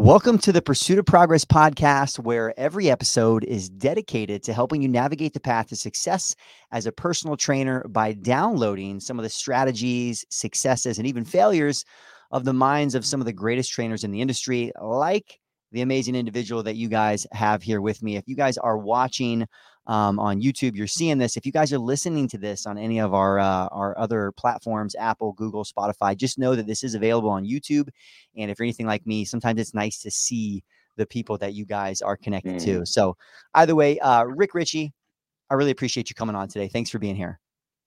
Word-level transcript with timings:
Welcome 0.00 0.38
to 0.38 0.50
the 0.50 0.62
Pursuit 0.62 0.98
of 0.98 1.04
Progress 1.04 1.44
podcast, 1.44 2.18
where 2.18 2.58
every 2.58 2.90
episode 2.90 3.44
is 3.44 3.68
dedicated 3.68 4.42
to 4.44 4.54
helping 4.54 4.80
you 4.80 4.88
navigate 4.88 5.34
the 5.34 5.40
path 5.40 5.68
to 5.68 5.76
success 5.76 6.34
as 6.72 6.86
a 6.86 6.90
personal 6.90 7.36
trainer 7.36 7.86
by 7.86 8.14
downloading 8.14 8.98
some 8.98 9.18
of 9.18 9.24
the 9.24 9.28
strategies, 9.28 10.24
successes, 10.30 10.96
and 10.96 11.06
even 11.06 11.26
failures 11.26 11.84
of 12.32 12.46
the 12.46 12.54
minds 12.54 12.94
of 12.94 13.04
some 13.04 13.20
of 13.20 13.26
the 13.26 13.32
greatest 13.32 13.72
trainers 13.72 14.02
in 14.02 14.10
the 14.10 14.22
industry, 14.22 14.72
like 14.80 15.38
the 15.70 15.82
amazing 15.82 16.14
individual 16.14 16.62
that 16.62 16.76
you 16.76 16.88
guys 16.88 17.26
have 17.32 17.62
here 17.62 17.82
with 17.82 18.02
me. 18.02 18.16
If 18.16 18.26
you 18.26 18.36
guys 18.36 18.56
are 18.56 18.78
watching 18.78 19.46
um, 19.86 20.18
on 20.18 20.40
YouTube, 20.40 20.76
you're 20.76 20.86
seeing 20.86 21.18
this. 21.18 21.36
If 21.36 21.46
you 21.46 21.52
guys 21.52 21.72
are 21.72 21.78
listening 21.78 22.28
to 22.28 22.38
this 22.38 22.66
on 22.66 22.78
any 22.78 23.00
of 23.00 23.14
our 23.14 23.38
uh, 23.38 23.68
our 23.68 23.96
other 23.98 24.32
platforms, 24.32 24.94
Apple, 24.94 25.32
Google, 25.32 25.64
Spotify, 25.64 26.16
just 26.16 26.38
know 26.38 26.54
that 26.54 26.66
this 26.66 26.84
is 26.84 26.94
available 26.94 27.30
on 27.30 27.44
YouTube. 27.44 27.88
And 28.36 28.50
if 28.50 28.58
you're 28.58 28.64
anything 28.64 28.86
like 28.86 29.06
me, 29.06 29.24
sometimes 29.24 29.60
it's 29.60 29.74
nice 29.74 30.00
to 30.02 30.10
see 30.10 30.62
the 30.96 31.06
people 31.06 31.38
that 31.38 31.54
you 31.54 31.64
guys 31.64 32.02
are 32.02 32.16
connected 32.16 32.56
mm. 32.56 32.64
to. 32.64 32.86
So, 32.86 33.16
either 33.54 33.74
way, 33.74 33.98
uh, 34.00 34.24
Rick 34.24 34.54
Richey, 34.54 34.92
I 35.50 35.54
really 35.54 35.70
appreciate 35.70 36.10
you 36.10 36.14
coming 36.14 36.36
on 36.36 36.48
today. 36.48 36.68
Thanks 36.68 36.90
for 36.90 36.98
being 36.98 37.16
here. 37.16 37.40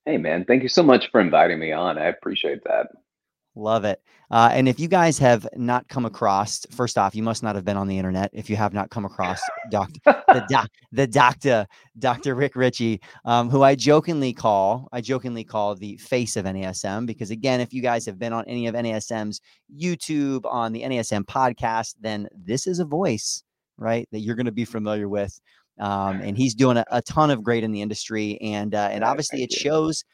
Hey, 0.04 0.18
man. 0.18 0.44
Thank 0.44 0.62
you 0.62 0.68
so 0.68 0.82
much 0.82 1.10
for 1.10 1.20
inviting 1.20 1.58
me 1.58 1.72
on. 1.72 1.96
I 1.96 2.06
appreciate 2.06 2.62
that. 2.64 2.88
Love 3.56 3.84
it. 3.84 4.02
Uh, 4.32 4.50
and 4.52 4.68
if 4.68 4.80
you 4.80 4.88
guys 4.88 5.16
have 5.18 5.46
not 5.54 5.86
come 5.88 6.04
across, 6.04 6.66
first 6.72 6.98
off, 6.98 7.14
you 7.14 7.22
must 7.22 7.42
not 7.42 7.54
have 7.54 7.64
been 7.64 7.76
on 7.76 7.86
the 7.86 7.96
internet 7.96 8.30
if 8.32 8.50
you 8.50 8.56
have 8.56 8.74
not 8.74 8.90
come 8.90 9.04
across 9.04 9.40
Doctor 9.70 10.00
the, 10.04 10.44
doc, 10.50 10.68
the 10.90 11.06
Doctor 11.06 11.66
Doctor 11.98 12.34
Rick 12.34 12.56
Richey, 12.56 13.00
um, 13.24 13.48
who 13.48 13.62
I 13.62 13.76
jokingly 13.76 14.32
call 14.32 14.88
I 14.92 15.00
jokingly 15.00 15.44
call 15.44 15.76
the 15.76 15.96
face 15.98 16.36
of 16.36 16.46
NASM 16.46 17.06
because 17.06 17.30
again, 17.30 17.60
if 17.60 17.72
you 17.72 17.80
guys 17.80 18.04
have 18.06 18.18
been 18.18 18.32
on 18.32 18.44
any 18.48 18.66
of 18.66 18.74
NASM's 18.74 19.40
YouTube 19.72 20.44
on 20.46 20.72
the 20.72 20.82
NASM 20.82 21.24
podcast, 21.24 21.94
then 22.00 22.28
this 22.34 22.66
is 22.66 22.80
a 22.80 22.84
voice 22.84 23.44
right 23.78 24.08
that 24.10 24.20
you're 24.20 24.36
going 24.36 24.46
to 24.46 24.52
be 24.52 24.64
familiar 24.64 25.08
with. 25.08 25.40
Um, 25.78 26.20
and 26.20 26.36
he's 26.36 26.54
doing 26.54 26.76
a, 26.76 26.84
a, 26.90 27.02
ton 27.02 27.30
of 27.30 27.42
great 27.42 27.64
in 27.64 27.72
the 27.72 27.82
industry, 27.82 28.38
and 28.40 28.76
uh, 28.76 28.90
and 28.92 29.02
obviously 29.02 29.42
it 29.42 29.52
shows 29.52 30.04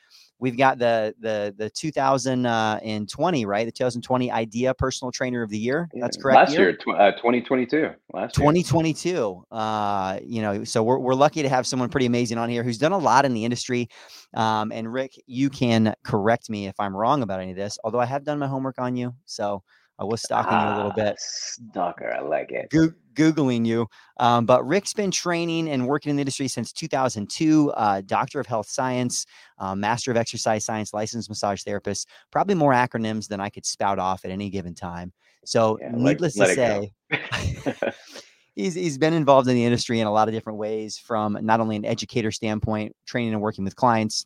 we've 0.40 0.56
got 0.56 0.78
the 0.78 1.14
the 1.20 1.54
the 1.56 1.70
2020 1.70 3.46
right? 3.46 3.66
The 3.66 3.72
2020 3.72 4.30
idea 4.32 4.74
personal 4.74 5.12
trainer 5.12 5.42
of 5.42 5.50
the 5.50 5.58
year. 5.58 5.88
That's 5.94 6.16
correct 6.16 6.36
last 6.36 6.52
year, 6.52 6.78
year 6.86 6.96
uh, 6.96 7.12
2022 7.12 7.90
last 8.12 8.34
2022 8.34 9.44
uh 9.50 10.18
you 10.22 10.42
know 10.42 10.64
so 10.64 10.82
we're, 10.82 10.98
we're 10.98 11.14
lucky 11.14 11.42
to 11.42 11.48
have 11.48 11.66
someone 11.66 11.88
pretty 11.88 12.06
amazing 12.06 12.38
on 12.38 12.48
here 12.48 12.62
who's 12.62 12.78
done 12.78 12.92
a 12.92 12.98
lot 12.98 13.24
in 13.24 13.34
the 13.34 13.44
industry. 13.44 13.88
Um 14.34 14.72
and 14.72 14.92
rick 14.92 15.12
you 15.26 15.50
can 15.50 15.94
correct 16.04 16.50
me 16.50 16.66
if 16.66 16.78
i'm 16.78 16.96
wrong 16.96 17.22
about 17.22 17.40
any 17.40 17.50
of 17.50 17.56
this 17.56 17.78
although 17.84 18.00
i 18.00 18.06
have 18.06 18.24
done 18.24 18.38
my 18.38 18.46
homework 18.46 18.78
on 18.78 18.96
you 18.96 19.14
so 19.24 19.62
I 20.00 20.04
was 20.04 20.22
stalking 20.22 20.52
ah, 20.52 20.66
you 20.66 20.74
a 20.74 20.76
little 20.76 20.92
bit. 20.92 21.16
Stalker, 21.18 22.10
I 22.10 22.20
like 22.22 22.50
it. 22.52 22.70
Go- 22.70 22.94
Googling 23.14 23.66
you. 23.66 23.86
Um, 24.18 24.46
but 24.46 24.66
Rick's 24.66 24.94
been 24.94 25.10
training 25.10 25.68
and 25.68 25.86
working 25.86 26.08
in 26.08 26.16
the 26.16 26.22
industry 26.22 26.48
since 26.48 26.72
2002, 26.72 27.70
uh, 27.72 28.00
Doctor 28.06 28.40
of 28.40 28.46
Health 28.46 28.68
Science, 28.68 29.26
uh, 29.58 29.74
Master 29.74 30.10
of 30.10 30.16
Exercise 30.16 30.64
Science, 30.64 30.94
licensed 30.94 31.28
massage 31.28 31.62
therapist, 31.62 32.08
probably 32.30 32.54
more 32.54 32.72
acronyms 32.72 33.28
than 33.28 33.40
I 33.40 33.50
could 33.50 33.66
spout 33.66 33.98
off 33.98 34.24
at 34.24 34.30
any 34.30 34.48
given 34.48 34.74
time. 34.74 35.12
So, 35.44 35.78
yeah, 35.80 35.90
needless 35.92 36.38
let, 36.38 36.54
to 36.54 36.90
let 37.10 37.72
say, 37.74 37.92
he's, 38.54 38.74
he's 38.74 38.96
been 38.96 39.12
involved 39.12 39.48
in 39.48 39.54
the 39.54 39.64
industry 39.64 40.00
in 40.00 40.06
a 40.06 40.12
lot 40.12 40.28
of 40.28 40.34
different 40.34 40.58
ways 40.58 40.96
from 40.96 41.36
not 41.42 41.60
only 41.60 41.76
an 41.76 41.84
educator 41.84 42.30
standpoint, 42.30 42.96
training 43.06 43.34
and 43.34 43.42
working 43.42 43.64
with 43.64 43.76
clients, 43.76 44.24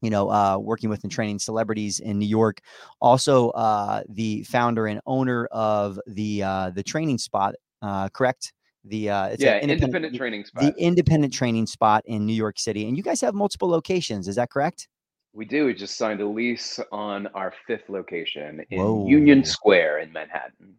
you 0.00 0.10
know, 0.10 0.30
uh, 0.30 0.58
working 0.58 0.90
with 0.90 1.02
and 1.02 1.12
training 1.12 1.38
celebrities 1.38 2.00
in 2.00 2.18
New 2.18 2.26
York. 2.26 2.60
Also, 3.00 3.50
uh, 3.50 4.02
the 4.08 4.42
founder 4.44 4.86
and 4.86 5.00
owner 5.06 5.46
of 5.46 5.98
the 6.06 6.42
uh, 6.42 6.70
the 6.70 6.82
training 6.82 7.18
spot, 7.18 7.54
uh, 7.82 8.08
correct? 8.10 8.52
The 8.84 9.10
uh, 9.10 9.36
yeah, 9.38 9.58
independent, 9.58 9.72
independent, 9.72 10.16
training 10.16 10.44
spot. 10.44 10.62
The 10.62 10.74
independent 10.82 11.32
training 11.32 11.66
spot 11.66 12.02
in 12.06 12.26
New 12.26 12.32
York 12.32 12.58
City, 12.58 12.86
and 12.86 12.96
you 12.96 13.02
guys 13.02 13.20
have 13.20 13.34
multiple 13.34 13.68
locations. 13.68 14.28
Is 14.28 14.36
that 14.36 14.50
correct? 14.50 14.88
We 15.32 15.44
do. 15.44 15.66
We 15.66 15.74
just 15.74 15.96
signed 15.96 16.20
a 16.20 16.26
lease 16.26 16.80
on 16.90 17.26
our 17.28 17.52
fifth 17.66 17.88
location 17.88 18.62
in 18.70 18.78
Whoa. 18.78 19.06
Union 19.08 19.44
Square 19.44 19.98
in 20.00 20.12
Manhattan. 20.12 20.74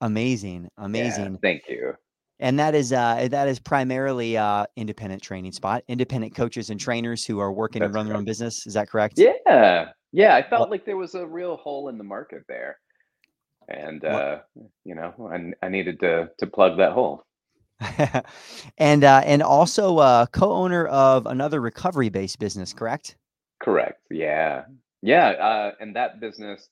Amazing, 0.00 0.68
amazing. 0.76 1.34
Yeah, 1.34 1.38
thank 1.40 1.62
you 1.68 1.94
and 2.40 2.58
that 2.58 2.74
is 2.74 2.92
uh, 2.92 3.28
that 3.30 3.48
is 3.48 3.58
primarily 3.58 4.36
uh, 4.36 4.66
independent 4.76 5.22
training 5.22 5.52
spot, 5.52 5.84
independent 5.88 6.34
coaches 6.34 6.70
and 6.70 6.80
trainers 6.80 7.24
who 7.24 7.38
are 7.38 7.52
working 7.52 7.80
That's 7.80 7.88
and 7.88 7.94
run 7.94 8.04
correct. 8.04 8.12
their 8.12 8.18
own 8.18 8.24
business. 8.24 8.66
Is 8.66 8.74
that 8.74 8.88
correct? 8.88 9.18
Yeah, 9.18 9.90
yeah. 10.12 10.34
I 10.34 10.42
felt 10.42 10.62
well, 10.62 10.70
like 10.70 10.84
there 10.84 10.96
was 10.96 11.14
a 11.14 11.26
real 11.26 11.56
hole 11.56 11.88
in 11.88 11.98
the 11.98 12.04
market 12.04 12.42
there, 12.48 12.78
and 13.68 14.04
uh, 14.04 14.38
you 14.84 14.94
know, 14.94 15.14
I, 15.32 15.66
I 15.66 15.68
needed 15.68 16.00
to 16.00 16.30
to 16.38 16.46
plug 16.46 16.78
that 16.78 16.92
hole. 16.92 17.24
and 18.78 19.04
uh, 19.04 19.22
and 19.24 19.42
also 19.42 19.98
uh, 19.98 20.26
co-owner 20.26 20.86
of 20.86 21.26
another 21.26 21.60
recovery-based 21.60 22.38
business, 22.38 22.72
correct? 22.72 23.16
Correct. 23.62 24.00
Yeah, 24.10 24.64
yeah. 25.02 25.28
Uh, 25.30 25.72
and 25.80 25.94
that 25.96 26.20
business 26.20 26.68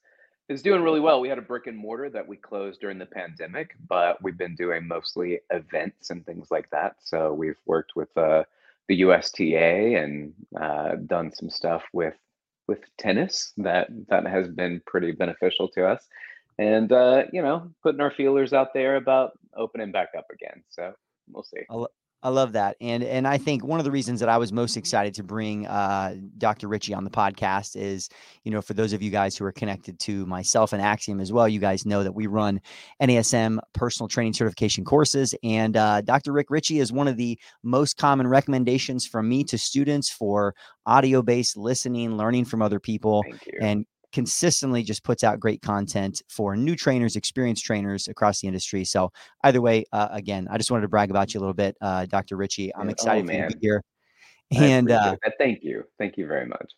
is 0.49 0.63
doing 0.63 0.83
really 0.83 1.01
well. 1.01 1.21
We 1.21 1.29
had 1.29 1.39
a 1.39 1.43
brick 1.43 1.67
and 1.67 1.77
mortar 1.77 2.11
that 2.11 2.27
we 2.27 2.37
closed 2.37 2.81
during 2.81 2.99
the 2.99 3.07
pandemic, 3.07 3.75
but 3.89 4.23
we've 4.23 4.37
been 4.37 4.55
doing 4.55 4.87
mostly 4.87 5.41
events 5.51 6.11
and 6.11 6.25
things 6.25 6.51
like 6.51 6.69
that. 6.71 6.97
So 7.01 7.33
we've 7.33 7.59
worked 7.67 7.93
with 7.97 8.17
uh, 8.17 8.45
the 8.89 8.97
USTA 8.97 9.95
and 10.03 10.33
uh, 10.61 10.97
done 11.07 11.33
some 11.33 11.51
stuff 11.51 11.83
with 11.93 12.15
with 12.69 12.81
tennis 12.97 13.53
that 13.57 13.89
that 14.09 14.27
has 14.27 14.49
been 14.49 14.81
pretty 14.87 15.13
beneficial 15.13 15.69
to 15.69 15.87
us. 15.87 16.07
And 16.59 16.93
uh, 16.93 17.25
you 17.33 17.43
know, 17.43 17.71
putting 17.83 18.01
our 18.01 18.11
feelers 18.11 18.53
out 18.53 18.75
there 18.75 18.97
about 18.97 19.33
opening 19.57 19.93
back 19.93 20.11
up 20.17 20.27
again. 20.33 20.63
So 20.69 20.95
we'll 21.31 21.45
see. 21.45 21.63
I 21.71 21.87
love 22.29 22.53
that, 22.53 22.77
and 22.81 23.03
and 23.03 23.27
I 23.27 23.37
think 23.37 23.65
one 23.65 23.81
of 23.81 23.85
the 23.85 23.91
reasons 23.91 24.21
that 24.21 24.29
I 24.29 24.39
was 24.39 24.53
most 24.53 24.77
excited 24.77 25.15
to 25.15 25.23
bring 25.23 25.67
uh, 25.67 26.15
Dr. 26.39 26.69
Richey 26.69 26.95
on 26.95 27.03
the 27.03 27.11
podcast 27.11 27.77
is, 27.77 28.09
you 28.45 28.53
know, 28.53 28.63
for 28.63 28.75
those 28.75 28.93
of 28.93 29.03
you 29.03 29.11
guys 29.11 29.37
who 29.37 29.45
are 29.45 29.53
connected 29.53 29.99
to 30.01 30.25
myself 30.27 30.73
and 30.73 30.81
Axiom 30.81 31.21
as 31.21 31.33
well, 31.33 31.49
you 31.49 31.59
guys 31.59 31.85
know 31.85 32.05
that 32.05 32.13
we 32.13 32.29
run 32.29 32.61
NASM 33.01 33.59
personal 33.73 34.09
training 34.09 34.35
certification 34.35 34.85
courses, 34.85 35.35
and 35.43 35.77
uh, 35.77 36.01
Dr. 36.03 36.33
Rick 36.33 36.51
Richey 36.51 36.79
is 36.79 36.93
one 36.93 37.09
of 37.09 37.17
the 37.17 37.39
most 37.63 37.97
common 37.97 38.27
recommendations 38.29 39.07
from 39.07 39.29
me 39.29 39.43
to 39.45 39.59
students 39.59 40.09
for 40.09 40.55
audio 40.87 41.23
based 41.23 41.57
listening, 41.57 42.17
learning 42.17 42.45
from 42.45 42.63
other 42.63 42.79
people, 42.79 43.25
and 43.61 43.85
consistently 44.13 44.83
just 44.83 45.03
puts 45.03 45.25
out 45.25 45.41
great 45.41 45.63
content 45.63 46.23
for 46.29 46.57
new 46.57 46.77
trainers, 46.77 47.17
experienced 47.17 47.65
trainers 47.65 48.09
across 48.09 48.41
the 48.41 48.47
industry. 48.47 48.85
So 48.85 49.11
either 49.45 49.61
way, 49.61 49.85
uh, 49.93 50.09
again, 50.11 50.47
I 50.51 50.59
just 50.59 50.71
wanted 50.71 50.83
to 50.83 50.89
brag 50.89 51.11
about 51.11 51.35
you 51.35 51.41
a 51.41 51.43
little 51.43 51.55
bit, 51.55 51.77
uh, 51.81 52.07
Dr. 52.07 52.37
Richey. 52.37 52.75
I'm 52.75 52.89
excited 52.89 53.25
oh, 53.25 53.27
for 53.27 53.33
you 53.33 53.49
to 53.49 53.57
be 53.57 53.67
here. 53.67 53.83
And 54.55 54.91
uh, 54.91 55.17
thank 55.39 55.61
you, 55.63 55.85
thank 55.99 56.19
you 56.19 56.27
very 56.27 56.47
much. 56.47 56.73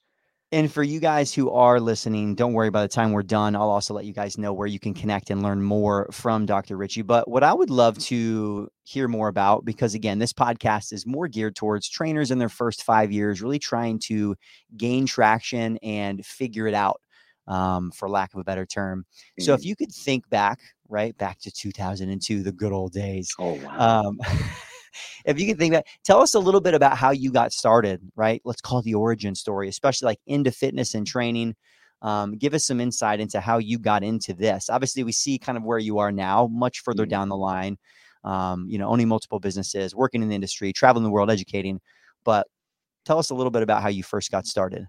And 0.52 0.70
for 0.70 0.84
you 0.84 1.00
guys 1.00 1.34
who 1.34 1.50
are 1.50 1.80
listening, 1.80 2.36
don't 2.36 2.52
worry. 2.52 2.70
By 2.70 2.82
the 2.82 2.88
time 2.88 3.10
we're 3.10 3.24
done, 3.24 3.56
I'll 3.56 3.70
also 3.70 3.92
let 3.92 4.04
you 4.04 4.12
guys 4.12 4.38
know 4.38 4.52
where 4.52 4.68
you 4.68 4.78
can 4.78 4.94
connect 4.94 5.30
and 5.30 5.42
learn 5.42 5.60
more 5.60 6.08
from 6.12 6.46
Dr. 6.46 6.76
Richey. 6.76 7.02
But 7.02 7.26
what 7.26 7.42
I 7.42 7.52
would 7.52 7.70
love 7.70 7.98
to 8.04 8.68
hear 8.84 9.08
more 9.08 9.26
about, 9.26 9.64
because 9.64 9.94
again, 9.94 10.20
this 10.20 10.32
podcast 10.32 10.92
is 10.92 11.06
more 11.06 11.26
geared 11.26 11.56
towards 11.56 11.88
trainers 11.88 12.30
in 12.30 12.38
their 12.38 12.48
first 12.48 12.84
five 12.84 13.10
years, 13.10 13.42
really 13.42 13.58
trying 13.58 13.98
to 14.04 14.36
gain 14.76 15.06
traction 15.06 15.76
and 15.78 16.24
figure 16.24 16.68
it 16.68 16.74
out 16.74 17.00
um, 17.46 17.90
for 17.90 18.08
lack 18.08 18.34
of 18.34 18.40
a 18.40 18.44
better 18.44 18.66
term. 18.66 19.00
Mm-hmm. 19.00 19.44
So 19.44 19.54
if 19.54 19.62
mm. 19.62 19.64
you 19.64 19.76
could 19.76 19.92
think 19.92 20.28
back, 20.30 20.60
right, 20.88 21.16
back 21.18 21.40
to 21.40 21.50
2002, 21.50 22.42
the 22.42 22.52
good 22.52 22.72
old 22.72 22.92
days. 22.92 23.30
Oh, 23.38 23.54
wow. 23.54 24.02
Um, 24.06 24.20
if 25.24 25.38
you 25.38 25.46
could 25.46 25.58
think 25.58 25.72
that, 25.72 25.86
tell 26.04 26.20
us 26.20 26.34
a 26.34 26.38
little 26.38 26.60
bit 26.60 26.74
about 26.74 26.96
how 26.96 27.10
you 27.10 27.30
got 27.30 27.52
started, 27.52 28.00
right? 28.16 28.40
Let's 28.44 28.60
call 28.60 28.82
the 28.82 28.94
origin 28.94 29.34
story, 29.34 29.68
especially 29.68 30.06
like 30.06 30.20
into 30.26 30.50
fitness 30.50 30.94
and 30.94 31.06
training. 31.06 31.54
Um, 32.02 32.36
give 32.36 32.52
us 32.52 32.66
some 32.66 32.80
insight 32.80 33.20
into 33.20 33.40
how 33.40 33.58
you 33.58 33.78
got 33.78 34.02
into 34.02 34.34
this. 34.34 34.68
Obviously, 34.68 35.04
we 35.04 35.12
see 35.12 35.38
kind 35.38 35.56
of 35.56 35.64
where 35.64 35.78
you 35.78 35.98
are 35.98 36.12
now, 36.12 36.48
much 36.52 36.80
further 36.80 37.04
mm-hmm. 37.04 37.10
down 37.10 37.28
the 37.28 37.36
line. 37.36 37.78
Um, 38.24 38.66
you 38.68 38.78
know, 38.78 38.88
owning 38.88 39.08
multiple 39.08 39.38
businesses, 39.38 39.94
working 39.94 40.22
in 40.22 40.30
the 40.30 40.34
industry, 40.34 40.72
traveling 40.72 41.04
the 41.04 41.10
world, 41.10 41.30
educating. 41.30 41.80
But 42.24 42.46
tell 43.04 43.18
us 43.18 43.28
a 43.28 43.34
little 43.34 43.50
bit 43.50 43.62
about 43.62 43.82
how 43.82 43.88
you 43.88 44.02
first 44.02 44.30
got 44.30 44.46
started. 44.46 44.86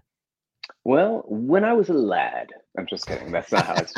Well, 0.84 1.24
when 1.26 1.64
I 1.64 1.72
was 1.72 1.88
a 1.88 1.94
lad, 1.94 2.48
I'm 2.78 2.86
just 2.86 3.06
kidding. 3.06 3.32
That's 3.32 3.52
not 3.52 3.66
how 3.66 3.74
it's. 3.74 3.94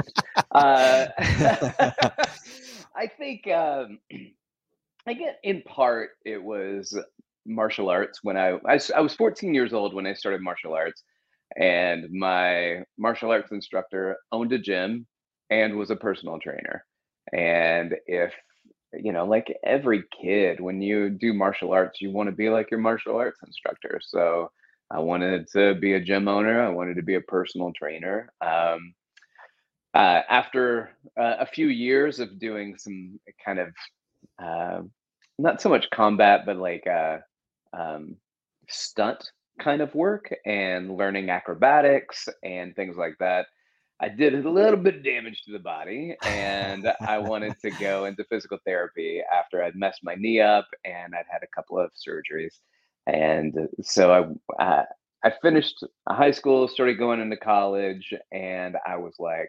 uh, 0.52 1.06
I 2.96 3.06
think 3.18 3.46
um, 3.48 3.98
I 5.06 5.14
get 5.14 5.38
in 5.42 5.62
part 5.62 6.10
it 6.24 6.42
was 6.42 6.98
martial 7.46 7.88
arts 7.88 8.20
when 8.22 8.36
I, 8.36 8.58
I 8.66 8.78
I 8.94 9.00
was 9.00 9.14
14 9.14 9.54
years 9.54 9.72
old 9.72 9.94
when 9.94 10.06
I 10.06 10.14
started 10.14 10.40
martial 10.42 10.74
arts, 10.74 11.02
and 11.56 12.06
my 12.10 12.84
martial 12.98 13.30
arts 13.30 13.52
instructor 13.52 14.16
owned 14.32 14.52
a 14.52 14.58
gym 14.58 15.06
and 15.50 15.76
was 15.76 15.90
a 15.90 15.96
personal 15.96 16.38
trainer. 16.38 16.84
And 17.32 17.96
if 18.06 18.34
you 18.94 19.12
know, 19.12 19.26
like 19.26 19.54
every 19.64 20.04
kid, 20.20 20.60
when 20.60 20.80
you 20.80 21.10
do 21.10 21.34
martial 21.34 21.72
arts, 21.72 22.00
you 22.00 22.10
want 22.10 22.28
to 22.28 22.34
be 22.34 22.48
like 22.48 22.70
your 22.70 22.80
martial 22.80 23.16
arts 23.16 23.40
instructor. 23.46 24.00
So 24.02 24.50
I 24.90 25.00
wanted 25.00 25.48
to 25.52 25.74
be 25.74 25.94
a 25.94 26.00
gym 26.00 26.28
owner. 26.28 26.62
I 26.62 26.70
wanted 26.70 26.96
to 26.96 27.02
be 27.02 27.14
a 27.14 27.20
personal 27.20 27.72
trainer. 27.72 28.32
Um, 28.40 28.94
uh, 29.94 30.22
after 30.28 30.90
uh, 31.18 31.36
a 31.40 31.46
few 31.46 31.68
years 31.68 32.20
of 32.20 32.38
doing 32.38 32.76
some 32.78 33.18
kind 33.44 33.58
of 33.58 33.68
uh, 34.42 34.82
not 35.38 35.60
so 35.60 35.68
much 35.68 35.90
combat, 35.90 36.42
but 36.46 36.56
like 36.56 36.86
uh, 36.86 37.18
um, 37.72 38.16
stunt 38.68 39.30
kind 39.58 39.80
of 39.80 39.94
work 39.94 40.32
and 40.46 40.96
learning 40.96 41.30
acrobatics 41.30 42.28
and 42.42 42.74
things 42.76 42.96
like 42.96 43.16
that. 43.18 43.46
I 44.00 44.08
did 44.08 44.34
a 44.34 44.48
little 44.48 44.78
bit 44.78 44.96
of 44.96 45.04
damage 45.04 45.42
to 45.42 45.52
the 45.52 45.58
body, 45.58 46.16
and 46.22 46.92
I 47.00 47.18
wanted 47.18 47.58
to 47.62 47.70
go 47.70 48.04
into 48.04 48.22
physical 48.24 48.58
therapy 48.64 49.20
after 49.32 49.62
I'd 49.62 49.74
messed 49.74 50.04
my 50.04 50.14
knee 50.14 50.40
up 50.40 50.68
and 50.84 51.14
I'd 51.14 51.26
had 51.28 51.42
a 51.42 51.54
couple 51.54 51.80
of 51.80 51.90
surgeries. 51.94 52.60
And 53.08 53.68
so 53.82 54.36
I, 54.58 54.62
uh, 54.62 54.84
I 55.24 55.32
finished 55.42 55.82
high 56.08 56.30
school, 56.30 56.68
started 56.68 56.98
going 56.98 57.20
into 57.20 57.36
college, 57.38 58.12
and 58.30 58.76
I 58.86 58.96
was 58.96 59.14
like, 59.18 59.48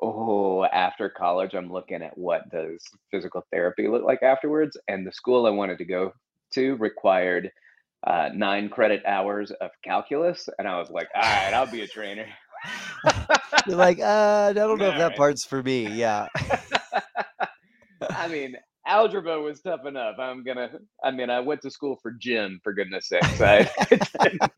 oh, 0.00 0.64
after 0.64 1.10
college, 1.10 1.54
I'm 1.54 1.70
looking 1.70 2.02
at 2.02 2.16
what 2.16 2.50
does 2.50 2.82
physical 3.10 3.44
therapy 3.52 3.88
look 3.88 4.04
like 4.04 4.22
afterwards. 4.22 4.76
And 4.88 5.06
the 5.06 5.12
school 5.12 5.46
I 5.46 5.50
wanted 5.50 5.78
to 5.78 5.84
go 5.84 6.12
to 6.54 6.76
required 6.76 7.50
uh, 8.06 8.30
nine 8.34 8.70
credit 8.70 9.02
hours 9.06 9.50
of 9.60 9.70
calculus, 9.84 10.48
and 10.58 10.66
I 10.66 10.78
was 10.78 10.88
like, 10.90 11.08
all 11.14 11.22
right, 11.22 11.52
I'll 11.52 11.70
be 11.70 11.82
a 11.82 11.86
trainer. 11.86 12.26
You're 13.66 13.76
like, 13.76 14.00
uh, 14.00 14.46
I 14.50 14.52
don't 14.52 14.78
know 14.78 14.86
all 14.86 14.92
if 14.92 14.98
that 14.98 15.08
right. 15.08 15.16
part's 15.16 15.44
for 15.44 15.62
me. 15.62 15.88
Yeah. 15.88 16.26
I 18.10 18.28
mean, 18.28 18.56
algebra 18.88 19.40
was 19.40 19.60
tough 19.60 19.86
enough. 19.86 20.16
I'm 20.18 20.42
gonna. 20.42 20.70
I 21.04 21.10
mean, 21.10 21.30
I 21.30 21.40
went 21.40 21.62
to 21.62 21.70
school 21.70 21.98
for 22.02 22.12
gym 22.12 22.60
for 22.64 22.72
goodness 22.72 23.08
sakes. 23.08 23.40
I 23.40 23.68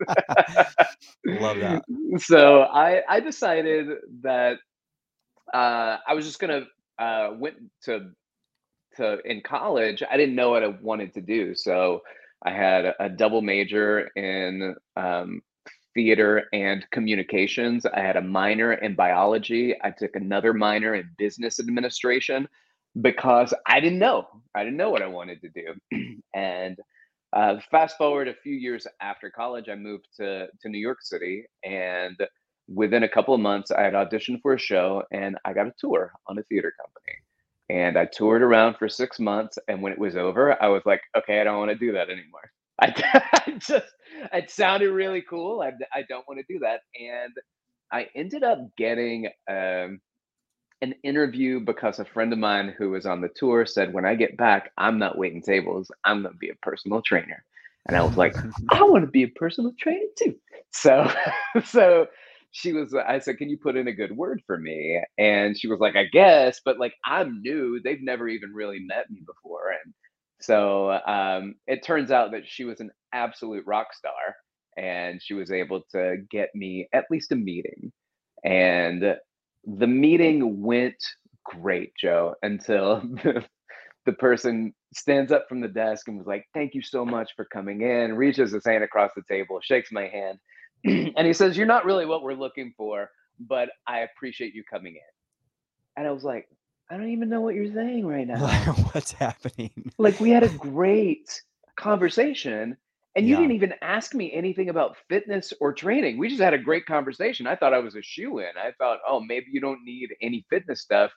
love 1.27 1.59
that. 1.59 1.82
So 2.19 2.62
I 2.62 3.03
I 3.09 3.21
decided 3.21 3.87
that 4.23 4.59
uh, 5.55 5.99
I 6.06 6.15
was 6.15 6.27
just 6.27 6.41
gonna 6.41 6.65
uh, 6.99 7.31
went 7.38 7.56
to 7.85 8.11
to 8.97 9.19
in 9.25 9.43
college. 9.43 10.03
I 10.09 10.17
didn't 10.17 10.35
know 10.35 10.50
what 10.50 10.65
I 10.65 10.69
wanted 10.69 11.15
to 11.15 11.21
do, 11.21 11.55
so 11.55 12.00
I 12.44 12.50
had 12.50 12.94
a 12.99 13.09
double 13.09 13.43
major 13.43 14.11
in 14.17 14.75
um, 14.97 15.43
theater 15.94 16.44
and 16.53 16.85
communications. 16.91 17.87
I 17.87 18.00
had 18.00 18.17
a 18.17 18.23
minor 18.23 18.73
in 18.75 18.94
biology. 18.94 19.77
I 19.82 19.91
took 19.91 20.17
another 20.17 20.53
minor 20.53 20.94
in 20.94 21.09
business 21.19 21.61
administration 21.61 22.49
because 23.00 23.54
I 23.66 23.81
didn't 23.81 23.98
know. 23.98 24.26
I 24.54 24.64
didn't 24.64 24.76
know 24.78 24.90
what 24.90 25.02
I 25.02 25.06
wanted 25.06 25.40
to 25.42 25.48
do. 25.50 26.16
and 26.34 26.76
uh, 27.32 27.56
fast 27.70 27.96
forward 27.96 28.28
a 28.28 28.34
few 28.34 28.54
years 28.54 28.87
after 29.00 29.31
college, 29.31 29.69
I 29.69 29.76
moved 29.76 30.06
to, 30.16 30.48
to 30.62 30.69
New 30.69 30.78
York 30.78 30.98
City. 31.02 31.44
And 31.64 32.16
within 32.69 33.04
a 33.04 33.08
couple 33.08 33.34
of 33.34 33.40
months, 33.40 33.70
I 33.70 33.82
had 33.82 33.94
auditioned 33.94 34.40
for 34.42 34.54
a 34.54 34.58
show 34.58 35.02
and 35.12 35.37
I 35.44 35.52
got 35.52 35.66
a 35.69 35.75
tour 35.78 36.12
on 36.26 36.38
a 36.38 36.42
theater 36.44 36.72
company. 36.81 37.19
And 37.69 37.96
I 37.96 38.06
toured 38.06 38.42
around 38.42 38.76
for 38.78 38.88
six 38.88 39.20
months. 39.20 39.58
And 39.69 39.81
when 39.82 39.93
it 39.93 39.98
was 39.98 40.16
over, 40.16 40.60
I 40.62 40.69
was 40.69 40.82
like, 40.86 41.02
okay, 41.16 41.40
I 41.40 41.44
don't 41.44 41.58
want 41.58 41.70
to 41.70 41.76
do 41.78 41.93
that 41.93 42.10
anymore. 42.10 42.50
I, 42.82 42.93
I 43.46 43.52
just, 43.58 43.86
it 44.32 44.50
sounded 44.50 44.90
really 44.90 45.22
cool. 45.22 45.60
I, 45.62 45.72
I 45.96 46.02
don't 46.08 46.26
want 46.26 46.40
to 46.40 46.52
do 46.52 46.60
that. 46.60 46.81
And 47.00 47.32
I 47.93 48.08
ended 48.16 48.43
up 48.43 48.58
getting 48.76 49.28
um, 49.48 50.00
an 50.82 50.94
interview 51.03 51.61
because 51.61 51.99
a 51.99 52.05
friend 52.05 52.32
of 52.32 52.38
mine 52.38 52.75
who 52.77 52.91
was 52.91 53.06
on 53.06 53.21
the 53.21 53.29
tour 53.29 53.67
said, 53.67 53.93
when 53.93 54.05
I 54.05 54.15
get 54.15 54.37
back, 54.37 54.73
I'm 54.79 54.99
not 54.99 55.19
waiting 55.19 55.43
tables. 55.43 55.91
I'm 56.05 56.23
going 56.23 56.35
to 56.35 56.38
be 56.38 56.50
a 56.50 56.55
personal 56.62 57.03
trainer. 57.03 57.44
And 57.87 57.97
I 57.97 58.03
was 58.03 58.17
like, 58.17 58.35
I 58.71 58.82
want 58.82 59.05
to 59.05 59.11
be 59.11 59.25
a 59.25 59.29
personal 59.29 59.73
trainer 59.79 60.06
too. 60.17 60.35
So, 60.73 61.11
so 61.65 62.06
she 62.53 62.73
was, 62.73 62.94
I 62.94 63.19
said, 63.19 63.38
can 63.38 63.49
you 63.49 63.59
put 63.59 63.77
in 63.77 63.88
a 63.88 63.93
good 63.93 64.17
word 64.17 64.43
for 64.47 64.59
me? 64.59 65.00
And 65.19 65.59
she 65.59 65.69
was 65.69 65.81
like, 65.81 65.97
I 65.97 66.05
guess, 66.05 66.61
but 66.65 66.79
like, 66.79 66.94
I'm 67.05 67.43
new. 67.43 67.81
They've 67.82 68.03
never 68.03 68.29
even 68.29 68.53
really 68.53 68.81
met 68.81 69.11
me 69.11 69.21
before. 69.27 69.71
And 69.71 69.94
so 70.41 70.99
um, 71.06 71.56
it 71.67 71.85
turns 71.85 72.11
out 72.11 72.32
that 72.32 72.47
she 72.47 72.65
was 72.65 72.81
an 72.81 72.91
absolute 73.12 73.67
rock 73.67 73.88
star 73.93 74.37
and 74.77 75.21
she 75.23 75.35
was 75.35 75.50
able 75.50 75.82
to 75.93 76.19
get 76.31 76.49
me 76.55 76.88
at 76.93 77.05
least 77.11 77.32
a 77.32 77.37
meeting. 77.37 77.93
And 78.44 79.17
the 79.64 79.86
meeting 79.86 80.62
went 80.62 81.02
great, 81.44 81.92
Joe, 81.96 82.34
until 82.42 83.00
the, 83.00 83.44
the 84.06 84.12
person 84.12 84.74
stands 84.94 85.30
up 85.32 85.46
from 85.48 85.60
the 85.60 85.68
desk 85.68 86.08
and 86.08 86.18
was 86.18 86.26
like, 86.26 86.46
Thank 86.54 86.74
you 86.74 86.82
so 86.82 87.04
much 87.04 87.32
for 87.36 87.44
coming 87.46 87.82
in, 87.82 88.16
reaches 88.16 88.52
his 88.52 88.64
hand 88.64 88.84
across 88.84 89.12
the 89.14 89.22
table, 89.28 89.60
shakes 89.62 89.92
my 89.92 90.06
hand, 90.06 90.38
and 90.84 91.26
he 91.26 91.32
says, 91.32 91.56
You're 91.56 91.66
not 91.66 91.84
really 91.84 92.06
what 92.06 92.22
we're 92.22 92.34
looking 92.34 92.72
for, 92.76 93.10
but 93.38 93.70
I 93.86 94.00
appreciate 94.00 94.54
you 94.54 94.64
coming 94.64 94.94
in. 94.94 95.00
And 95.96 96.06
I 96.06 96.10
was 96.10 96.24
like, 96.24 96.48
I 96.90 96.96
don't 96.96 97.10
even 97.10 97.28
know 97.28 97.40
what 97.40 97.54
you're 97.54 97.72
saying 97.72 98.04
right 98.06 98.26
now. 98.26 98.38
What's 98.92 99.12
happening? 99.12 99.92
Like 99.98 100.18
we 100.18 100.30
had 100.30 100.42
a 100.42 100.48
great 100.48 101.40
conversation 101.76 102.76
and 103.16 103.26
you 103.26 103.34
yeah. 103.34 103.40
didn't 103.40 103.56
even 103.56 103.74
ask 103.82 104.14
me 104.14 104.32
anything 104.32 104.68
about 104.68 104.96
fitness 105.08 105.52
or 105.60 105.72
training. 105.72 106.18
We 106.18 106.28
just 106.28 106.40
had 106.40 106.54
a 106.54 106.58
great 106.58 106.86
conversation. 106.86 107.46
I 107.46 107.56
thought 107.56 107.74
I 107.74 107.78
was 107.78 107.96
a 107.96 108.02
shoe 108.02 108.38
in. 108.38 108.50
I 108.56 108.70
thought, 108.78 108.98
oh, 109.06 109.20
maybe 109.20 109.46
you 109.50 109.60
don't 109.60 109.84
need 109.84 110.10
any 110.22 110.46
fitness 110.48 110.80
stuff. 110.80 111.10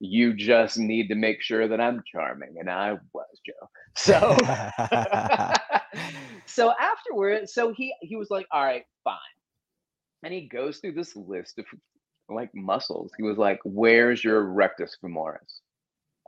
You 0.00 0.34
just 0.34 0.78
need 0.78 1.08
to 1.08 1.14
make 1.14 1.40
sure 1.40 1.68
that 1.68 1.80
I'm 1.80 2.02
charming. 2.10 2.56
And 2.58 2.68
I 2.68 2.98
was, 3.12 3.40
Joe. 3.46 3.68
So 3.96 4.14
so 6.46 6.72
afterward, 6.80 7.48
so 7.48 7.72
he 7.72 7.92
he 8.00 8.14
was 8.14 8.30
like, 8.30 8.46
all 8.52 8.64
right, 8.64 8.84
fine. 9.02 9.16
And 10.22 10.32
he 10.32 10.42
goes 10.42 10.78
through 10.78 10.92
this 10.92 11.16
list 11.16 11.58
of 11.58 11.64
like 12.28 12.54
muscles. 12.54 13.10
He 13.16 13.24
was 13.24 13.36
like, 13.36 13.58
"Where's 13.64 14.22
your 14.22 14.44
rectus 14.44 14.96
femoris?" 15.02 15.58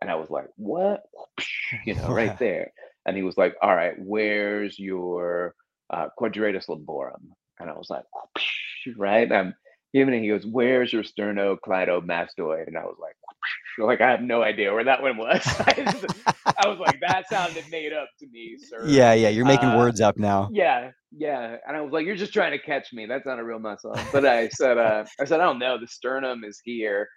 And 0.00 0.10
I 0.10 0.16
was 0.16 0.30
like, 0.30 0.48
"What?" 0.56 1.02
You 1.86 1.94
know, 1.94 2.12
right 2.12 2.38
there. 2.38 2.72
And 3.06 3.16
he 3.16 3.22
was 3.22 3.36
like, 3.36 3.54
"All 3.62 3.74
right, 3.74 3.94
where's 3.98 4.78
your 4.78 5.54
uh, 5.90 6.08
quadratus 6.16 6.66
lumborum?" 6.68 7.30
And 7.58 7.70
I 7.70 7.74
was 7.74 7.90
like, 7.90 8.04
"Right." 8.96 9.30
I'm 9.30 9.54
giving 9.92 10.14
it. 10.14 10.22
He 10.22 10.28
goes, 10.28 10.46
"Where's 10.46 10.92
your 10.92 11.02
sternocleidomastoid?" 11.02 12.66
And 12.68 12.78
I 12.78 12.84
was 12.84 12.96
like, 13.00 13.16
like 13.78 14.00
I 14.00 14.10
have 14.10 14.22
no 14.22 14.42
idea 14.42 14.72
where 14.72 14.84
that 14.84 15.02
one 15.02 15.16
was. 15.16 15.40
I 15.46 16.68
was 16.68 16.78
like, 16.78 17.00
that 17.00 17.28
sounded 17.28 17.64
made 17.70 17.92
up 17.92 18.08
to 18.20 18.26
me, 18.28 18.56
sir. 18.58 18.86
Yeah, 18.86 19.12
yeah, 19.14 19.28
you're 19.28 19.46
making 19.46 19.70
uh, 19.70 19.78
words 19.78 20.00
up 20.00 20.18
now. 20.18 20.48
Yeah, 20.52 20.90
yeah. 21.10 21.56
And 21.66 21.76
I 21.76 21.80
was 21.80 21.92
like, 21.92 22.06
you're 22.06 22.16
just 22.16 22.32
trying 22.32 22.52
to 22.52 22.58
catch 22.58 22.92
me. 22.92 23.06
That's 23.06 23.26
not 23.26 23.38
a 23.38 23.44
real 23.44 23.58
muscle. 23.58 23.96
But 24.12 24.26
I 24.26 24.48
said, 24.48 24.78
uh, 24.78 25.04
I 25.20 25.24
said, 25.24 25.40
I 25.40 25.44
don't 25.44 25.58
know. 25.58 25.78
The 25.78 25.86
sternum 25.86 26.44
is 26.44 26.60
here. 26.64 27.08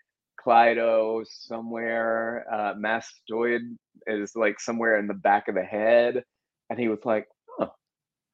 Clydo 0.45 1.25
somewhere. 1.27 2.45
Uh, 2.51 2.73
mastoid 2.75 3.75
is 4.07 4.35
like 4.35 4.59
somewhere 4.59 4.99
in 4.99 5.07
the 5.07 5.13
back 5.13 5.47
of 5.47 5.55
the 5.55 5.63
head. 5.63 6.23
And 6.69 6.79
he 6.79 6.87
was 6.87 6.99
like, 7.05 7.27
oh, 7.59 7.71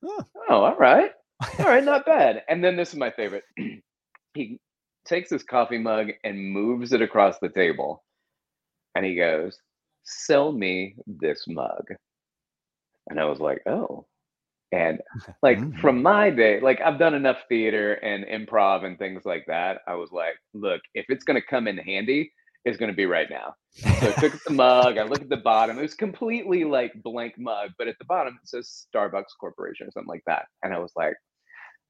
oh, 0.05 0.25
oh 0.49 0.63
all 0.63 0.75
right. 0.77 1.11
All 1.59 1.65
right, 1.65 1.83
not 1.83 2.05
bad. 2.07 2.43
And 2.49 2.63
then 2.63 2.75
this 2.75 2.89
is 2.89 2.95
my 2.95 3.11
favorite. 3.11 3.43
he 4.33 4.59
takes 5.05 5.29
his 5.29 5.43
coffee 5.43 5.77
mug 5.77 6.09
and 6.23 6.51
moves 6.51 6.93
it 6.93 7.01
across 7.01 7.37
the 7.39 7.49
table. 7.49 8.03
And 8.95 9.05
he 9.05 9.15
goes, 9.15 9.57
Sell 10.03 10.51
me 10.51 10.95
this 11.07 11.45
mug. 11.47 11.85
And 13.09 13.19
I 13.19 13.25
was 13.25 13.39
like, 13.39 13.61
Oh. 13.67 14.05
And 14.71 14.99
like 15.43 15.59
mm. 15.59 15.79
from 15.79 16.01
my 16.01 16.29
day, 16.29 16.59
like 16.59 16.81
I've 16.81 16.99
done 16.99 17.13
enough 17.13 17.37
theater 17.49 17.93
and 17.95 18.25
improv 18.25 18.85
and 18.85 18.97
things 18.97 19.25
like 19.25 19.45
that. 19.47 19.79
I 19.87 19.95
was 19.95 20.11
like, 20.11 20.35
Look, 20.53 20.81
if 20.93 21.05
it's 21.09 21.23
going 21.23 21.39
to 21.39 21.47
come 21.47 21.67
in 21.67 21.77
handy, 21.77 22.31
it's 22.63 22.77
going 22.77 22.91
to 22.91 22.95
be 22.95 23.05
right 23.05 23.29
now. 23.29 23.55
So 23.73 24.09
I 24.09 24.11
took 24.19 24.43
the 24.43 24.53
mug. 24.53 24.97
I 24.97 25.03
look 25.03 25.21
at 25.21 25.29
the 25.29 25.37
bottom. 25.37 25.79
It 25.79 25.81
was 25.81 25.95
completely 25.95 26.63
like 26.63 26.93
blank 27.03 27.33
mug, 27.37 27.71
but 27.77 27.87
at 27.87 27.95
the 27.99 28.05
bottom 28.05 28.37
it 28.41 28.47
says 28.47 28.85
Starbucks 28.93 29.37
Corporation 29.39 29.87
or 29.87 29.91
something 29.91 30.09
like 30.09 30.23
that. 30.27 30.45
And 30.63 30.73
I 30.73 30.79
was 30.79 30.91
like, 30.95 31.15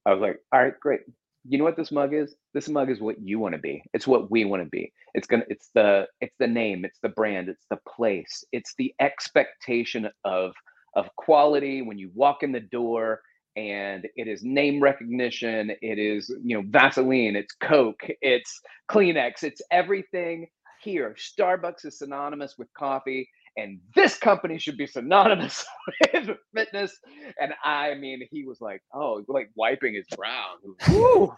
I 0.05 0.13
was 0.13 0.21
like, 0.21 0.39
all 0.53 0.63
right, 0.63 0.79
great 0.79 1.01
you 1.47 1.57
know 1.57 1.63
what 1.63 1.75
this 1.75 1.91
mug 1.91 2.13
is 2.13 2.35
this 2.53 2.69
mug 2.69 2.89
is 2.89 3.01
what 3.01 3.19
you 3.21 3.39
want 3.39 3.53
to 3.53 3.59
be 3.59 3.81
it's 3.93 4.07
what 4.07 4.29
we 4.29 4.45
want 4.45 4.63
to 4.63 4.69
be 4.69 4.91
it's 5.13 5.27
gonna 5.27 5.43
it's 5.49 5.69
the 5.73 6.07
it's 6.19 6.35
the 6.39 6.47
name 6.47 6.85
it's 6.85 6.99
the 7.01 7.09
brand 7.09 7.49
it's 7.49 7.65
the 7.69 7.79
place 7.87 8.43
it's 8.51 8.73
the 8.77 8.93
expectation 8.99 10.07
of 10.23 10.53
of 10.95 11.09
quality 11.15 11.81
when 11.81 11.97
you 11.97 12.11
walk 12.13 12.43
in 12.43 12.51
the 12.51 12.59
door 12.59 13.21
and 13.57 14.07
it 14.15 14.27
is 14.27 14.43
name 14.43 14.81
recognition 14.81 15.71
it 15.81 15.99
is 15.99 16.29
you 16.43 16.55
know 16.55 16.63
vaseline 16.69 17.35
it's 17.35 17.53
coke 17.61 18.01
it's 18.21 18.61
kleenex 18.89 19.43
it's 19.43 19.61
everything 19.71 20.47
here 20.81 21.15
starbucks 21.19 21.85
is 21.85 21.97
synonymous 21.97 22.55
with 22.57 22.69
coffee 22.77 23.27
and 23.57 23.79
this 23.95 24.17
company 24.17 24.57
should 24.57 24.77
be 24.77 24.87
synonymous 24.87 25.65
with 26.13 26.29
fitness. 26.55 26.97
And 27.39 27.53
I 27.63 27.95
mean, 27.95 28.21
he 28.31 28.45
was 28.45 28.61
like, 28.61 28.81
oh, 28.93 29.23
like 29.27 29.49
wiping 29.55 29.95
his 29.95 30.07
brow, 30.15 30.53
woo, 30.89 31.33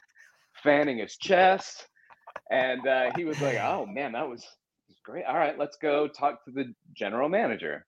fanning 0.63 0.99
his 0.99 1.17
chest. 1.17 1.87
And 2.51 2.85
uh, 2.87 3.11
he 3.15 3.25
was 3.25 3.41
like, 3.41 3.57
oh 3.61 3.85
man, 3.85 4.11
that 4.13 4.27
was, 4.27 4.45
was 4.87 4.97
great. 5.03 5.25
All 5.25 5.37
right, 5.37 5.57
let's 5.57 5.77
go 5.81 6.07
talk 6.07 6.43
to 6.45 6.51
the 6.51 6.73
general 6.95 7.29
manager. 7.29 7.85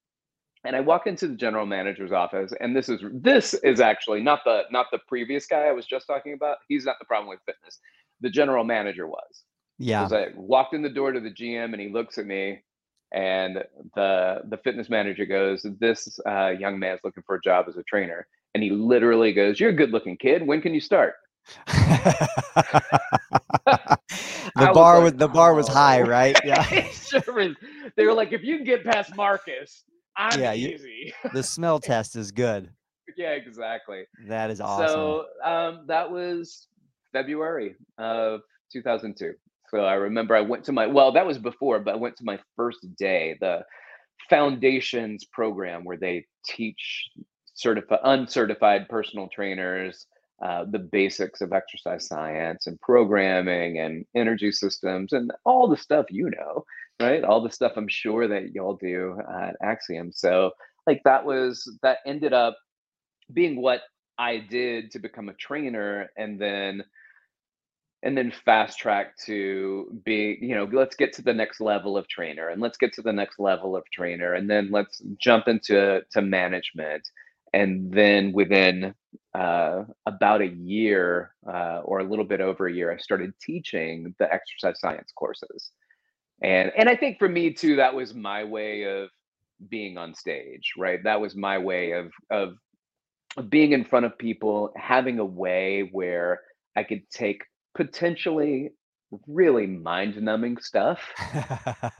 And 0.65 0.75
I 0.75 0.79
walk 0.79 1.07
into 1.07 1.27
the 1.27 1.35
general 1.35 1.65
manager's 1.65 2.11
office, 2.11 2.53
and 2.59 2.75
this 2.75 2.89
is 2.89 3.01
this 3.11 3.53
is 3.55 3.79
actually 3.79 4.21
not 4.21 4.41
the 4.45 4.63
not 4.71 4.87
the 4.91 4.99
previous 5.07 5.45
guy 5.45 5.65
I 5.65 5.71
was 5.71 5.85
just 5.85 6.07
talking 6.07 6.33
about. 6.33 6.57
He's 6.67 6.85
not 6.85 6.97
the 6.99 7.05
problem 7.05 7.29
with 7.29 7.39
fitness. 7.45 7.79
The 8.21 8.29
general 8.29 8.63
manager 8.63 9.07
was. 9.07 9.43
Yeah. 9.77 10.07
I 10.11 10.27
walked 10.35 10.73
in 10.73 10.81
the 10.81 10.89
door 10.89 11.11
to 11.11 11.19
the 11.19 11.31
GM 11.31 11.73
and 11.73 11.81
he 11.81 11.89
looks 11.89 12.17
at 12.17 12.25
me 12.25 12.63
and 13.11 13.63
the 13.95 14.41
the 14.49 14.57
fitness 14.57 14.89
manager 14.89 15.25
goes, 15.25 15.65
"This 15.79 16.19
uh, 16.27 16.49
young 16.49 16.79
man's 16.79 16.99
looking 17.03 17.23
for 17.25 17.35
a 17.35 17.41
job 17.41 17.65
as 17.67 17.77
a 17.77 17.83
trainer." 17.83 18.27
And 18.53 18.63
he 18.63 18.71
literally 18.71 19.33
goes, 19.33 19.59
"You're 19.59 19.69
a 19.69 19.75
good-looking 19.75 20.17
kid. 20.17 20.45
When 20.45 20.61
can 20.61 20.73
you 20.73 20.81
start?" 20.81 21.15
the 24.55 24.71
bar 24.73 25.01
was, 25.01 25.11
like, 25.11 25.19
the 25.19 25.27
bar 25.27 25.53
was 25.53 25.67
high, 25.67 26.01
oh. 26.01 26.05
right? 26.05 26.37
Yeah. 26.43 26.63
sure 26.91 27.21
they 27.95 28.05
were 28.05 28.13
like, 28.13 28.33
if 28.33 28.43
you 28.43 28.57
can 28.57 28.65
get 28.65 28.83
past 28.83 29.15
Marcus, 29.15 29.83
I'm 30.17 30.39
yeah, 30.39 30.53
easy. 30.53 31.13
You, 31.23 31.29
the 31.33 31.43
smell 31.43 31.79
test 31.81 32.15
is 32.15 32.31
good. 32.31 32.69
Yeah, 33.17 33.31
exactly. 33.31 34.03
That 34.27 34.49
is 34.49 34.59
awesome. 34.59 34.87
So 34.87 35.25
um, 35.43 35.85
that 35.87 36.09
was 36.09 36.67
February 37.13 37.75
of 37.97 38.41
2002. 38.71 39.33
So 39.69 39.79
I 39.79 39.93
remember 39.93 40.35
I 40.35 40.41
went 40.41 40.63
to 40.65 40.71
my 40.71 40.87
well, 40.87 41.11
that 41.13 41.25
was 41.25 41.37
before, 41.37 41.79
but 41.79 41.95
I 41.95 41.97
went 41.97 42.17
to 42.17 42.23
my 42.25 42.39
first 42.55 42.85
day, 42.97 43.37
the 43.39 43.63
foundations 44.29 45.25
program 45.25 45.83
where 45.83 45.97
they 45.97 46.25
teach 46.45 47.09
certified 47.53 47.99
uncertified 48.03 48.89
personal 48.89 49.29
trainers 49.33 50.07
uh, 50.43 50.65
the 50.69 50.79
basics 50.79 51.39
of 51.39 51.53
exercise 51.53 52.07
science 52.07 52.67
and 52.67 52.79
programming 52.81 53.79
and 53.79 54.05
energy 54.15 54.51
systems 54.51 55.13
and 55.13 55.31
all 55.45 55.67
the 55.67 55.77
stuff 55.77 56.05
you 56.09 56.29
know, 56.29 56.65
right? 57.01 57.23
All 57.23 57.41
the 57.41 57.51
stuff 57.51 57.73
I'm 57.75 57.87
sure 57.87 58.27
that 58.27 58.53
y'all 58.53 58.77
do 58.81 59.17
at 59.29 59.55
Axiom. 59.61 60.11
So, 60.13 60.51
like, 60.87 61.01
that 61.05 61.25
was 61.25 61.77
that 61.81 61.99
ended 62.05 62.33
up 62.33 62.57
being 63.33 63.61
what 63.61 63.81
I 64.17 64.37
did 64.37 64.91
to 64.91 64.99
become 64.99 65.29
a 65.29 65.33
trainer 65.33 66.09
and 66.17 66.39
then 66.39 66.83
and 68.03 68.15
then 68.15 68.31
fast 68.45 68.77
track 68.77 69.17
to 69.25 69.99
be 70.05 70.37
you 70.39 70.53
know 70.55 70.69
let's 70.71 70.95
get 70.95 71.11
to 71.13 71.23
the 71.23 71.33
next 71.33 71.59
level 71.59 71.97
of 71.97 72.07
trainer 72.07 72.49
and 72.49 72.61
let's 72.61 72.77
get 72.77 72.93
to 72.93 73.01
the 73.01 73.11
next 73.11 73.39
level 73.39 73.75
of 73.75 73.83
trainer 73.91 74.33
and 74.33 74.49
then 74.49 74.69
let's 74.71 75.01
jump 75.17 75.47
into 75.47 76.01
to 76.11 76.21
management 76.21 77.09
and 77.55 77.89
then 77.91 78.33
within 78.33 78.93
uh, 79.33 79.83
about 80.05 80.41
a 80.41 80.47
year 80.47 81.31
uh, 81.47 81.79
or 81.85 81.99
a 81.99 82.03
little 82.03 82.25
bit 82.25 82.41
over 82.41 82.67
a 82.67 82.73
year, 82.73 82.91
I 82.91 82.97
started 82.97 83.33
teaching 83.41 84.13
the 84.19 84.31
exercise 84.31 84.79
science 84.81 85.13
courses, 85.15 85.71
and 86.45 86.71
and 86.77 86.87
I 86.87 86.95
think 86.95 87.17
for 87.17 87.27
me 87.27 87.53
too, 87.53 87.77
that 87.77 87.95
was 87.95 88.13
my 88.13 88.43
way 88.43 88.83
of 88.83 89.09
being 89.67 89.97
on 89.97 90.13
stage, 90.13 90.73
right? 90.77 90.99
That 91.03 91.19
was 91.19 91.35
my 91.35 91.57
way 91.57 91.93
of 91.93 92.11
of 92.29 92.53
being 93.49 93.71
in 93.71 93.83
front 93.83 94.05
of 94.05 94.17
people, 94.19 94.71
having 94.77 95.17
a 95.19 95.25
way 95.25 95.89
where 95.91 96.41
I 96.75 96.83
could 96.83 97.01
take 97.09 97.41
potentially 97.75 98.71
really 99.27 99.65
mind 99.65 100.21
numbing 100.21 100.57
stuff 100.57 100.99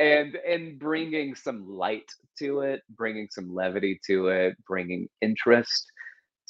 and 0.00 0.34
and 0.34 0.78
bringing 0.78 1.34
some 1.34 1.68
light 1.68 2.10
to 2.38 2.60
it 2.60 2.82
bringing 2.90 3.28
some 3.30 3.54
levity 3.54 4.00
to 4.06 4.28
it 4.28 4.56
bringing 4.66 5.08
interest 5.20 5.86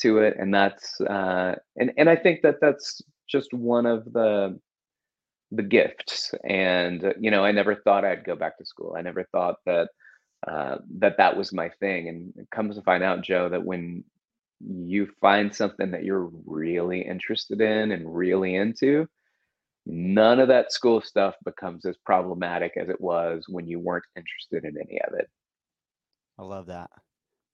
to 0.01 0.19
it 0.19 0.35
and 0.39 0.55
that's 0.55 0.99
uh 1.03 1.55
and 1.77 1.93
and 1.99 2.09
i 2.09 2.17
think 2.17 2.41
that 2.43 2.57
that's 2.61 3.03
just 3.29 3.53
one 3.53 3.87
of 3.87 4.05
the 4.13 4.59
the 5.53 5.63
gifts 5.63 6.33
and 6.45 7.15
you 7.21 7.31
know 7.31 7.45
i 7.45 7.51
never 7.51 7.75
thought 7.75 8.05
i'd 8.05 8.25
go 8.25 8.37
back 8.37 8.57
to 8.57 8.65
school 8.65 8.95
i 8.97 9.03
never 9.03 9.25
thought 9.33 9.57
that 9.67 9.89
uh 10.47 10.77
that 10.99 11.17
that 11.17 11.37
was 11.37 11.53
my 11.53 11.69
thing 11.81 12.09
and 12.09 12.33
it 12.37 12.49
comes 12.51 12.77
to 12.77 12.83
find 12.83 13.03
out 13.03 13.23
joe 13.23 13.49
that 13.49 13.65
when 13.65 14.05
you 14.61 15.09
find 15.21 15.55
something 15.55 15.91
that 15.91 16.05
you're 16.05 16.31
really 16.47 17.01
interested 17.01 17.61
in 17.61 17.93
and 17.93 18.15
really 18.15 18.55
into 18.55 19.07
none 19.87 20.41
of 20.41 20.49
that 20.49 20.73
school 20.73 21.01
stuff 21.01 21.35
becomes 21.45 21.85
as 21.87 21.97
problematic 22.05 22.73
as 22.77 22.89
it 22.89 23.01
was 23.01 23.45
when 23.49 23.67
you 23.67 23.79
weren't 23.79 24.05
interested 24.17 24.65
in 24.65 24.77
any 24.81 25.01
of 25.03 25.15
it. 25.15 25.29
I 26.39 26.43
love 26.43 26.67
that. 26.67 26.91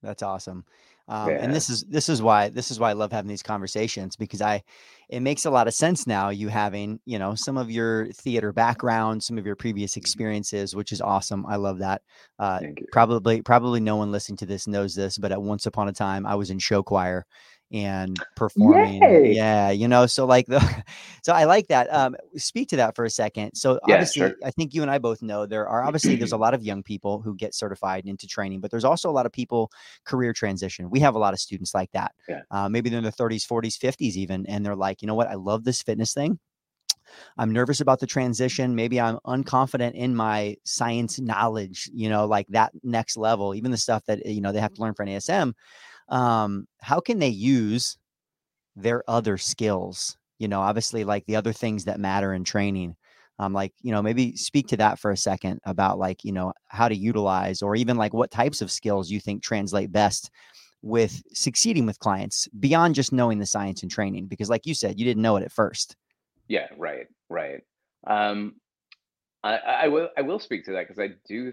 That's 0.03 0.23
awesome. 0.23 0.65
Um, 1.09 1.31
yeah. 1.31 1.37
And 1.37 1.55
this 1.55 1.71
is 1.71 1.85
this 1.85 2.09
is 2.09 2.21
why 2.21 2.49
this 2.49 2.71
is 2.71 2.81
why 2.81 2.91
I 2.91 2.95
love 2.95 3.13
having 3.13 3.29
these 3.29 3.43
conversations 3.43 4.17
because 4.17 4.43
I 4.43 4.63
it 5.09 5.21
makes 5.21 5.45
a 5.45 5.51
lot 5.51 5.69
of 5.69 5.75
sense 5.75 6.07
now. 6.07 6.31
You 6.31 6.49
having 6.49 6.99
you 7.05 7.19
know 7.19 7.35
some 7.37 7.57
of 7.57 7.71
your 7.71 8.09
theater 8.09 8.53
background, 8.53 9.23
some 9.23 9.39
of 9.39 9.47
your 9.47 9.55
previous 9.55 9.93
mm-hmm. 9.93 10.01
experiences, 10.01 10.75
which 10.75 10.91
is 10.91 11.01
awesome. 11.01 11.47
I 11.47 11.57
love 11.57 11.79
that. 11.79 12.03
Uh, 12.39 12.61
probably 12.91 13.41
probably 13.43 13.81
no 13.81 13.97
one 13.97 14.11
listening 14.11 14.39
to 14.39 14.47
this 14.47 14.67
knows 14.67 14.95
this, 14.95 15.17
but 15.17 15.33
at 15.33 15.41
once 15.41 15.67
upon 15.67 15.89
a 15.89 15.93
time 15.93 16.27
I 16.27 16.35
was 16.35 16.51
in 16.51 16.59
show 16.59 16.83
choir 16.83 17.25
and 17.73 18.17
performing. 18.37 19.03
Yay. 19.03 19.33
Yeah, 19.35 19.71
you 19.71 19.89
know, 19.89 20.07
so 20.07 20.25
like 20.25 20.47
the 20.47 20.61
so 21.23 21.33
I 21.33 21.45
like 21.45 21.69
that. 21.69 21.93
Um 21.93 22.17
speak 22.37 22.69
to 22.69 22.77
that 22.77 22.95
for 22.95 23.05
a 23.05 23.11
second. 23.11 23.55
So 23.55 23.81
yeah, 23.87 23.95
obviously 23.95 24.21
sure. 24.21 24.35
I 24.45 24.51
think 24.51 24.75
you 24.75 24.83
and 24.83 24.91
I 24.91 24.99
both 24.99 25.23
know 25.23 25.47
there 25.47 25.69
are 25.69 25.83
obviously 25.83 26.17
there's 26.17 26.33
a 26.33 26.37
lot 26.47 26.55
of 26.55 26.63
young 26.63 26.83
people 26.83 27.21
who 27.21 27.35
get 27.35 27.55
certified 27.55 28.07
into 28.07 28.27
training, 28.27 28.61
but 28.61 28.71
there's 28.71 28.85
also 28.85 29.11
a 29.11 29.13
lot 29.13 29.27
of 29.27 29.33
people 29.33 29.71
career 30.05 30.33
transition. 30.33 30.91
We 30.91 31.01
have 31.01 31.15
a 31.15 31.19
lot 31.19 31.35
of 31.35 31.41
students 31.41 31.75
like 31.75 31.91
that. 31.93 32.13
Yeah. 32.29 32.43
Uh, 32.51 32.69
maybe 32.69 32.91
they're 32.91 32.99
in 32.99 33.05
their 33.05 33.13
30s, 33.13 33.47
40s, 33.47 33.79
50s 33.79 34.17
even 34.17 34.47
and 34.47 34.65
they're 34.65 34.77
like, 34.77 35.03
"You 35.03 35.09
know 35.09 35.15
what? 35.15 35.29
I 35.29 35.35
love 35.35 35.65
this 35.65 35.83
fitness 35.83 36.15
thing. 36.15 36.39
I'm 37.39 37.53
nervous 37.53 37.81
about 37.81 38.01
the 38.01 38.07
transition. 38.07 38.75
Maybe 38.75 39.01
I'm 39.01 39.19
unconfident 39.27 39.95
in 39.95 40.15
my 40.15 40.57
science 40.65 41.21
knowledge, 41.21 41.91
you 41.93 42.09
know, 42.09 42.27
like 42.27 42.47
that 42.49 42.73
next 42.83 43.17
level, 43.17 43.55
even 43.55 43.71
the 43.71 43.77
stuff 43.77 44.05
that, 44.07 44.25
you 44.27 44.41
know, 44.41 44.53
they 44.53 44.61
have 44.61 44.75
to 44.75 44.81
learn 44.81 44.95
for 44.95 45.05
NASM 45.05 45.55
um, 46.09 46.67
how 46.81 47.01
can 47.01 47.19
they 47.19 47.29
use 47.29 47.97
their 48.75 49.03
other 49.09 49.39
skills? 49.39 50.17
You 50.39 50.49
know, 50.49 50.61
obviously, 50.61 51.05
like 51.05 51.25
the 51.27 51.37
other 51.37 51.53
things 51.53 51.85
that 51.85 52.01
matter 52.01 52.35
in 52.35 52.45
training. 52.45 52.97
Um, 53.39 53.53
like 53.53 53.73
you 53.83 53.93
know, 53.93 54.03
maybe 54.03 54.35
speak 54.37 54.67
to 54.69 54.79
that 54.79 54.99
for 54.99 55.11
a 55.11 55.17
second 55.17 55.61
about 55.67 55.99
like 55.99 56.25
you 56.25 56.33
know 56.33 56.53
how 56.69 56.89
to 56.89 56.97
utilize 56.97 57.61
or 57.63 57.77
even 57.77 57.97
like 57.97 58.15
what 58.15 58.31
types 58.31 58.63
of 58.63 58.71
skills 58.71 59.11
you 59.11 59.21
think 59.21 59.43
translate 59.43 59.93
best 59.93 60.31
with 60.83 61.23
succeeding 61.33 61.85
with 61.85 61.99
clients 61.99 62.49
beyond 62.61 62.95
just 62.95 63.13
knowing 63.13 63.39
the 63.39 63.47
science 63.47 63.83
and 63.83 63.91
training 63.91 64.27
because 64.27 64.49
like 64.49 64.67
you 64.67 64.75
said 64.75 64.99
you 64.99 65.05
didn't 65.05 65.23
know 65.23 65.37
it 65.37 65.43
at 65.43 65.51
first 65.51 65.97
yeah 66.49 66.69
right 66.79 67.07
right 67.29 67.63
um 68.07 68.55
i 69.43 69.57
i 69.57 69.89
will 69.89 70.09
i 70.17 70.23
will 70.23 70.39
speak 70.39 70.65
to 70.65 70.73
that 70.73 70.87
because 70.87 71.01
i 71.01 71.09
do 71.27 71.53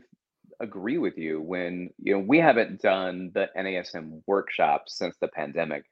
agree 0.64 0.98
with 0.98 1.18
you 1.18 1.42
when 1.42 1.90
you 2.00 2.14
know 2.14 2.20
we 2.20 2.40
haven't 2.40 2.82
done 2.82 3.32
the 3.34 3.50
NASM 3.56 4.22
workshops 4.26 4.98
since 4.98 5.16
the 5.20 5.28
pandemic, 5.28 5.84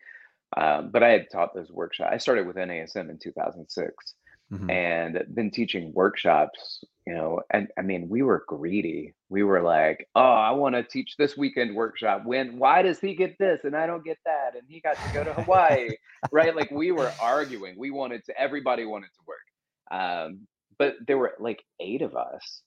um, 0.57 0.89
but 0.91 1.03
I 1.03 1.09
had 1.09 1.29
taught 1.29 1.53
those 1.53 1.69
workshops. 1.69 2.09
I 2.11 2.17
started 2.17 2.47
with 2.47 2.55
NASM 2.55 3.09
in 3.09 3.19
2006, 3.19 4.13
mm-hmm. 4.51 4.69
and 4.69 5.23
been 5.33 5.51
teaching 5.51 5.93
workshops. 5.93 6.83
You 7.05 7.13
know, 7.15 7.41
and 7.49 7.67
I 7.77 7.81
mean, 7.81 8.09
we 8.09 8.21
were 8.21 8.45
greedy. 8.47 9.13
We 9.29 9.43
were 9.43 9.61
like, 9.61 10.07
"Oh, 10.15 10.21
I 10.21 10.51
want 10.51 10.75
to 10.75 10.83
teach 10.83 11.15
this 11.17 11.35
weekend 11.35 11.75
workshop. 11.75 12.23
When? 12.25 12.57
Why 12.57 12.81
does 12.81 12.99
he 12.99 13.13
get 13.15 13.37
this 13.37 13.61
and 13.63 13.75
I 13.75 13.85
don't 13.85 14.05
get 14.05 14.19
that? 14.25 14.51
And 14.55 14.63
he 14.67 14.79
got 14.79 14.95
to 14.95 15.13
go 15.13 15.23
to 15.23 15.33
Hawaii, 15.33 15.89
right? 16.31 16.55
Like 16.55 16.71
we 16.71 16.91
were 16.91 17.11
arguing. 17.21 17.75
We 17.77 17.91
wanted 17.91 18.25
to. 18.25 18.39
Everybody 18.39 18.85
wanted 18.85 19.09
to 19.13 19.21
work, 19.27 19.99
um, 19.99 20.47
but 20.79 20.95
there 21.05 21.17
were 21.17 21.33
like 21.39 21.63
eight 21.79 22.01
of 22.01 22.15
us, 22.15 22.61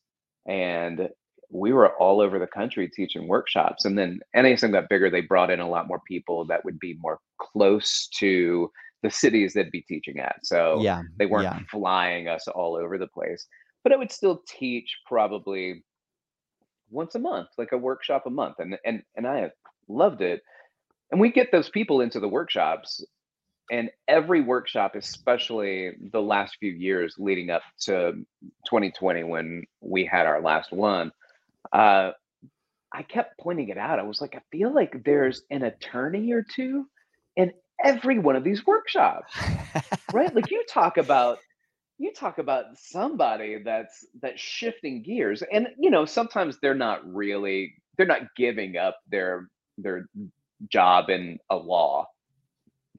and 0.47 1.09
we 1.55 1.73
were 1.73 1.91
all 1.99 2.21
over 2.21 2.41
the 2.41 2.49
country 2.49 2.89
teaching 2.89 3.29
workshops. 3.29 3.85
And 3.85 3.97
then 3.97 4.19
NASM 4.37 4.73
got 4.73 4.89
bigger, 4.89 5.09
they 5.09 5.21
brought 5.21 5.51
in 5.51 5.61
a 5.61 5.69
lot 5.69 5.87
more 5.87 6.01
people 6.07 6.45
that 6.47 6.65
would 6.65 6.81
be 6.81 6.99
more 7.01 7.21
close 7.39 8.09
to 8.19 8.71
the 9.05 9.11
cities 9.11 9.55
they'd 9.55 9.71
be 9.71 9.83
teaching 9.83 10.19
at. 10.19 10.41
So 10.43 10.81
yeah, 10.81 11.03
they 11.17 11.27
weren't 11.27 11.45
yeah. 11.45 11.61
flying 11.71 12.27
us 12.27 12.49
all 12.49 12.75
over 12.75 12.99
the 12.99 13.07
place. 13.07 13.47
But 13.85 13.93
I 13.93 13.97
would 13.97 14.11
still 14.11 14.43
teach 14.49 14.99
probably 15.07 15.85
once 16.91 17.15
a 17.15 17.21
month, 17.21 17.51
like 17.57 17.71
a 17.71 17.79
workshop 17.79 18.25
a 18.27 18.31
month. 18.31 18.57
And 18.59 18.77
and 18.85 19.05
and 19.15 19.25
I 19.25 19.39
have 19.39 19.53
loved 19.87 20.23
it. 20.23 20.43
And 21.13 21.21
we 21.21 21.31
get 21.31 21.53
those 21.53 21.71
people 21.71 22.01
into 22.01 22.19
the 22.19 22.29
workshops 22.29 23.05
and 23.71 23.91
every 24.09 24.43
workshop 24.43 24.95
especially 24.95 25.93
the 26.13 26.21
last 26.21 26.57
few 26.61 26.73
years 26.73 27.15
leading 27.17 27.49
up 27.49 27.63
to 27.81 28.13
2020 28.67 29.25
when 29.25 29.65
we 29.81 30.05
had 30.05 30.27
our 30.27 30.43
last 30.43 30.71
one 30.71 31.11
uh, 31.73 32.13
I 32.93 33.03
kept 33.03 33.39
pointing 33.41 33.69
it 33.71 33.79
out. 33.79 33.99
I 33.99 34.05
was 34.05 34.21
like, 34.21 34.37
I 34.37 34.43
feel 34.53 34.73
like 34.73 35.03
there's 35.05 35.43
an 35.51 35.63
attorney 35.65 36.33
or 36.33 36.45
two 36.55 36.87
in 37.37 37.53
every 37.83 38.19
one 38.19 38.37
of 38.37 38.45
these 38.45 38.67
workshops, 38.67 39.33
right? 40.13 40.35
Like 40.35 40.51
you 40.51 40.65
talk 40.69 40.97
about 40.97 41.39
you 41.99 42.13
talk 42.13 42.39
about 42.39 42.77
somebody 42.77 43.63
that's 43.65 44.05
that's 44.21 44.41
shifting 44.41 45.03
gears 45.03 45.43
and 45.53 45.69
you 45.79 45.91
know 45.91 46.05
sometimes 46.05 46.59
they're 46.61 46.75
not 46.75 47.01
really 47.07 47.75
they're 47.97 48.07
not 48.07 48.35
giving 48.37 48.77
up 48.77 48.99
their 49.09 49.49
their 49.79 50.07
job 50.69 51.09
in 51.09 51.39
a 51.51 51.57
law 51.57 52.07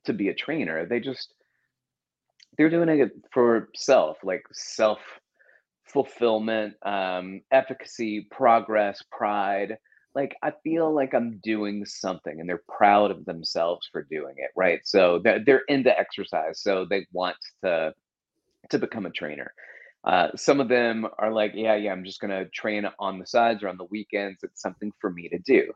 to 0.06 0.14
be 0.14 0.30
a 0.30 0.34
trainer 0.34 0.86
they 0.86 1.00
just 1.00 1.34
they're 2.58 2.70
doing 2.70 2.88
it 2.88 3.12
for 3.34 3.70
self 3.76 4.18
like 4.24 4.44
self 4.54 5.00
fulfillment, 5.86 6.74
um, 6.86 7.42
efficacy, 7.51 8.27
progress, 8.32 9.04
pride. 9.12 9.77
Like 10.13 10.36
I 10.42 10.54
feel 10.63 10.94
like 10.94 11.13
I'm 11.13 11.39
doing 11.44 11.86
something, 11.86 12.39
and 12.39 12.48
they're 12.48 12.63
proud 12.77 13.12
of 13.12 13.25
themselves 13.25 13.89
for 13.92 14.04
doing 14.04 14.36
it, 14.38 14.51
right? 14.56 14.80
So 14.86 15.20
they're, 15.24 15.44
they're 15.46 15.63
into 15.68 15.98
exercise, 15.98 16.62
so 16.62 16.86
they 16.89 17.06
want 17.12 17.38
to 17.63 17.94
to 18.70 18.80
become 18.80 19.06
a 19.06 19.12
trainer. 19.12 19.54
Uh, 20.06 20.30
some 20.36 20.60
of 20.60 20.70
them 20.70 21.08
are 21.18 21.32
like, 21.32 21.51
yeah, 21.56 21.75
yeah, 21.75 21.92
I'm 21.92 22.04
just 22.04 22.20
to 22.32 22.50
train 22.50 22.88
on 23.00 23.20
the 23.20 23.25
sides 23.25 23.63
or 23.63 23.70
on 23.70 23.77
the 23.77 23.88
weekends. 23.89 24.44
It's 24.44 24.62
something 24.62 24.92
for 25.01 25.10
me 25.10 25.30
to 25.30 25.39
do. 25.39 25.72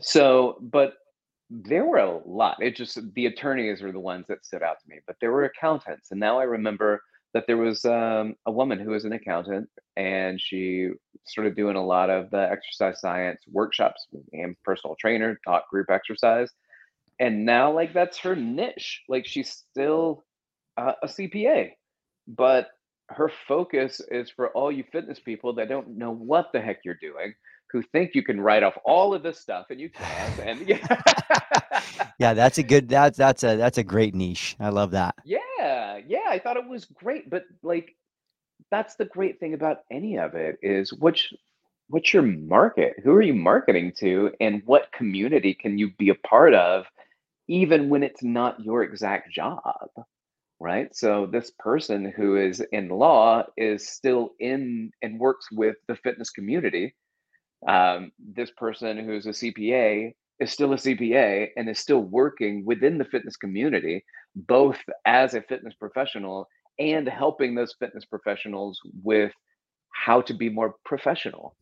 So, 0.00 0.58
but 0.60 0.94
there 1.50 1.84
were 1.84 1.98
a 1.98 2.18
lot. 2.26 2.56
It 2.60 2.76
just, 2.76 2.98
the 3.14 3.26
attorneys 3.26 3.82
are 3.82 3.92
the 3.92 4.00
ones 4.00 4.26
that 4.28 4.44
stood 4.44 4.62
out 4.62 4.76
to 4.80 4.88
me, 4.88 5.00
but 5.06 5.16
there 5.20 5.32
were 5.32 5.44
accountants. 5.44 6.10
And 6.10 6.18
now 6.18 6.38
I 6.38 6.44
remember 6.44 7.02
that 7.36 7.46
there 7.46 7.58
was 7.58 7.84
um, 7.84 8.34
a 8.46 8.50
woman 8.50 8.78
who 8.78 8.92
was 8.92 9.04
an 9.04 9.12
accountant 9.12 9.68
and 9.94 10.40
she 10.40 10.88
started 11.26 11.54
doing 11.54 11.76
a 11.76 11.84
lot 11.84 12.08
of 12.08 12.30
the 12.30 12.50
exercise 12.50 12.98
science 12.98 13.42
workshops 13.52 14.06
and 14.32 14.56
personal 14.64 14.96
trainer, 14.98 15.38
taught 15.44 15.68
group 15.68 15.90
exercise. 15.90 16.48
And 17.20 17.44
now, 17.44 17.70
like, 17.72 17.92
that's 17.92 18.16
her 18.20 18.34
niche. 18.34 19.02
Like, 19.06 19.26
she's 19.26 19.50
still 19.50 20.24
uh, 20.78 20.92
a 21.02 21.08
CPA, 21.08 21.72
but 22.26 22.68
her 23.10 23.30
focus 23.46 24.00
is 24.10 24.30
for 24.30 24.48
all 24.52 24.72
you 24.72 24.84
fitness 24.90 25.20
people 25.20 25.56
that 25.56 25.68
don't 25.68 25.98
know 25.98 26.12
what 26.12 26.46
the 26.54 26.60
heck 26.62 26.78
you're 26.86 26.98
doing, 27.02 27.34
who 27.76 27.82
think 27.82 28.14
you 28.14 28.22
can 28.22 28.40
write 28.40 28.62
off 28.62 28.78
all 28.86 29.12
of 29.12 29.22
this 29.22 29.38
stuff 29.38 29.66
and 29.68 29.78
you 29.78 29.90
can't. 29.90 30.38
And 30.46 30.66
yeah. 30.66 31.02
yeah, 32.18 32.32
that's 32.34 32.58
a 32.58 32.62
good 32.62 32.88
that's 32.88 33.18
that's 33.18 33.44
a 33.44 33.56
that's 33.56 33.78
a 33.78 33.84
great 33.84 34.14
niche. 34.14 34.56
I 34.58 34.70
love 34.70 34.92
that. 34.92 35.14
Yeah, 35.24 36.00
yeah, 36.06 36.28
I 36.28 36.38
thought 36.38 36.56
it 36.56 36.66
was 36.66 36.84
great, 36.86 37.28
but 37.28 37.44
like 37.62 37.94
that's 38.70 38.94
the 38.94 39.04
great 39.04 39.40
thing 39.40 39.54
about 39.54 39.78
any 39.90 40.18
of 40.18 40.34
it 40.34 40.58
is 40.62 40.92
which 40.92 41.34
what's 41.88 42.14
your 42.14 42.22
market? 42.22 42.94
Who 43.04 43.12
are 43.12 43.22
you 43.22 43.34
marketing 43.34 43.92
to 43.98 44.32
and 44.40 44.62
what 44.64 44.92
community 44.92 45.52
can 45.52 45.78
you 45.78 45.90
be 45.98 46.08
a 46.08 46.14
part 46.14 46.54
of 46.54 46.86
even 47.48 47.88
when 47.88 48.02
it's 48.02 48.22
not 48.22 48.60
your 48.60 48.82
exact 48.82 49.32
job? 49.32 49.90
right? 50.60 50.94
So 50.94 51.26
this 51.26 51.52
person 51.58 52.12
who 52.16 52.36
is 52.36 52.62
in 52.72 52.88
law 52.88 53.44
is 53.56 53.88
still 53.88 54.30
in 54.40 54.90
and 55.02 55.20
works 55.20 55.48
with 55.52 55.76
the 55.86 55.96
fitness 55.96 56.30
community. 56.30 56.94
Um, 57.66 58.12
this 58.18 58.50
person 58.56 58.98
who's 58.98 59.26
a 59.26 59.30
CPA 59.30 60.12
is 60.40 60.52
still 60.52 60.72
a 60.72 60.76
CPA 60.76 61.48
and 61.56 61.68
is 61.68 61.78
still 61.78 62.00
working 62.00 62.64
within 62.64 62.98
the 62.98 63.04
fitness 63.04 63.36
community, 63.36 64.04
both 64.34 64.78
as 65.04 65.34
a 65.34 65.42
fitness 65.42 65.74
professional 65.74 66.48
and 66.78 67.08
helping 67.08 67.54
those 67.54 67.74
fitness 67.78 68.04
professionals 68.04 68.78
with 69.02 69.32
how 69.90 70.20
to 70.20 70.34
be 70.34 70.50
more 70.50 70.74
professional. 70.84 71.56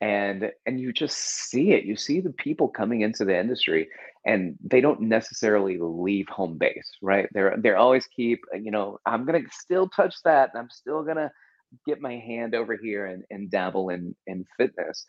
And 0.00 0.50
and 0.64 0.80
you 0.80 0.94
just 0.94 1.18
see 1.18 1.72
it. 1.72 1.84
You 1.84 1.94
see 1.94 2.20
the 2.20 2.32
people 2.32 2.68
coming 2.68 3.02
into 3.02 3.26
the 3.26 3.38
industry 3.38 3.88
and 4.24 4.56
they 4.64 4.80
don't 4.80 5.00
necessarily 5.02 5.78
leave 5.78 6.28
home 6.28 6.58
base 6.58 6.90
right? 7.02 7.28
They're 7.32 7.56
they're 7.58 7.76
always 7.76 8.06
keep 8.06 8.40
you 8.54 8.70
know 8.70 8.98
i'm 9.06 9.24
gonna 9.24 9.40
still 9.50 9.88
touch 9.88 10.14
that 10.24 10.50
and 10.52 10.62
i'm 10.62 10.70
still 10.70 11.02
gonna 11.02 11.30
get 11.86 12.00
my 12.00 12.16
hand 12.16 12.54
over 12.54 12.76
here 12.76 13.06
and, 13.06 13.24
and 13.30 13.50
dabble 13.50 13.90
in 13.90 14.14
in 14.26 14.44
fitness 14.56 15.04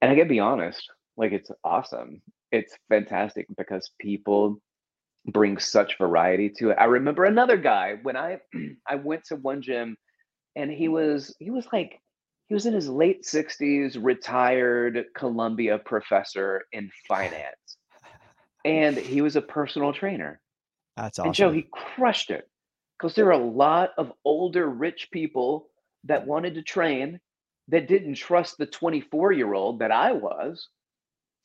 and 0.00 0.10
i 0.10 0.14
gotta 0.14 0.28
be 0.28 0.40
honest 0.40 0.82
like 1.16 1.32
it's 1.32 1.50
awesome 1.64 2.20
it's 2.52 2.74
fantastic 2.88 3.46
because 3.56 3.90
people 4.00 4.58
bring 5.26 5.58
such 5.58 5.98
variety 5.98 6.48
to 6.48 6.70
it 6.70 6.76
i 6.78 6.84
remember 6.84 7.24
another 7.24 7.56
guy 7.56 7.96
when 8.02 8.16
i 8.16 8.38
i 8.88 8.94
went 8.94 9.24
to 9.24 9.36
one 9.36 9.60
gym 9.62 9.96
and 10.56 10.70
he 10.70 10.88
was 10.88 11.34
he 11.38 11.50
was 11.50 11.66
like 11.72 12.00
he 12.48 12.54
was 12.54 12.64
in 12.64 12.72
his 12.72 12.88
late 12.88 13.24
60s, 13.24 13.98
retired 14.00 15.04
Columbia 15.14 15.78
professor 15.78 16.62
in 16.72 16.90
finance. 17.06 17.76
And 18.64 18.96
he 18.96 19.20
was 19.20 19.36
a 19.36 19.42
personal 19.42 19.92
trainer. 19.92 20.40
That's 20.96 21.18
awesome. 21.18 21.28
And 21.28 21.34
Joe, 21.34 21.52
he 21.52 21.68
crushed 21.70 22.30
it 22.30 22.48
because 22.98 23.14
there 23.14 23.26
are 23.26 23.32
a 23.32 23.38
lot 23.38 23.90
of 23.98 24.12
older, 24.24 24.68
rich 24.68 25.08
people 25.12 25.68
that 26.04 26.26
wanted 26.26 26.54
to 26.54 26.62
train 26.62 27.20
that 27.68 27.88
didn't 27.88 28.14
trust 28.14 28.56
the 28.58 28.66
24 28.66 29.32
year 29.32 29.54
old 29.54 29.80
that 29.80 29.92
I 29.92 30.12
was 30.12 30.68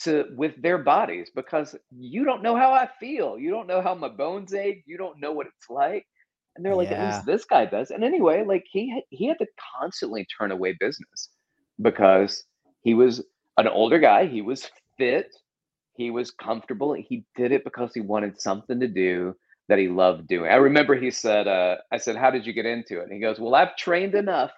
to 0.02 0.26
with 0.36 0.62
their 0.62 0.78
bodies 0.80 1.32
because 1.36 1.76
you 1.92 2.26
don't 2.26 2.44
know 2.44 2.56
how 2.56 2.72
I 2.74 2.90
feel. 3.00 3.38
You 3.40 3.52
don't 3.52 3.68
know 3.68 3.82
how 3.82 3.96
my 3.96 4.10
bones 4.10 4.54
ache. 4.54 4.84
You 4.86 4.98
don't 4.98 5.20
know 5.20 5.32
what 5.32 5.48
it's 5.48 5.70
like. 5.70 6.06
And 6.56 6.66
they're 6.66 6.76
like, 6.76 6.92
at 6.92 7.00
least 7.00 7.26
this 7.26 7.46
guy 7.46 7.66
does. 7.66 7.92
And 7.92 8.04
anyway, 8.04 8.44
like 8.46 8.66
he 8.72 9.04
he 9.10 9.28
had 9.28 9.40
to 9.40 9.48
constantly 9.80 10.26
turn 10.38 10.52
away 10.52 10.76
business 10.80 11.30
because 11.82 12.44
he 12.82 12.94
was 12.94 13.24
an 13.58 13.68
older 13.68 14.00
guy. 14.00 14.26
He 14.28 14.42
was 14.42 14.70
fit. 14.98 15.28
He 15.96 16.12
was 16.12 16.32
comfortable. 16.32 16.94
He 16.94 17.26
did 17.36 17.52
it 17.52 17.64
because 17.64 17.92
he 17.94 18.02
wanted 18.02 18.40
something 18.42 18.80
to 18.80 18.88
do 18.88 19.36
that 19.70 19.80
he 19.80 19.88
loved 19.88 20.28
doing. 20.28 20.52
I 20.52 20.56
remember 20.56 20.96
he 20.96 21.12
said, 21.12 21.48
uh, 21.48 21.78
I 21.92 21.98
said, 21.98 22.16
how 22.16 22.32
did 22.32 22.46
you 22.46 22.54
get 22.54 22.66
into 22.66 23.00
it? 23.00 23.04
And 23.04 23.14
he 23.14 23.20
goes, 23.20 23.40
well, 23.40 23.56
I've 23.56 23.76
trained 23.78 24.16
enough 24.16 24.52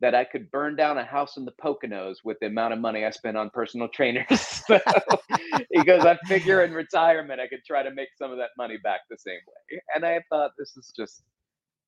that 0.00 0.14
I 0.14 0.24
could 0.24 0.50
burn 0.50 0.76
down 0.76 0.98
a 0.98 1.04
house 1.04 1.36
in 1.36 1.44
the 1.44 1.52
Poconos 1.52 2.16
with 2.24 2.38
the 2.40 2.46
amount 2.46 2.72
of 2.74 2.80
money 2.80 3.04
I 3.04 3.10
spent 3.10 3.36
on 3.36 3.50
personal 3.50 3.88
trainers. 3.88 4.62
he 5.70 5.84
goes, 5.84 6.04
I 6.04 6.18
figure 6.26 6.62
in 6.64 6.72
retirement 6.72 7.40
I 7.40 7.46
could 7.46 7.64
try 7.66 7.82
to 7.82 7.90
make 7.92 8.08
some 8.18 8.30
of 8.30 8.38
that 8.38 8.50
money 8.58 8.76
back 8.82 9.00
the 9.08 9.16
same 9.18 9.38
way. 9.46 9.80
And 9.94 10.04
I 10.04 10.20
thought 10.30 10.52
this 10.58 10.76
is 10.76 10.92
just 10.96 11.22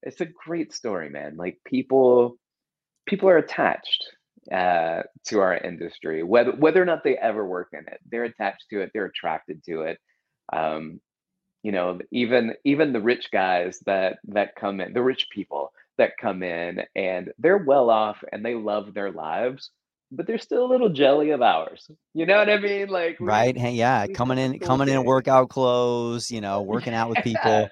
it's 0.02 0.20
a 0.20 0.26
great 0.26 0.72
story, 0.72 1.10
man. 1.10 1.36
Like 1.36 1.58
people 1.66 2.38
people 3.06 3.28
are 3.28 3.38
attached 3.38 4.04
uh, 4.52 5.02
to 5.26 5.40
our 5.40 5.56
industry, 5.56 6.22
whether 6.22 6.52
whether 6.52 6.80
or 6.80 6.84
not 6.84 7.02
they 7.04 7.16
ever 7.16 7.46
work 7.46 7.68
in 7.72 7.80
it. 7.80 8.00
They're 8.10 8.24
attached 8.24 8.66
to 8.70 8.80
it. 8.80 8.90
They're 8.94 9.06
attracted 9.06 9.64
to 9.64 9.82
it. 9.82 9.98
Um, 10.52 11.00
you 11.66 11.72
know, 11.72 11.98
even 12.12 12.54
even 12.62 12.92
the 12.92 13.00
rich 13.00 13.28
guys 13.32 13.80
that 13.86 14.20
that 14.28 14.54
come 14.54 14.80
in, 14.80 14.92
the 14.92 15.02
rich 15.02 15.26
people 15.30 15.72
that 15.98 16.16
come 16.16 16.44
in, 16.44 16.82
and 16.94 17.32
they're 17.40 17.56
well 17.56 17.90
off 17.90 18.22
and 18.30 18.44
they 18.44 18.54
love 18.54 18.94
their 18.94 19.10
lives, 19.10 19.70
but 20.12 20.28
they're 20.28 20.38
still 20.38 20.64
a 20.64 20.70
little 20.70 20.90
jelly 20.90 21.30
of 21.30 21.42
ours. 21.42 21.90
You 22.14 22.24
know 22.24 22.38
what 22.38 22.48
I 22.48 22.58
mean? 22.58 22.86
Like 22.86 23.16
right? 23.18 23.58
Hey, 23.58 23.72
yeah, 23.72 24.06
coming 24.06 24.38
in, 24.38 24.60
coming 24.60 24.88
in 24.88 25.04
workout 25.04 25.48
clothes. 25.48 26.30
You 26.30 26.40
know, 26.40 26.62
working 26.62 26.94
out 26.94 27.10
with 27.10 27.18
people. 27.24 27.68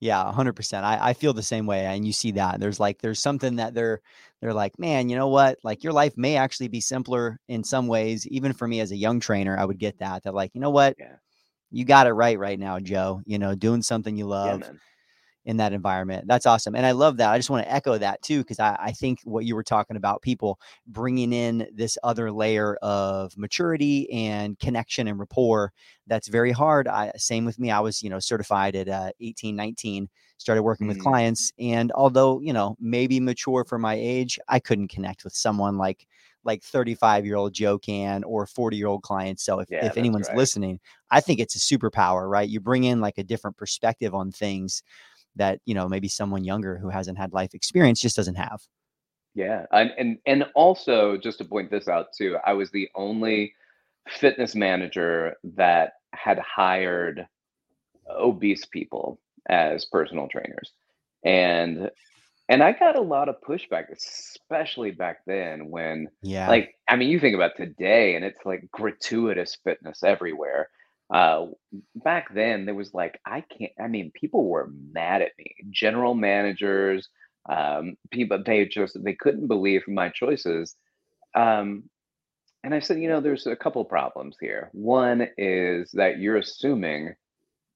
Yeah, 0.00 0.24
100%. 0.24 0.82
I, 0.82 0.98
I 1.00 1.12
feel 1.14 1.32
the 1.32 1.42
same 1.42 1.66
way. 1.66 1.86
And 1.86 2.04
you 2.06 2.12
see 2.12 2.32
that 2.32 2.60
there's 2.60 2.78
like, 2.78 3.00
there's 3.00 3.22
something 3.22 3.56
that 3.56 3.72
they're, 3.72 4.02
they're 4.42 4.52
like, 4.52 4.78
man, 4.78 5.08
you 5.08 5.16
know 5.16 5.28
what? 5.28 5.56
Like 5.64 5.82
your 5.82 5.94
life 5.94 6.18
may 6.18 6.36
actually 6.36 6.68
be 6.68 6.82
simpler 6.82 7.40
in 7.48 7.64
some 7.64 7.86
ways. 7.86 8.26
Even 8.26 8.52
for 8.52 8.68
me 8.68 8.80
as 8.80 8.92
a 8.92 8.96
young 8.96 9.20
trainer, 9.20 9.56
I 9.58 9.64
would 9.64 9.78
get 9.78 10.00
that. 10.00 10.24
That 10.24 10.34
like, 10.34 10.50
you 10.52 10.60
know 10.60 10.68
what? 10.68 10.96
Yeah. 10.98 11.16
You 11.70 11.84
got 11.84 12.06
it 12.06 12.12
right 12.12 12.38
right 12.38 12.58
now, 12.58 12.78
Joe. 12.80 13.22
You 13.26 13.38
know, 13.38 13.54
doing 13.54 13.82
something 13.82 14.16
you 14.16 14.26
love. 14.26 14.60
Yeah, 14.60 14.70
in 15.46 15.58
that 15.58 15.72
environment. 15.72 16.26
That's 16.26 16.44
awesome. 16.44 16.74
And 16.74 16.84
I 16.84 16.90
love 16.90 17.16
that. 17.18 17.30
I 17.30 17.38
just 17.38 17.48
want 17.50 17.64
to 17.64 17.72
echo 17.72 17.96
that 17.96 18.20
too, 18.20 18.40
because 18.40 18.58
I, 18.58 18.76
I, 18.80 18.92
think 18.92 19.20
what 19.22 19.44
you 19.44 19.54
were 19.54 19.62
talking 19.62 19.96
about, 19.96 20.20
people 20.20 20.58
bringing 20.88 21.32
in 21.32 21.68
this 21.72 21.96
other 22.02 22.32
layer 22.32 22.74
of 22.82 23.32
maturity 23.38 24.10
and 24.12 24.58
connection 24.58 25.06
and 25.06 25.20
rapport, 25.20 25.72
that's 26.08 26.26
very 26.26 26.50
hard. 26.50 26.88
I, 26.88 27.12
same 27.16 27.44
with 27.44 27.60
me. 27.60 27.70
I 27.70 27.78
was, 27.78 28.02
you 28.02 28.10
know, 28.10 28.18
certified 28.18 28.74
at 28.74 28.88
uh, 28.88 29.12
18, 29.20 29.54
19, 29.54 30.08
started 30.36 30.64
working 30.64 30.88
with 30.88 30.98
mm. 30.98 31.02
clients. 31.02 31.52
And 31.60 31.92
although, 31.92 32.40
you 32.40 32.52
know, 32.52 32.76
maybe 32.80 33.20
mature 33.20 33.64
for 33.64 33.78
my 33.78 33.94
age, 33.94 34.40
I 34.48 34.58
couldn't 34.58 34.88
connect 34.88 35.22
with 35.22 35.32
someone 35.32 35.78
like, 35.78 36.08
like 36.46 36.62
35 36.62 37.26
year 37.26 37.36
old 37.36 37.52
Joe 37.52 37.78
can 37.78 38.24
or 38.24 38.46
40 38.46 38.76
year 38.76 38.86
old 38.86 39.02
clients. 39.02 39.44
So 39.44 39.58
if, 39.58 39.68
yeah, 39.70 39.84
if 39.84 39.96
anyone's 39.96 40.28
right. 40.28 40.36
listening, 40.36 40.80
I 41.10 41.20
think 41.20 41.40
it's 41.40 41.56
a 41.56 41.58
superpower, 41.58 42.30
right? 42.30 42.48
You 42.48 42.60
bring 42.60 42.84
in 42.84 43.00
like 43.00 43.18
a 43.18 43.24
different 43.24 43.56
perspective 43.56 44.14
on 44.14 44.32
things 44.32 44.82
that 45.36 45.60
you 45.64 45.74
know 45.74 45.88
maybe 45.88 46.08
someone 46.08 46.44
younger 46.44 46.76
who 46.76 46.88
hasn't 46.88 47.18
had 47.18 47.32
life 47.32 47.54
experience 47.54 48.00
just 48.00 48.16
doesn't 48.16 48.34
have 48.34 48.62
yeah 49.34 49.66
and 49.72 49.92
and, 49.98 50.18
and 50.26 50.46
also 50.54 51.16
just 51.16 51.38
to 51.38 51.44
point 51.44 51.70
this 51.70 51.88
out 51.88 52.08
too 52.16 52.36
i 52.44 52.52
was 52.52 52.70
the 52.70 52.88
only 52.94 53.54
fitness 54.08 54.54
manager 54.54 55.36
that 55.44 55.94
had 56.12 56.38
hired 56.38 57.26
obese 58.10 58.64
people 58.64 59.20
as 59.48 59.84
personal 59.84 60.28
trainers 60.28 60.72
and 61.24 61.90
and 62.48 62.62
i 62.62 62.72
got 62.72 62.96
a 62.96 63.00
lot 63.00 63.28
of 63.28 63.40
pushback 63.40 63.84
especially 63.90 64.90
back 64.90 65.18
then 65.26 65.70
when 65.70 66.08
yeah. 66.22 66.48
like 66.48 66.74
i 66.88 66.96
mean 66.96 67.08
you 67.08 67.18
think 67.18 67.34
about 67.34 67.56
today 67.56 68.14
and 68.14 68.24
it's 68.24 68.44
like 68.44 68.70
gratuitous 68.70 69.56
fitness 69.64 70.02
everywhere. 70.02 70.68
Uh 71.12 71.46
back 71.94 72.34
then 72.34 72.64
there 72.66 72.74
was 72.74 72.92
like 72.92 73.20
i 73.24 73.40
can't 73.40 73.72
i 73.80 73.86
mean 73.86 74.10
people 74.14 74.48
were 74.48 74.70
mad 74.92 75.22
at 75.22 75.32
me. 75.38 75.54
General 75.70 76.14
managers 76.14 77.08
um 77.48 77.96
people 78.10 78.42
they 78.44 78.64
just 78.66 79.02
they 79.04 79.14
couldn't 79.14 79.46
believe 79.46 79.86
my 79.86 80.08
choices. 80.08 80.74
Um 81.34 81.84
and 82.64 82.74
i 82.74 82.80
said 82.80 82.98
you 83.00 83.08
know 83.08 83.20
there's 83.20 83.46
a 83.46 83.56
couple 83.56 83.84
problems 83.84 84.36
here. 84.40 84.70
One 84.72 85.28
is 85.38 85.90
that 85.92 86.18
you're 86.18 86.38
assuming 86.38 87.14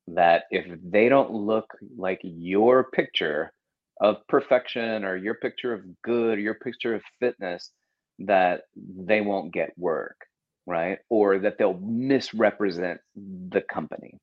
that 0.09 0.45
if 0.51 0.67
they 0.83 1.09
don't 1.09 1.33
look 1.33 1.73
like 1.97 2.21
your 2.25 2.85
picture 2.91 3.53
of 4.01 4.17
perfection 4.29 5.05
or 5.05 5.17
your 5.17 5.35
picture 5.35 5.73
of 5.73 5.83
good 6.03 6.39
or 6.39 6.41
your 6.41 6.55
picture 6.55 6.95
of 6.95 7.03
fitness 7.21 7.71
that 8.19 8.63
they 8.77 9.21
won't 9.21 9.53
get 9.53 9.71
work 9.77 10.17
right? 10.71 10.99
Or 11.09 11.39
that 11.41 11.59
they'll 11.59 11.79
misrepresent 11.79 13.01
the 13.17 13.61
company. 13.61 14.19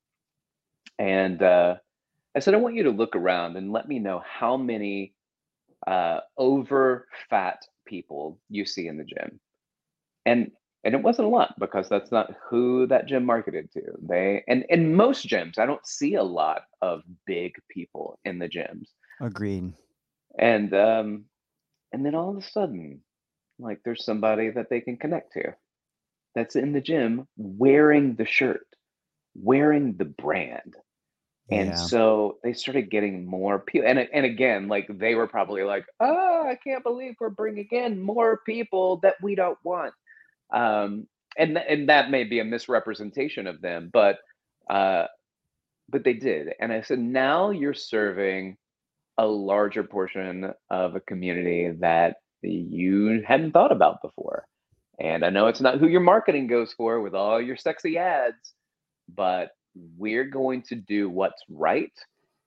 And 0.98 1.42
uh, 1.42 1.76
I 2.34 2.40
said, 2.40 2.54
I 2.54 2.58
want 2.58 2.74
you 2.74 2.84
to 2.84 2.90
look 2.90 3.14
around 3.14 3.56
and 3.56 3.70
let 3.70 3.86
me 3.86 3.98
know 3.98 4.22
how 4.26 4.56
many 4.56 5.14
uh, 5.86 6.20
over 6.36 7.06
fat 7.30 7.58
people 7.86 8.40
you 8.48 8.64
see 8.64 8.88
in 8.88 8.96
the 8.96 9.04
gym. 9.04 9.38
And 10.26 10.50
and 10.84 10.94
it 10.94 11.02
wasn't 11.02 11.26
a 11.26 11.30
lot 11.30 11.54
because 11.58 11.88
that's 11.88 12.12
not 12.12 12.34
who 12.48 12.86
that 12.86 13.06
gym 13.06 13.24
marketed 13.24 13.70
to. 13.72 13.82
They 14.00 14.42
and 14.48 14.64
in 14.68 14.94
most 14.94 15.26
gyms, 15.28 15.58
I 15.58 15.66
don't 15.66 15.86
see 15.86 16.14
a 16.14 16.22
lot 16.22 16.62
of 16.80 17.02
big 17.26 17.52
people 17.68 18.18
in 18.24 18.38
the 18.38 18.48
gyms. 18.48 18.86
Agreed. 19.20 19.72
And 20.38 20.74
um, 20.74 21.24
and 21.92 22.04
then 22.04 22.14
all 22.14 22.30
of 22.30 22.36
a 22.36 22.42
sudden, 22.42 23.02
like 23.58 23.80
there's 23.84 24.04
somebody 24.04 24.50
that 24.50 24.70
they 24.70 24.80
can 24.80 24.96
connect 24.96 25.32
to 25.34 25.54
that's 26.34 26.56
in 26.56 26.72
the 26.72 26.80
gym 26.80 27.26
wearing 27.36 28.14
the 28.14 28.26
shirt, 28.26 28.66
wearing 29.34 29.96
the 29.96 30.04
brand. 30.04 30.74
And 31.50 31.68
Yeah. 31.68 31.76
so 31.76 32.38
they 32.44 32.52
started 32.52 32.90
getting 32.90 33.26
more 33.26 33.58
people. 33.58 33.88
And, 33.88 33.98
and 33.98 34.26
again, 34.26 34.68
like 34.68 34.86
they 34.88 35.14
were 35.14 35.26
probably 35.26 35.62
like, 35.62 35.86
oh, 35.98 36.44
I 36.46 36.56
can't 36.62 36.84
believe 36.84 37.14
we're 37.18 37.30
bringing 37.30 37.68
in 37.70 38.00
more 38.00 38.40
people 38.44 38.98
that 38.98 39.14
we 39.22 39.34
don't 39.34 39.58
want. 39.64 39.94
Um, 40.52 41.08
and, 41.38 41.56
and 41.56 41.88
that 41.88 42.10
may 42.10 42.24
be 42.24 42.40
a 42.40 42.44
misrepresentation 42.44 43.46
of 43.46 43.62
them, 43.62 43.88
but, 43.92 44.18
uh, 44.68 45.06
but 45.88 46.04
they 46.04 46.12
did. 46.12 46.48
And 46.60 46.70
I 46.70 46.82
said, 46.82 46.98
now 46.98 47.50
you're 47.50 47.74
serving 47.74 48.58
a 49.18 49.26
larger 49.26 49.82
portion 49.82 50.52
of 50.70 50.94
a 50.94 51.00
community 51.00 51.70
that 51.80 52.16
you 52.42 53.22
hadn't 53.26 53.52
thought 53.52 53.72
about 53.72 54.00
before. 54.00 54.46
And 55.00 55.24
I 55.24 55.30
know 55.30 55.48
it's 55.48 55.60
not 55.60 55.78
who 55.78 55.88
your 55.88 56.00
marketing 56.00 56.46
goes 56.46 56.72
for 56.72 57.00
with 57.00 57.14
all 57.14 57.40
your 57.40 57.56
sexy 57.56 57.98
ads, 57.98 58.54
but 59.12 59.50
we're 59.96 60.24
going 60.24 60.62
to 60.62 60.76
do 60.76 61.08
what's 61.08 61.42
right 61.48 61.92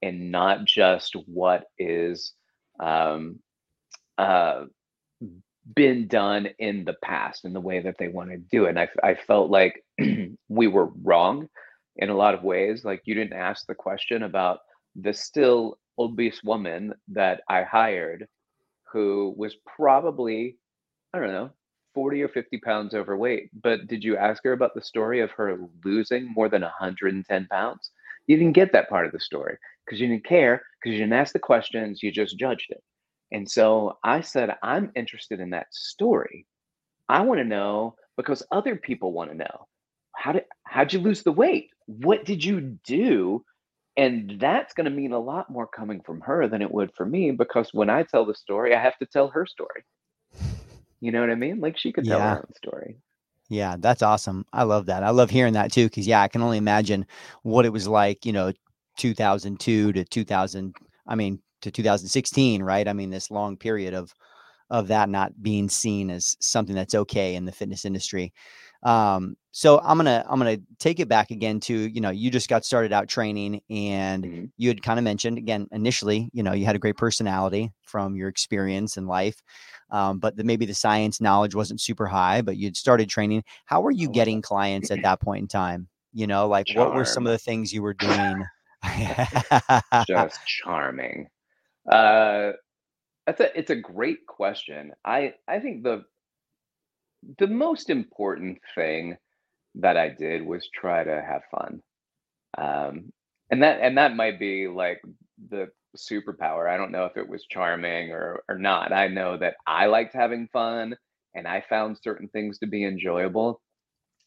and 0.02 0.30
not 0.30 0.64
just 0.64 1.14
what 1.26 1.64
is 1.78 2.32
um, 2.80 3.38
uh, 4.18 4.64
been 5.74 6.08
done 6.08 6.48
in 6.58 6.84
the 6.84 6.96
past 7.04 7.44
in 7.44 7.52
the 7.52 7.60
way 7.60 7.80
that 7.80 7.96
they 7.98 8.08
want 8.08 8.30
to 8.30 8.36
do 8.36 8.64
it. 8.64 8.70
And 8.70 8.80
I, 8.80 8.88
I 9.02 9.14
felt 9.14 9.50
like 9.50 9.84
we 10.48 10.66
were 10.66 10.90
wrong 11.02 11.48
in 11.96 12.10
a 12.10 12.16
lot 12.16 12.34
of 12.34 12.42
ways. 12.42 12.84
Like 12.84 13.02
you 13.04 13.14
didn't 13.14 13.34
ask 13.34 13.66
the 13.66 13.74
question 13.74 14.22
about 14.24 14.60
the 14.96 15.14
still 15.14 15.78
obese 15.98 16.42
woman 16.42 16.94
that 17.08 17.42
I 17.48 17.62
hired 17.62 18.26
who 18.92 19.34
was 19.36 19.56
probably, 19.76 20.58
I 21.14 21.18
don't 21.18 21.28
know, 21.28 21.50
40 21.94 22.22
or 22.22 22.28
50 22.28 22.58
pounds 22.58 22.94
overweight. 22.94 23.50
But 23.62 23.86
did 23.86 24.04
you 24.04 24.16
ask 24.16 24.42
her 24.44 24.52
about 24.52 24.74
the 24.74 24.82
story 24.82 25.20
of 25.20 25.30
her 25.32 25.58
losing 25.84 26.32
more 26.32 26.48
than 26.48 26.62
110 26.62 27.46
pounds? 27.50 27.90
You 28.26 28.36
didn't 28.36 28.52
get 28.52 28.72
that 28.72 28.88
part 28.88 29.06
of 29.06 29.12
the 29.12 29.20
story 29.20 29.56
because 29.84 30.00
you 30.00 30.08
didn't 30.08 30.24
care, 30.24 30.62
because 30.80 30.94
you 30.94 31.00
didn't 31.00 31.14
ask 31.14 31.32
the 31.32 31.38
questions, 31.38 32.02
you 32.02 32.12
just 32.12 32.38
judged 32.38 32.70
it. 32.70 32.82
And 33.32 33.50
so 33.50 33.98
I 34.04 34.20
said, 34.20 34.56
I'm 34.62 34.92
interested 34.94 35.40
in 35.40 35.50
that 35.50 35.72
story. 35.72 36.46
I 37.08 37.22
want 37.22 37.38
to 37.40 37.44
know 37.44 37.96
because 38.16 38.42
other 38.52 38.76
people 38.76 39.12
want 39.12 39.30
to 39.30 39.36
know. 39.36 39.66
How 40.16 40.32
did 40.32 40.44
how'd 40.64 40.92
you 40.92 41.00
lose 41.00 41.22
the 41.22 41.32
weight? 41.32 41.70
What 41.86 42.24
did 42.24 42.44
you 42.44 42.78
do? 42.84 43.44
And 43.96 44.38
that's 44.40 44.74
going 44.74 44.84
to 44.86 44.90
mean 44.90 45.12
a 45.12 45.18
lot 45.18 45.50
more 45.50 45.66
coming 45.66 46.00
from 46.02 46.20
her 46.22 46.48
than 46.48 46.62
it 46.62 46.70
would 46.72 46.92
for 46.94 47.04
me 47.06 47.30
because 47.30 47.70
when 47.72 47.90
I 47.90 48.02
tell 48.04 48.24
the 48.26 48.34
story, 48.34 48.74
I 48.74 48.80
have 48.82 48.98
to 48.98 49.06
tell 49.06 49.28
her 49.28 49.46
story. 49.46 49.84
You 51.00 51.12
know 51.12 51.20
what 51.20 51.30
I 51.30 51.34
mean? 51.34 51.60
Like 51.60 51.76
she 51.76 51.92
could 51.92 52.06
tell 52.06 52.20
Yeah. 52.20 52.30
her 52.30 52.38
own 52.38 52.54
story. 52.54 52.96
Yeah, 53.48 53.76
that's 53.78 54.02
awesome. 54.02 54.46
I 54.52 54.62
love 54.62 54.86
that. 54.86 55.02
I 55.02 55.10
love 55.10 55.28
hearing 55.30 55.52
that 55.54 55.72
too, 55.72 55.86
because 55.86 56.06
yeah, 56.06 56.22
I 56.22 56.28
can 56.28 56.42
only 56.42 56.56
imagine 56.58 57.06
what 57.42 57.66
it 57.66 57.72
was 57.72 57.86
like, 57.86 58.24
you 58.24 58.32
know, 58.32 58.52
2002 58.98 59.92
to 59.92 60.04
2000, 60.04 60.74
I 61.06 61.14
mean, 61.14 61.40
to 61.62 61.70
2016, 61.70 62.62
right? 62.62 62.88
I 62.88 62.92
mean, 62.92 63.10
this 63.10 63.30
long 63.30 63.56
period 63.56 63.94
of 63.94 64.14
of 64.70 64.88
that 64.88 65.10
not 65.10 65.42
being 65.42 65.68
seen 65.68 66.10
as 66.10 66.36
something 66.40 66.74
that's 66.74 66.94
okay 66.94 67.34
in 67.34 67.44
the 67.44 67.52
fitness 67.52 67.84
industry. 67.84 68.32
Um, 68.84 69.36
so 69.52 69.78
I'm 69.80 69.98
gonna 69.98 70.24
I'm 70.28 70.38
gonna 70.38 70.58
take 70.78 70.98
it 70.98 71.08
back 71.08 71.30
again 71.30 71.60
to 71.60 71.74
you 71.74 72.00
know 72.00 72.10
you 72.10 72.30
just 72.30 72.48
got 72.48 72.64
started 72.64 72.92
out 72.92 73.08
training 73.08 73.60
and 73.70 74.24
Mhm. 74.24 74.50
you 74.56 74.68
had 74.68 74.82
kind 74.82 74.98
of 74.98 75.04
mentioned 75.04 75.38
again 75.38 75.68
initially 75.72 76.30
you 76.32 76.42
know 76.42 76.52
you 76.52 76.64
had 76.64 76.74
a 76.76 76.80
great 76.80 76.96
personality 76.96 77.70
from 77.82 78.16
your 78.16 78.28
experience 78.28 78.96
in 78.96 79.06
life, 79.06 79.42
um, 79.90 80.18
but 80.18 80.36
the, 80.36 80.44
maybe 80.44 80.64
the 80.66 80.74
science 80.74 81.20
knowledge 81.20 81.54
wasn't 81.54 81.80
super 81.80 82.06
high, 82.06 82.40
but 82.40 82.56
you'd 82.56 82.76
started 82.76 83.08
training. 83.10 83.44
How 83.66 83.82
were 83.82 83.90
you 83.90 84.08
getting 84.08 84.40
clients 84.42 84.90
at 84.90 85.02
that 85.02 85.20
point 85.20 85.42
in 85.42 85.48
time? 85.48 85.88
You 86.14 86.26
know, 86.26 86.48
like 86.48 86.66
what 86.68 86.92
were 86.92 87.04
some 87.04 87.26
of 87.26 87.32
the 87.32 87.38
things 87.38 87.72
you 87.72 87.82
were 87.82 87.94
doing? 87.94 88.48
just 90.06 90.44
charming. 90.46 91.28
Uh, 91.90 92.52
that's 93.26 93.40
a 93.40 93.58
it's 93.58 93.70
a 93.70 93.76
great 93.76 94.26
question. 94.26 94.92
I 95.04 95.34
I 95.48 95.60
think 95.60 95.82
the 95.82 96.04
the 97.38 97.46
most 97.46 97.90
important 97.90 98.58
thing 98.74 99.16
that 99.76 99.96
I 99.96 100.08
did 100.08 100.44
was 100.44 100.68
try 100.74 101.04
to 101.04 101.22
have 101.22 101.42
fun. 101.50 101.82
Um, 102.58 103.12
and 103.50 103.62
that 103.62 103.80
and 103.80 103.98
that 103.98 104.16
might 104.16 104.38
be 104.38 104.68
like 104.68 105.00
the 105.50 105.68
superpower. 105.96 106.68
I 106.68 106.76
don't 106.76 106.92
know 106.92 107.04
if 107.06 107.16
it 107.16 107.28
was 107.28 107.44
charming 107.50 108.10
or 108.12 108.42
or 108.48 108.58
not. 108.58 108.92
I 108.92 109.08
know 109.08 109.36
that 109.38 109.56
I 109.66 109.86
liked 109.86 110.14
having 110.14 110.48
fun 110.52 110.96
and 111.34 111.46
I 111.46 111.64
found 111.68 111.98
certain 112.02 112.28
things 112.28 112.58
to 112.58 112.66
be 112.66 112.84
enjoyable 112.84 113.60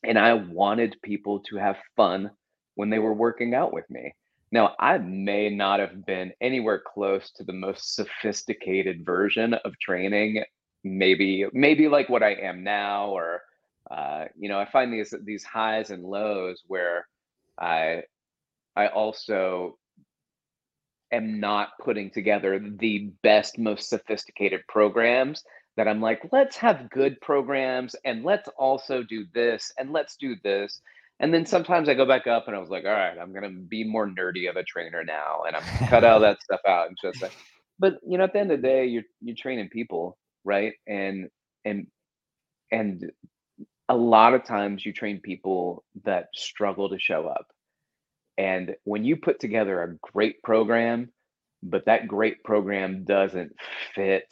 and 0.04 0.20
I 0.20 0.34
wanted 0.34 0.96
people 1.04 1.42
to 1.50 1.58
have 1.58 1.78
fun 1.96 2.32
when 2.76 2.90
they 2.90 3.00
were 3.00 3.14
working 3.14 3.54
out 3.56 3.74
with 3.74 3.90
me. 3.90 4.14
Now, 4.52 4.76
I 4.80 5.00
may 5.00 5.50
not 5.50 5.80
have 5.80 6.06
been 6.06 6.32
anywhere 6.40 6.82
close 6.86 7.32
to 7.34 7.44
the 7.44 7.54
most 7.54 7.96
sophisticated 7.96 9.06
version 9.06 9.54
of 9.54 9.78
training, 9.80 10.44
maybe 10.84 11.46
maybe 11.54 11.88
like 11.88 12.10
what 12.10 12.24
I 12.24 12.34
am 12.34 12.64
now, 12.64 13.10
or 13.10 13.42
uh, 13.90 14.26
you 14.38 14.50
know, 14.50 14.60
I 14.60 14.66
find 14.66 14.94
these 14.94 15.14
these 15.24 15.44
highs 15.44 15.90
and 15.90 16.04
lows 16.04 16.64
where 16.68 17.08
I 17.60 18.04
I 18.76 18.88
also 18.88 19.78
am 21.12 21.40
not 21.40 21.70
putting 21.84 22.10
together 22.10 22.60
the 22.60 23.12
best, 23.22 23.58
most 23.58 23.90
sophisticated 23.90 24.62
programs 24.68 25.44
that 25.78 25.88
I'm 25.88 26.02
like, 26.02 26.28
let's 26.32 26.58
have 26.58 26.90
good 26.90 27.20
programs 27.22 27.96
and 28.06 28.24
let's 28.24 28.50
also 28.58 29.04
do 29.04 29.26
this 29.34 29.72
and 29.78 29.92
let's 29.92 30.16
do 30.16 30.36
this. 30.44 30.80
And 31.20 31.34
then 31.34 31.46
sometimes 31.46 31.88
I 31.88 31.94
go 31.94 32.06
back 32.06 32.28
up 32.28 32.48
and 32.48 32.56
I 32.56 32.60
was 32.60 32.70
like, 32.70 32.86
all 32.86 32.92
right, 32.92 33.18
I'm 33.18 33.34
gonna 33.34 33.50
be 33.50 33.84
more 33.84 34.08
nerdy 34.08 34.50
of 34.50 34.56
a 34.58 34.64
trainer 34.64 35.04
now 35.04 35.44
and 35.48 35.56
I'm 35.56 35.88
cut 35.88 36.04
all 36.04 36.20
that 36.22 36.42
stuff 36.42 36.62
out 36.68 36.88
and 36.88 36.98
just 37.02 37.22
like 37.22 37.34
but 37.80 37.96
you 38.08 38.18
know, 38.18 38.24
at 38.24 38.34
the 38.34 38.40
end 38.40 38.52
of 38.52 38.62
the 38.62 38.68
day, 38.68 38.86
you're 38.86 39.04
you're 39.22 39.36
training 39.36 39.70
people, 39.70 40.18
right? 40.44 40.74
And 40.88 41.30
and 41.66 41.88
and 42.72 43.12
a 43.90 43.96
lot 43.96 44.34
of 44.34 44.44
times 44.44 44.86
you 44.86 44.94
train 44.94 45.20
people 45.20 45.84
that 46.04 46.30
struggle 46.34 46.90
to 46.90 47.00
show 47.00 47.28
up. 47.28 47.48
And 48.38 48.76
when 48.84 49.04
you 49.04 49.16
put 49.16 49.40
together 49.40 49.82
a 49.82 49.96
great 50.12 50.42
program, 50.44 51.12
but 51.64 51.86
that 51.86 52.08
great 52.08 52.44
program 52.44 53.04
doesn't 53.06 53.56
fit 53.94 54.28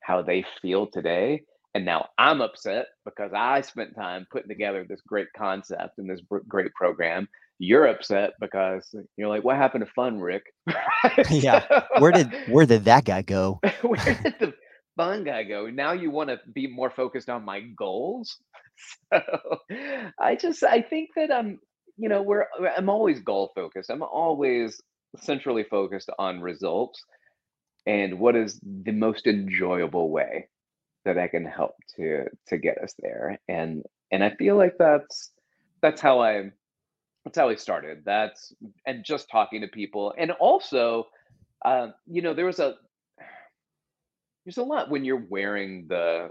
how 0.00 0.22
they 0.22 0.44
feel 0.60 0.86
today, 0.86 1.42
and 1.74 1.84
now 1.84 2.08
I'm 2.18 2.40
upset 2.40 2.86
because 3.04 3.32
I 3.34 3.60
spent 3.62 3.94
time 3.94 4.26
putting 4.30 4.48
together 4.48 4.84
this 4.88 5.00
great 5.06 5.28
concept 5.36 5.98
and 5.98 6.08
this 6.08 6.20
great 6.48 6.72
program. 6.74 7.28
You're 7.58 7.86
upset 7.86 8.32
because 8.40 8.94
you're 9.16 9.28
like, 9.28 9.44
what 9.44 9.56
happened 9.56 9.84
to 9.86 9.92
fun, 9.92 10.20
Rick? 10.20 10.44
yeah. 11.30 11.64
Where 11.98 12.12
did 12.12 12.32
where 12.48 12.66
did 12.66 12.84
that 12.84 13.04
guy 13.04 13.22
go? 13.22 13.60
Where 13.82 13.96
did 14.22 14.34
the 14.38 14.54
fun 14.96 15.24
guy 15.24 15.44
go? 15.44 15.68
Now 15.70 15.92
you 15.92 16.10
want 16.10 16.30
to 16.30 16.40
be 16.52 16.66
more 16.66 16.90
focused 16.90 17.28
on 17.28 17.44
my 17.44 17.60
goals. 17.60 18.38
So 19.12 19.20
I 20.18 20.34
just 20.34 20.64
I 20.64 20.80
think 20.80 21.10
that 21.16 21.30
I'm 21.30 21.60
you 21.98 22.08
know 22.08 22.22
we're 22.22 22.46
I'm 22.76 22.88
always 22.88 23.20
goal 23.20 23.52
focused. 23.54 23.90
I'm 23.90 24.02
always 24.02 24.80
centrally 25.18 25.62
focused 25.64 26.10
on 26.18 26.40
results 26.40 27.04
and 27.86 28.18
what 28.18 28.36
is 28.36 28.60
the 28.62 28.92
most 28.92 29.26
enjoyable 29.26 30.10
way 30.10 30.48
that 31.04 31.18
I 31.18 31.28
can 31.28 31.44
help 31.44 31.74
to 31.96 32.24
to 32.48 32.58
get 32.58 32.78
us 32.78 32.94
there. 32.98 33.38
And 33.48 33.84
and 34.10 34.24
I 34.24 34.30
feel 34.36 34.56
like 34.56 34.76
that's 34.78 35.32
that's 35.80 36.00
how 36.00 36.20
I 36.20 36.50
that's 37.24 37.38
how 37.38 37.48
I 37.48 37.56
started. 37.56 38.02
That's 38.04 38.52
and 38.86 39.04
just 39.04 39.28
talking 39.30 39.60
to 39.62 39.68
people. 39.68 40.14
And 40.18 40.30
also, 40.32 41.06
um, 41.64 41.94
you 42.06 42.22
know, 42.22 42.34
there 42.34 42.46
was 42.46 42.60
a 42.60 42.74
there's 44.44 44.58
a 44.58 44.62
lot 44.62 44.90
when 44.90 45.04
you're 45.04 45.26
wearing 45.28 45.86
the 45.88 46.30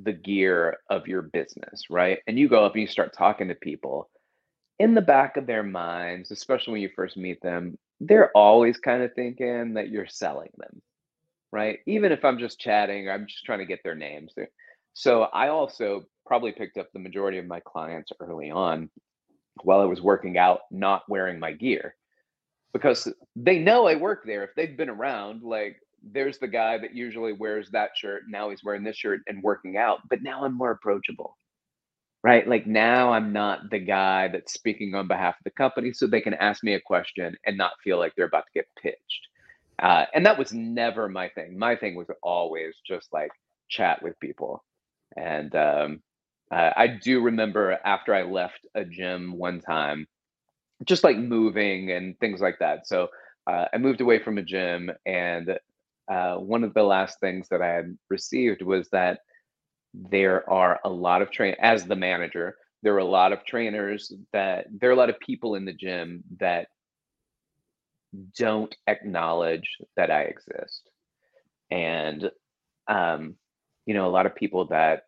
the 0.00 0.12
gear 0.12 0.78
of 0.90 1.06
your 1.08 1.22
business, 1.22 1.84
right? 1.90 2.20
And 2.26 2.38
you 2.38 2.48
go 2.48 2.64
up 2.64 2.74
and 2.74 2.82
you 2.82 2.88
start 2.88 3.14
talking 3.16 3.48
to 3.48 3.54
people 3.54 4.10
in 4.78 4.94
the 4.94 5.02
back 5.02 5.36
of 5.36 5.46
their 5.46 5.62
minds, 5.62 6.30
especially 6.30 6.72
when 6.72 6.82
you 6.82 6.90
first 6.96 7.16
meet 7.16 7.40
them, 7.42 7.78
they're 8.00 8.30
always 8.36 8.78
kind 8.78 9.02
of 9.02 9.14
thinking 9.14 9.74
that 9.74 9.88
you're 9.90 10.06
selling 10.08 10.50
them, 10.58 10.82
right? 11.52 11.80
Even 11.86 12.12
if 12.12 12.24
I'm 12.24 12.38
just 12.38 12.60
chatting, 12.60 13.08
or 13.08 13.12
I'm 13.12 13.26
just 13.26 13.44
trying 13.44 13.60
to 13.60 13.66
get 13.66 13.80
their 13.84 13.94
names. 13.96 14.34
So 14.94 15.22
I 15.24 15.48
also 15.48 16.04
probably 16.26 16.52
picked 16.52 16.78
up 16.78 16.88
the 16.92 16.98
majority 17.00 17.38
of 17.38 17.46
my 17.46 17.60
clients 17.60 18.12
early 18.20 18.50
on 18.50 18.90
while 19.62 19.80
I 19.80 19.84
was 19.86 20.02
working 20.02 20.38
out, 20.38 20.60
not 20.70 21.08
wearing 21.08 21.38
my 21.40 21.52
gear. 21.52 21.96
because 22.72 23.08
they 23.36 23.58
know 23.58 23.86
I 23.86 23.96
work 23.96 24.24
there. 24.24 24.44
If 24.44 24.50
they've 24.56 24.76
been 24.76 24.90
around, 24.90 25.42
like 25.42 25.80
there's 26.12 26.38
the 26.38 26.48
guy 26.48 26.78
that 26.78 26.94
usually 26.94 27.32
wears 27.32 27.70
that 27.70 27.90
shirt. 27.96 28.22
Now 28.28 28.50
he's 28.50 28.64
wearing 28.64 28.84
this 28.84 28.96
shirt 28.96 29.20
and 29.26 29.42
working 29.42 29.76
out, 29.76 30.00
but 30.08 30.22
now 30.22 30.44
I'm 30.44 30.56
more 30.56 30.70
approachable. 30.72 31.36
Right. 32.24 32.46
Like 32.48 32.66
now 32.66 33.12
I'm 33.12 33.32
not 33.32 33.70
the 33.70 33.78
guy 33.78 34.28
that's 34.28 34.52
speaking 34.52 34.94
on 34.94 35.06
behalf 35.06 35.36
of 35.38 35.44
the 35.44 35.50
company, 35.50 35.92
so 35.92 36.06
they 36.06 36.20
can 36.20 36.34
ask 36.34 36.64
me 36.64 36.74
a 36.74 36.80
question 36.80 37.36
and 37.46 37.56
not 37.56 37.72
feel 37.84 37.98
like 37.98 38.12
they're 38.16 38.26
about 38.26 38.44
to 38.46 38.52
get 38.54 38.66
pitched. 38.82 39.28
Uh, 39.80 40.06
and 40.14 40.26
that 40.26 40.36
was 40.38 40.52
never 40.52 41.08
my 41.08 41.28
thing. 41.30 41.56
My 41.56 41.76
thing 41.76 41.94
was 41.94 42.08
always 42.22 42.74
just 42.86 43.12
like 43.12 43.30
chat 43.68 44.02
with 44.02 44.18
people. 44.18 44.64
And 45.16 45.54
um, 45.54 46.02
uh, 46.50 46.70
I 46.76 46.88
do 46.88 47.22
remember 47.22 47.78
after 47.84 48.14
I 48.14 48.22
left 48.22 48.66
a 48.74 48.84
gym 48.84 49.38
one 49.38 49.60
time, 49.60 50.06
just 50.84 51.04
like 51.04 51.16
moving 51.16 51.92
and 51.92 52.18
things 52.18 52.40
like 52.40 52.58
that. 52.58 52.86
So 52.86 53.08
uh, 53.46 53.66
I 53.72 53.78
moved 53.78 54.00
away 54.00 54.18
from 54.22 54.38
a 54.38 54.42
gym, 54.42 54.90
and 55.06 55.58
uh, 56.10 56.36
one 56.36 56.64
of 56.64 56.74
the 56.74 56.82
last 56.82 57.20
things 57.20 57.48
that 57.50 57.62
I 57.62 57.68
had 57.68 57.98
received 58.08 58.62
was 58.62 58.88
that 58.90 59.20
there 59.94 60.48
are 60.48 60.80
a 60.84 60.88
lot 60.88 61.22
of 61.22 61.30
train 61.30 61.54
as 61.60 61.84
the 61.84 61.96
manager. 61.96 62.56
There 62.82 62.94
are 62.94 62.98
a 62.98 63.04
lot 63.04 63.32
of 63.32 63.44
trainers 63.44 64.12
that 64.32 64.66
there 64.70 64.90
are 64.90 64.94
a 64.94 64.96
lot 64.96 65.10
of 65.10 65.18
people 65.20 65.54
in 65.54 65.64
the 65.64 65.72
gym 65.72 66.22
that 66.40 66.68
don't 68.38 68.74
acknowledge 68.86 69.76
that 69.96 70.10
I 70.10 70.22
exist, 70.22 70.88
and 71.70 72.30
um, 72.86 73.34
you 73.84 73.94
know, 73.94 74.06
a 74.06 74.10
lot 74.10 74.26
of 74.26 74.34
people 74.34 74.66
that 74.68 75.02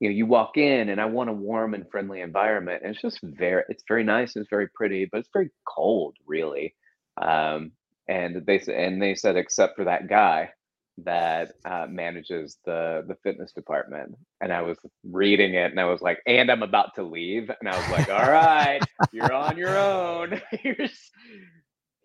you 0.00 0.08
know 0.08 0.14
you 0.14 0.26
walk 0.26 0.56
in 0.56 0.90
and 0.90 1.00
i 1.00 1.04
want 1.04 1.30
a 1.30 1.32
warm 1.32 1.74
and 1.74 1.90
friendly 1.90 2.20
environment 2.20 2.82
and 2.82 2.92
it's 2.92 3.02
just 3.02 3.18
very 3.22 3.62
it's 3.68 3.84
very 3.88 4.04
nice 4.04 4.36
it's 4.36 4.50
very 4.50 4.68
pretty 4.74 5.08
but 5.10 5.18
it's 5.18 5.30
very 5.32 5.50
cold 5.66 6.14
really 6.26 6.74
um, 7.22 7.72
and 8.08 8.44
they 8.46 8.58
said 8.58 8.76
and 8.76 9.02
they 9.02 9.14
said 9.14 9.36
except 9.36 9.76
for 9.76 9.84
that 9.84 10.08
guy 10.08 10.50
that 10.98 11.52
uh, 11.66 11.86
manages 11.88 12.58
the 12.64 13.04
the 13.06 13.16
fitness 13.22 13.52
department. 13.52 14.14
And 14.40 14.52
i 14.52 14.62
was 14.62 14.78
reading 15.04 15.54
it 15.54 15.70
and 15.70 15.80
i 15.80 15.84
was 15.84 16.00
like 16.00 16.20
and 16.26 16.50
i'm 16.50 16.62
about 16.62 16.94
to 16.96 17.02
leave. 17.02 17.50
And 17.60 17.68
i 17.68 17.76
was 17.76 17.90
like 17.90 18.08
all 18.08 18.30
right 18.30 18.80
you're 19.12 19.32
on 19.32 19.56
your 19.56 19.76
own. 19.76 20.40
Here's 20.50 21.10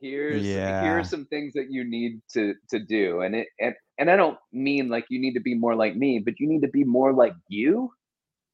here's 0.01 0.43
yeah. 0.43 0.81
here 0.81 0.97
are 0.99 1.03
some 1.03 1.25
things 1.25 1.53
that 1.53 1.67
you 1.69 1.83
need 1.83 2.21
to 2.33 2.55
to 2.69 2.79
do. 2.79 3.21
And 3.21 3.35
it 3.35 3.47
and 3.59 3.75
and 3.97 4.09
i 4.11 4.15
don't 4.15 4.37
mean 4.51 4.89
like 4.89 5.05
you 5.09 5.19
need 5.19 5.35
to 5.35 5.41
be 5.41 5.55
more 5.55 5.75
like 5.75 5.95
me 5.95 6.19
but 6.19 6.39
you 6.39 6.47
need 6.49 6.61
to 6.63 6.67
be 6.67 6.83
more 6.83 7.13
like 7.13 7.33
you 7.47 7.91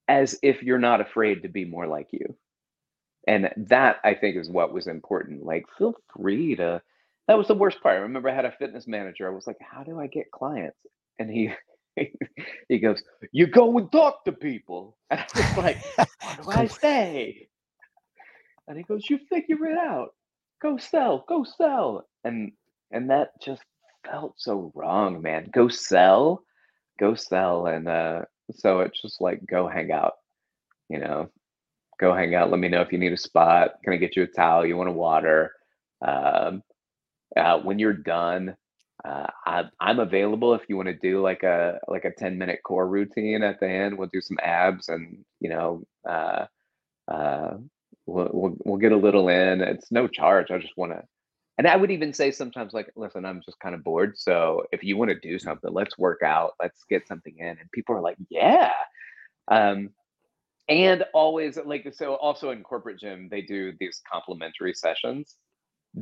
as 0.09 0.37
if 0.43 0.63
you're 0.63 0.79
not 0.79 1.01
afraid 1.01 1.43
to 1.43 1.49
be 1.49 1.65
more 1.65 1.87
like 1.87 2.09
you. 2.11 2.37
And 3.27 3.49
that 3.69 3.97
i 4.03 4.13
think 4.13 4.37
is 4.37 4.49
what 4.49 4.73
was 4.73 4.87
important. 4.87 5.45
Like 5.45 5.65
feel 5.77 5.95
free 6.15 6.55
to 6.57 6.81
that 7.27 7.37
was 7.37 7.47
the 7.47 7.55
worst 7.55 7.81
part 7.81 7.95
i 7.95 7.99
remember 7.99 8.29
i 8.29 8.35
had 8.35 8.45
a 8.45 8.51
fitness 8.53 8.87
manager 8.87 9.27
i 9.27 9.33
was 9.33 9.47
like 9.47 9.57
how 9.61 9.83
do 9.83 9.99
i 9.99 10.07
get 10.07 10.31
clients 10.31 10.77
and 11.19 11.29
he 11.29 11.51
he 12.69 12.79
goes 12.79 13.03
you 13.31 13.47
go 13.47 13.77
and 13.77 13.91
talk 13.91 14.23
to 14.25 14.31
people 14.31 14.97
and 15.11 15.19
i 15.19 15.25
was 15.35 15.57
like 15.57 15.79
what 16.21 16.43
do 16.43 16.49
i 16.51 16.67
say 16.81 17.47
and 18.67 18.77
he 18.77 18.83
goes 18.83 19.09
you 19.09 19.19
figure 19.29 19.65
it 19.65 19.77
out 19.77 20.09
go 20.61 20.77
sell, 20.77 21.25
go 21.27 21.43
sell. 21.43 22.07
And 22.23 22.51
and 22.91 23.09
that 23.09 23.29
just 23.41 23.63
felt 24.05 24.35
so 24.37 24.71
wrong, 24.75 25.21
man. 25.21 25.49
Go 25.53 25.67
sell, 25.67 26.43
go 26.99 27.15
sell. 27.15 27.67
And 27.67 27.87
uh 27.87 28.21
so 28.53 28.81
it's 28.81 29.01
just 29.01 29.21
like 29.21 29.45
go 29.45 29.67
hang 29.67 29.91
out, 29.91 30.13
you 30.89 30.99
know. 30.99 31.29
Go 31.99 32.13
hang 32.13 32.35
out. 32.35 32.51
Let 32.51 32.59
me 32.59 32.69
know 32.69 32.81
if 32.81 32.91
you 32.91 32.99
need 32.99 33.13
a 33.13 33.17
spot. 33.17 33.75
Can 33.83 33.93
I 33.93 33.97
get 33.97 34.15
you 34.15 34.23
a 34.23 34.27
towel? 34.27 34.65
You 34.65 34.77
want 34.77 34.89
a 34.89 34.93
water? 34.93 35.51
Um, 36.05 36.61
uh, 37.37 37.59
when 37.59 37.79
you're 37.79 37.93
done, 37.93 38.55
uh, 39.05 39.27
I, 39.45 39.63
I'm 39.79 39.99
available 39.99 40.53
if 40.53 40.61
you 40.67 40.75
want 40.75 40.87
to 40.87 40.95
do 40.95 41.21
like 41.21 41.43
a 41.43 41.79
like 41.87 42.05
a 42.05 42.11
10 42.11 42.37
minute 42.37 42.59
core 42.63 42.87
routine 42.87 43.43
at 43.43 43.59
the 43.59 43.69
end. 43.69 43.97
We'll 43.97 44.09
do 44.11 44.21
some 44.21 44.37
abs 44.41 44.89
and 44.89 45.23
you 45.39 45.49
know 45.49 45.83
uh, 46.07 46.45
uh, 47.07 47.57
we'll, 48.05 48.29
we'll, 48.33 48.57
we'll 48.65 48.77
get 48.77 48.91
a 48.91 48.97
little 48.97 49.29
in. 49.29 49.61
It's 49.61 49.91
no 49.91 50.07
charge. 50.07 50.51
I 50.51 50.57
just 50.57 50.77
want 50.77 50.93
to, 50.93 51.03
and 51.57 51.67
I 51.67 51.75
would 51.75 51.91
even 51.91 52.13
say 52.13 52.31
sometimes 52.31 52.73
like, 52.73 52.91
listen, 52.95 53.25
I'm 53.25 53.41
just 53.45 53.59
kind 53.59 53.75
of 53.75 53.83
bored. 53.83 54.17
So 54.17 54.63
if 54.71 54.83
you 54.83 54.97
want 54.97 55.09
to 55.09 55.19
do 55.19 55.39
something, 55.39 55.71
let's 55.73 55.97
work 55.97 56.21
out, 56.23 56.53
let's 56.61 56.83
get 56.89 57.07
something 57.07 57.35
in. 57.37 57.47
And 57.47 57.71
people 57.71 57.95
are 57.95 58.01
like, 58.01 58.17
yeah. 58.29 58.71
Um, 59.47 59.91
and 60.69 61.05
always 61.13 61.57
like, 61.57 61.93
so 61.93 62.15
also 62.15 62.51
in 62.51 62.61
corporate 62.61 62.99
gym, 62.99 63.29
they 63.29 63.41
do 63.41 63.73
these 63.79 64.01
complimentary 64.11 64.73
sessions. 64.73 65.35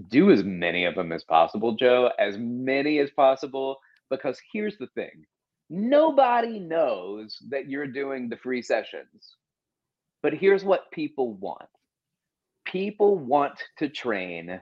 Do 0.09 0.31
as 0.31 0.43
many 0.43 0.85
of 0.85 0.95
them 0.95 1.11
as 1.11 1.23
possible, 1.23 1.75
Joe, 1.75 2.11
as 2.19 2.37
many 2.37 2.99
as 2.99 3.09
possible, 3.11 3.77
because 4.09 4.39
here's 4.51 4.77
the 4.77 4.87
thing. 4.87 5.25
Nobody 5.69 6.59
knows 6.59 7.37
that 7.49 7.69
you're 7.69 7.87
doing 7.87 8.29
the 8.29 8.37
free 8.37 8.61
sessions. 8.61 9.35
But 10.21 10.33
here's 10.33 10.63
what 10.63 10.91
people 10.91 11.33
want 11.33 11.69
people 12.65 13.17
want 13.17 13.53
to 13.77 13.87
train 13.87 14.59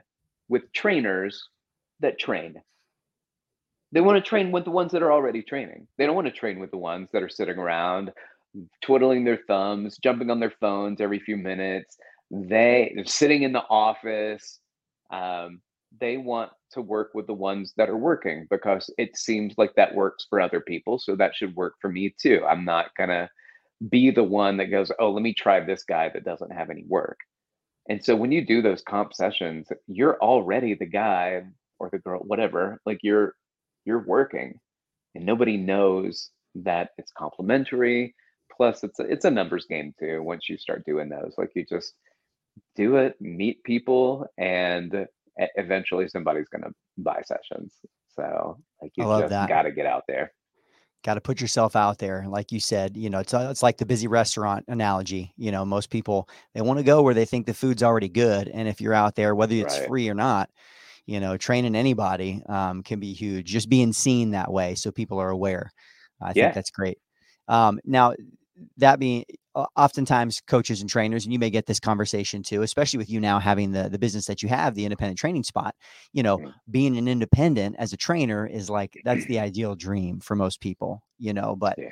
with 0.48 0.70
trainers 0.72 1.48
that 2.00 2.18
train. 2.18 2.54
They 3.92 4.00
want 4.00 4.22
to 4.22 4.28
train 4.28 4.50
with 4.50 4.64
the 4.64 4.70
ones 4.70 4.92
that 4.92 5.02
are 5.02 5.12
already 5.12 5.42
training. 5.42 5.86
They 5.96 6.06
don't 6.06 6.14
want 6.14 6.26
to 6.26 6.32
train 6.32 6.58
with 6.58 6.70
the 6.70 6.78
ones 6.78 7.08
that 7.12 7.22
are 7.22 7.28
sitting 7.28 7.58
around, 7.58 8.12
twiddling 8.82 9.24
their 9.24 9.40
thumbs, 9.46 9.96
jumping 10.02 10.30
on 10.30 10.40
their 10.40 10.52
phones 10.60 11.00
every 11.00 11.20
few 11.20 11.36
minutes. 11.36 11.96
They, 12.30 12.92
they're 12.94 13.06
sitting 13.06 13.42
in 13.42 13.52
the 13.52 13.64
office. 13.70 14.58
Um, 15.14 15.60
they 16.00 16.16
want 16.16 16.50
to 16.72 16.82
work 16.82 17.12
with 17.14 17.26
the 17.26 17.34
ones 17.34 17.72
that 17.76 17.88
are 17.88 17.96
working 17.96 18.46
because 18.50 18.90
it 18.98 19.16
seems 19.16 19.54
like 19.56 19.74
that 19.76 19.94
works 19.94 20.26
for 20.28 20.40
other 20.40 20.60
people. 20.60 20.98
So 20.98 21.14
that 21.16 21.36
should 21.36 21.54
work 21.54 21.74
for 21.80 21.88
me 21.90 22.14
too. 22.20 22.44
I'm 22.48 22.64
not 22.64 22.94
going 22.96 23.10
to 23.10 23.30
be 23.88 24.10
the 24.10 24.24
one 24.24 24.56
that 24.56 24.72
goes, 24.72 24.90
oh, 24.98 25.10
let 25.12 25.22
me 25.22 25.32
try 25.32 25.60
this 25.60 25.84
guy 25.84 26.08
that 26.08 26.24
doesn't 26.24 26.52
have 26.52 26.70
any 26.70 26.84
work. 26.88 27.18
And 27.88 28.04
so 28.04 28.16
when 28.16 28.32
you 28.32 28.44
do 28.44 28.60
those 28.60 28.82
comp 28.82 29.14
sessions, 29.14 29.68
you're 29.86 30.18
already 30.20 30.74
the 30.74 30.86
guy 30.86 31.42
or 31.78 31.90
the 31.90 31.98
girl, 31.98 32.20
whatever, 32.20 32.80
like 32.86 32.98
you're 33.02 33.34
you're 33.84 34.04
working 34.06 34.58
and 35.14 35.26
nobody 35.26 35.56
knows 35.56 36.30
that 36.54 36.90
it's 36.96 37.12
complimentary. 37.12 38.14
Plus 38.56 38.82
it's 38.84 38.98
a, 39.00 39.02
it's 39.02 39.24
a 39.24 39.30
numbers 39.30 39.66
game 39.68 39.94
too 39.98 40.22
once 40.22 40.48
you 40.48 40.56
start 40.56 40.84
doing 40.86 41.08
those. 41.08 41.34
Like 41.36 41.50
you 41.54 41.66
just 41.66 41.92
do 42.76 42.96
it, 42.96 43.14
meet 43.20 43.62
people 43.64 44.26
and 44.38 45.06
eventually 45.56 46.08
somebody's 46.08 46.48
going 46.48 46.62
to 46.62 46.72
buy 46.98 47.22
sessions. 47.24 47.74
So 48.14 48.58
like 48.80 48.92
you 48.96 49.04
just 49.04 49.30
got 49.48 49.62
to 49.62 49.72
get 49.72 49.86
out 49.86 50.04
there 50.08 50.32
got 51.04 51.14
to 51.14 51.20
put 51.20 51.40
yourself 51.40 51.76
out 51.76 51.98
there 51.98 52.24
like 52.26 52.50
you 52.50 52.58
said 52.58 52.96
you 52.96 53.10
know 53.10 53.18
it's 53.18 53.34
uh, 53.34 53.48
it's 53.50 53.62
like 53.62 53.76
the 53.76 53.84
busy 53.84 54.08
restaurant 54.08 54.64
analogy 54.68 55.32
you 55.36 55.52
know 55.52 55.62
most 55.64 55.90
people 55.90 56.28
they 56.54 56.62
want 56.62 56.78
to 56.78 56.82
go 56.82 57.02
where 57.02 57.12
they 57.12 57.26
think 57.26 57.44
the 57.44 57.52
food's 57.52 57.82
already 57.82 58.08
good 58.08 58.48
and 58.48 58.66
if 58.66 58.80
you're 58.80 58.94
out 58.94 59.14
there 59.14 59.34
whether 59.34 59.54
it's 59.54 59.78
right. 59.78 59.86
free 59.86 60.08
or 60.08 60.14
not 60.14 60.48
you 61.04 61.20
know 61.20 61.36
training 61.36 61.76
anybody 61.76 62.42
um, 62.48 62.82
can 62.82 62.98
be 62.98 63.12
huge 63.12 63.46
just 63.46 63.68
being 63.68 63.92
seen 63.92 64.30
that 64.30 64.50
way 64.50 64.74
so 64.74 64.90
people 64.90 65.18
are 65.18 65.28
aware 65.28 65.70
i 66.22 66.28
yeah. 66.28 66.44
think 66.44 66.54
that's 66.54 66.70
great 66.70 66.98
um, 67.48 67.78
now 67.84 68.14
that 68.76 68.98
being 68.98 69.24
oftentimes 69.76 70.40
coaches 70.46 70.80
and 70.80 70.90
trainers 70.90 71.24
and 71.24 71.32
you 71.32 71.38
may 71.38 71.50
get 71.50 71.66
this 71.66 71.78
conversation 71.78 72.42
too 72.42 72.62
especially 72.62 72.98
with 72.98 73.08
you 73.08 73.20
now 73.20 73.38
having 73.38 73.70
the 73.70 73.88
the 73.88 73.98
business 73.98 74.26
that 74.26 74.42
you 74.42 74.48
have 74.48 74.74
the 74.74 74.84
independent 74.84 75.16
training 75.18 75.44
spot 75.44 75.74
you 76.12 76.22
know 76.22 76.40
being 76.70 76.96
an 76.96 77.06
independent 77.06 77.76
as 77.78 77.92
a 77.92 77.96
trainer 77.96 78.46
is 78.46 78.68
like 78.68 79.00
that's 79.04 79.24
the 79.28 79.38
ideal 79.38 79.74
dream 79.76 80.18
for 80.18 80.34
most 80.34 80.60
people 80.60 81.02
you 81.18 81.32
know 81.32 81.54
but 81.56 81.76
yeah. 81.78 81.88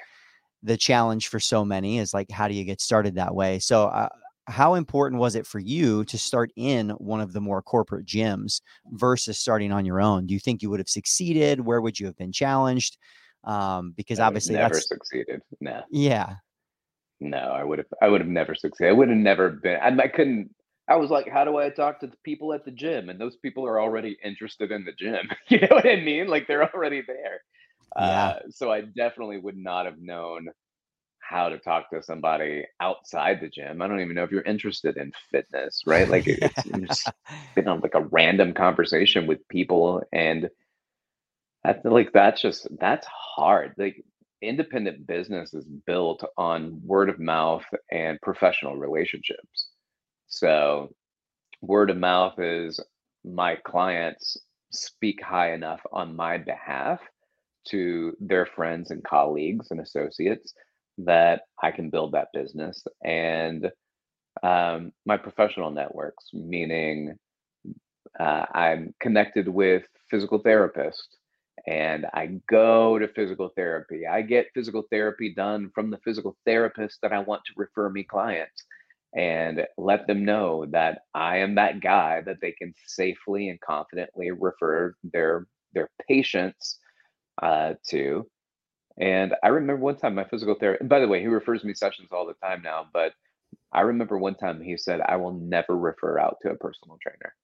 the 0.62 0.77
challenge 0.77 1.29
for 1.29 1.40
so 1.40 1.64
many 1.64 1.98
is 1.98 2.12
like 2.12 2.31
how 2.31 2.48
do 2.48 2.55
you 2.55 2.64
get 2.64 2.81
started 2.81 3.14
that 3.14 3.35
way? 3.35 3.59
So 3.59 3.87
uh, 3.87 4.09
how 4.46 4.75
important 4.75 5.20
was 5.20 5.37
it 5.37 5.46
for 5.46 5.61
you 5.61 6.05
to 6.05 6.18
start 6.18 6.51
in 6.57 6.90
one 6.90 7.20
of 7.20 7.33
the 7.33 7.40
more 7.40 7.62
corporate 7.62 8.07
gyms 8.07 8.61
versus 8.90 9.38
starting 9.38 9.72
on 9.72 9.85
your 9.85 10.01
own? 10.01 10.27
Do 10.27 10.35
you 10.35 10.40
think 10.40 10.62
you 10.62 10.70
would 10.70 10.81
have 10.81 10.88
succeeded? 10.88 11.61
Where 11.61 11.81
would 11.81 11.98
you 11.98 12.07
have 12.07 12.16
been 12.16 12.33
challenged? 12.33 12.98
Um 13.44 13.92
because 13.96 14.20
obviously 14.20 14.55
never 14.55 14.75
that's 14.75 14.88
succeeded. 14.88 15.42
No 15.61 15.83
yeah 15.90 16.37
no, 17.22 17.38
I 17.38 17.64
would 17.64 17.78
have. 17.78 17.87
I 18.00 18.08
would 18.08 18.20
have 18.20 18.28
never 18.28 18.54
succeeded. 18.54 18.90
I 18.90 18.92
would 18.92 19.08
have 19.08 19.16
never 19.16 19.50
been. 19.50 19.78
I, 19.80 20.02
I 20.02 20.08
couldn't. 20.08 20.50
I 20.88 20.96
was 20.96 21.11
like, 21.11 21.28
how 21.28 21.44
do 21.44 21.56
I 21.58 21.70
talk 21.70 22.00
to 22.00 22.06
the 22.08 22.16
people 22.24 22.52
at 22.52 22.64
the 22.64 22.70
gym? 22.70 23.08
And 23.08 23.20
those 23.20 23.37
people 23.37 23.66
are 23.66 23.80
already 23.80 24.18
interested 24.24 24.72
in 24.72 24.85
the 24.85 24.92
gym. 24.92 25.30
you 25.48 25.61
know 25.61 25.68
what 25.70 25.87
I 25.87 25.96
mean? 25.96 26.26
Like 26.26 26.46
they're 26.46 26.68
already 26.74 27.02
there. 27.06 27.40
Yeah. 27.96 28.02
Uh, 28.02 28.38
so 28.50 28.72
I 28.72 28.82
definitely 28.82 29.38
would 29.38 29.56
not 29.56 29.87
have 29.87 30.00
known 30.00 30.48
how 31.20 31.48
to 31.48 31.58
talk 31.58 31.88
to 31.90 32.02
somebody 32.02 32.64
outside 32.80 33.40
the 33.40 33.48
gym. 33.48 33.80
I 33.80 33.87
don't 33.87 34.00
even 34.00 34.16
know 34.16 34.24
if 34.24 34.30
you're 34.30 34.42
interested 34.42 34.96
in 34.96 35.12
fitness, 35.30 35.82
right? 35.87 36.08
Like 36.08 36.26
yeah. 36.26 36.48
it's, 36.66 37.04
been 37.54 37.68
on 37.68 37.80
like 37.80 37.94
a 37.94 38.04
random 38.11 38.52
conversation 38.52 39.26
with 39.26 39.46
people, 39.48 40.02
and 40.12 40.50
that's 41.62 41.85
like 41.85 42.12
that's 42.12 42.42
just 42.42 42.66
that's 42.80 43.06
hard. 43.06 43.74
Like 43.78 44.04
independent 44.42 45.07
business 45.07 45.55
is 45.55 45.64
built 45.87 46.24
on 46.37 46.81
word 46.85 47.09
of 47.09 47.18
mouth 47.18 47.64
and 47.90 48.20
professional 48.22 48.76
relationships. 48.76 49.68
So, 50.28 50.94
word 51.61 51.90
of 51.90 51.96
mouth 51.96 52.38
is 52.38 52.81
my 53.24 53.57
clients 53.57 54.37
speak 54.72 55.22
high 55.22 55.52
enough 55.52 55.81
on 55.92 56.16
my 56.16 56.38
behalf 56.38 57.00
to 57.68 58.16
their 58.20 58.46
friends 58.46 58.90
and 58.90 59.05
colleagues 59.05 59.70
and 59.70 59.81
associates 59.81 60.55
that 60.98 61.42
I 61.62 61.70
can 61.70 61.90
build 61.90 62.12
that 62.12 62.28
business. 62.35 62.85
And 63.05 63.70
um, 64.42 64.92
my 65.07 65.16
professional 65.16 65.70
networks, 65.70 66.26
meaning 66.33 67.16
uh, 68.18 68.46
I'm 68.55 68.94
connected 69.00 69.48
with 69.48 69.85
physical 70.11 70.42
therapists 70.42 71.16
and 71.66 72.06
I 72.12 72.40
go 72.48 72.98
to 72.98 73.08
physical 73.08 73.50
therapy. 73.56 74.06
I 74.06 74.22
get 74.22 74.48
physical 74.54 74.84
therapy 74.90 75.34
done 75.34 75.70
from 75.74 75.90
the 75.90 75.98
physical 75.98 76.36
therapist 76.44 76.98
that 77.02 77.12
I 77.12 77.20
want 77.20 77.42
to 77.46 77.52
refer 77.56 77.88
me 77.88 78.02
clients 78.02 78.64
and 79.14 79.66
let 79.76 80.06
them 80.06 80.24
know 80.24 80.66
that 80.70 81.02
I 81.14 81.38
am 81.38 81.54
that 81.56 81.80
guy 81.80 82.22
that 82.22 82.38
they 82.40 82.52
can 82.52 82.74
safely 82.86 83.48
and 83.48 83.60
confidently 83.60 84.30
refer 84.30 84.94
their 85.04 85.46
their 85.74 85.90
patients 86.08 86.78
uh, 87.42 87.74
to. 87.88 88.26
And 88.98 89.34
I 89.42 89.48
remember 89.48 89.82
one 89.82 89.96
time 89.96 90.14
my 90.14 90.24
physical 90.24 90.54
therapist, 90.54 90.88
by 90.88 91.00
the 91.00 91.08
way, 91.08 91.20
he 91.20 91.26
refers 91.26 91.64
me 91.64 91.74
sessions 91.74 92.08
all 92.12 92.26
the 92.26 92.34
time 92.46 92.62
now, 92.62 92.86
but 92.92 93.12
I 93.72 93.82
remember 93.82 94.18
one 94.18 94.34
time 94.34 94.60
he 94.60 94.76
said, 94.76 95.00
I 95.00 95.16
will 95.16 95.32
never 95.32 95.76
refer 95.76 96.18
out 96.18 96.38
to 96.42 96.50
a 96.50 96.56
personal 96.56 96.98
trainer. 97.02 97.34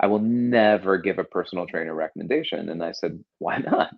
I 0.00 0.06
will 0.06 0.20
never 0.20 0.98
give 0.98 1.18
a 1.18 1.24
personal 1.24 1.66
trainer 1.66 1.94
recommendation. 1.94 2.68
And 2.68 2.82
I 2.82 2.92
said, 2.92 3.22
why 3.38 3.58
not? 3.58 3.90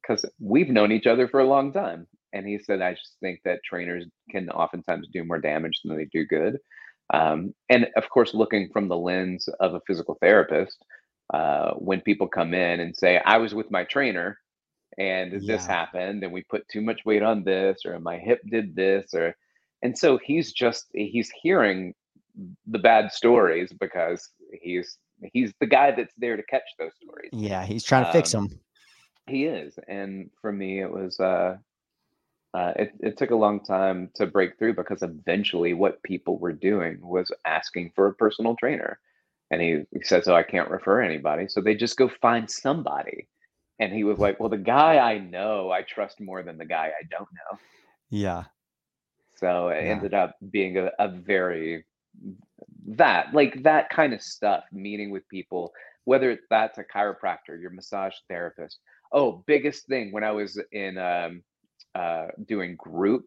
Because 0.00 0.24
we've 0.40 0.68
known 0.68 0.92
each 0.92 1.06
other 1.06 1.28
for 1.28 1.40
a 1.40 1.46
long 1.46 1.72
time. 1.72 2.06
And 2.32 2.46
he 2.46 2.58
said, 2.58 2.80
I 2.80 2.94
just 2.94 3.16
think 3.20 3.40
that 3.44 3.60
trainers 3.64 4.06
can 4.30 4.48
oftentimes 4.48 5.08
do 5.12 5.24
more 5.24 5.38
damage 5.38 5.80
than 5.84 5.96
they 5.96 6.06
do 6.06 6.24
good. 6.24 6.58
Um, 7.12 7.54
and 7.68 7.88
of 7.96 8.08
course, 8.08 8.32
looking 8.32 8.70
from 8.72 8.88
the 8.88 8.96
lens 8.96 9.48
of 9.60 9.74
a 9.74 9.82
physical 9.86 10.16
therapist, 10.20 10.78
uh, 11.32 11.72
when 11.74 12.00
people 12.00 12.26
come 12.26 12.54
in 12.54 12.80
and 12.80 12.96
say, 12.96 13.20
I 13.24 13.36
was 13.36 13.54
with 13.54 13.70
my 13.70 13.84
trainer 13.84 14.38
and 14.98 15.32
yeah. 15.32 15.56
this 15.56 15.66
happened 15.66 16.22
and 16.22 16.32
we 16.32 16.42
put 16.42 16.68
too 16.68 16.80
much 16.80 17.04
weight 17.04 17.22
on 17.22 17.44
this 17.44 17.82
or 17.84 17.98
my 17.98 18.18
hip 18.18 18.40
did 18.50 18.74
this 18.74 19.14
or 19.14 19.34
and 19.82 19.96
so 19.96 20.18
he's 20.22 20.52
just 20.52 20.86
he's 20.92 21.30
hearing 21.42 21.94
the 22.66 22.78
bad 22.78 23.12
stories 23.12 23.72
because 23.78 24.28
he's 24.60 24.98
he's 25.32 25.52
the 25.60 25.66
guy 25.66 25.90
that's 25.90 26.14
there 26.18 26.36
to 26.36 26.42
catch 26.44 26.62
those 26.78 26.92
stories 27.02 27.30
yeah 27.32 27.64
he's 27.64 27.84
trying 27.84 28.02
to 28.02 28.08
um, 28.08 28.12
fix 28.12 28.32
them 28.32 28.48
he 29.26 29.44
is 29.44 29.78
and 29.88 30.30
for 30.40 30.52
me 30.52 30.80
it 30.80 30.90
was 30.90 31.18
uh 31.20 31.56
uh, 32.54 32.74
it, 32.76 32.92
it 33.00 33.16
took 33.16 33.30
a 33.30 33.34
long 33.34 33.64
time 33.64 34.10
to 34.14 34.26
break 34.26 34.58
through 34.58 34.74
because 34.74 35.02
eventually 35.02 35.72
what 35.72 36.02
people 36.02 36.38
were 36.38 36.52
doing 36.52 36.98
was 37.00 37.32
asking 37.46 37.90
for 37.94 38.08
a 38.08 38.14
personal 38.14 38.54
trainer 38.56 38.98
and 39.50 39.62
he, 39.62 39.80
he 39.90 40.02
says 40.02 40.28
oh 40.28 40.34
i 40.34 40.42
can't 40.42 40.68
refer 40.68 41.00
anybody 41.00 41.48
so 41.48 41.62
they 41.62 41.74
just 41.74 41.96
go 41.96 42.10
find 42.20 42.50
somebody 42.50 43.26
and 43.82 43.92
he 43.92 44.04
was 44.04 44.18
like, 44.18 44.38
"Well, 44.38 44.48
the 44.48 44.58
guy 44.58 44.98
I 44.98 45.18
know, 45.18 45.72
I 45.72 45.82
trust 45.82 46.20
more 46.20 46.42
than 46.42 46.56
the 46.56 46.64
guy 46.64 46.92
I 46.98 47.04
don't 47.10 47.28
know." 47.32 47.58
Yeah. 48.10 48.44
So 49.36 49.68
it 49.68 49.84
yeah. 49.84 49.90
ended 49.90 50.14
up 50.14 50.36
being 50.50 50.78
a, 50.78 50.92
a 51.00 51.08
very 51.08 51.84
that 52.88 53.32
like 53.34 53.62
that 53.62 53.90
kind 53.90 54.12
of 54.12 54.22
stuff, 54.22 54.64
meeting 54.72 55.10
with 55.10 55.28
people, 55.28 55.72
whether 56.04 56.38
that's 56.50 56.78
a 56.78 56.84
chiropractor, 56.84 57.60
your 57.60 57.70
massage 57.70 58.14
therapist. 58.28 58.78
Oh, 59.12 59.44
biggest 59.46 59.86
thing 59.86 60.12
when 60.12 60.24
I 60.24 60.32
was 60.32 60.60
in 60.72 60.98
um, 60.98 61.42
uh, 61.94 62.28
doing 62.46 62.76
group 62.76 63.26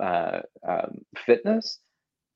uh, 0.00 0.40
um, 0.66 0.98
fitness, 1.24 1.78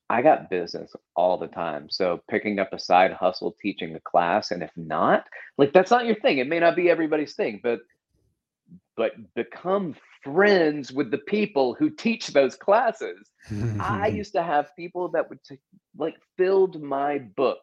I 0.09 0.23
got 0.23 0.51
business 0.51 0.93
all 1.17 1.39
the 1.39 1.49
time. 1.49 1.89
So 1.91 2.23
picking 2.31 2.59
up 2.59 2.73
a 2.73 2.79
side 2.79 3.13
hustle, 3.13 3.57
teaching 3.61 3.95
a 3.95 4.01
class, 4.01 4.51
and 4.51 4.63
if 4.63 4.71
not, 4.77 5.25
like 5.59 5.73
that's 5.73 5.91
not 5.91 6.07
your 6.07 6.17
thing. 6.17 6.39
It 6.39 6.49
may 6.49 6.61
not 6.61 6.77
be 6.77 6.91
everybody's 6.91 7.35
thing, 7.35 7.61
but 7.63 7.81
but 8.97 9.13
become 9.35 9.95
friends 10.23 10.93
with 10.93 11.11
the 11.11 11.19
people 11.19 11.75
who 11.75 11.91
teach 11.91 12.29
those 12.29 12.57
classes. 12.57 13.31
I 13.79 14.09
used 14.09 14.33
to 14.35 14.43
have 14.43 14.75
people 14.77 15.09
that 15.11 15.29
would 15.29 15.43
t- 15.45 15.59
like 15.97 16.17
filled 16.37 16.81
my 16.83 17.19
book 17.19 17.59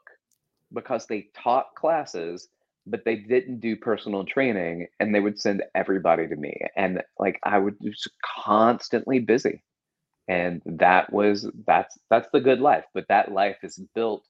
because 0.73 1.05
they 1.07 1.27
taught 1.35 1.75
classes, 1.75 2.47
but 2.85 3.05
they 3.05 3.15
didn't 3.15 3.59
do 3.59 3.75
personal 3.75 4.25
training, 4.25 4.87
and 4.99 5.13
they 5.13 5.19
would 5.19 5.39
send 5.39 5.63
everybody 5.75 6.27
to 6.27 6.35
me, 6.35 6.55
and 6.75 7.01
like 7.19 7.39
I 7.43 7.59
would 7.59 7.75
just 7.83 8.09
constantly 8.43 9.19
busy. 9.19 9.63
And 10.27 10.61
that 10.65 11.11
was 11.11 11.49
that's 11.67 11.97
that's 12.09 12.27
the 12.33 12.39
good 12.41 12.59
life 12.59 12.85
but 12.93 13.05
that 13.09 13.31
life 13.31 13.57
is 13.63 13.79
built 13.95 14.25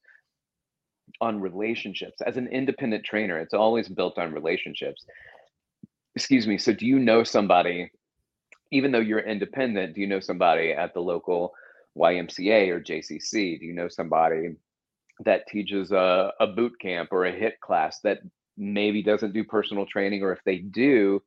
on 1.22 1.42
relationships. 1.42 2.22
As 2.26 2.38
an 2.38 2.48
independent 2.48 3.04
trainer 3.04 3.39
it's 3.39 3.54
always 3.54 3.88
built 3.89 4.18
on 4.18 4.34
relationships 4.34 5.06
excuse 6.15 6.48
me 6.48 6.58
so 6.58 6.74
do 6.74 6.86
you 6.86 7.00
know 7.00 7.24
somebody 7.24 7.91
even 8.72 8.91
though 8.91 9.00
you're 9.00 9.19
independent 9.19 9.95
do 9.95 10.02
you 10.02 10.08
know 10.08 10.19
somebody 10.19 10.72
at 10.72 10.93
the 10.93 11.00
local 11.00 11.54
ymca 11.98 12.69
or 12.69 12.80
jcc 12.80 13.60
do 13.60 13.65
you 13.65 13.74
know 13.74 13.88
somebody 13.88 14.56
that 15.26 15.48
teaches 15.48 15.91
a, 15.91 16.32
a 16.39 16.48
boot 16.48 16.74
camp 16.80 17.10
or 17.12 17.26
a 17.26 17.32
HIIT 17.32 17.60
class 17.60 18.00
that 18.02 18.19
maybe 18.58 19.04
doesn't 19.04 19.34
do 19.34 19.43
personal 19.43 19.86
training 19.86 20.24
or 20.24 20.32
if 20.32 20.39
they 20.45 20.58
do 20.58 21.22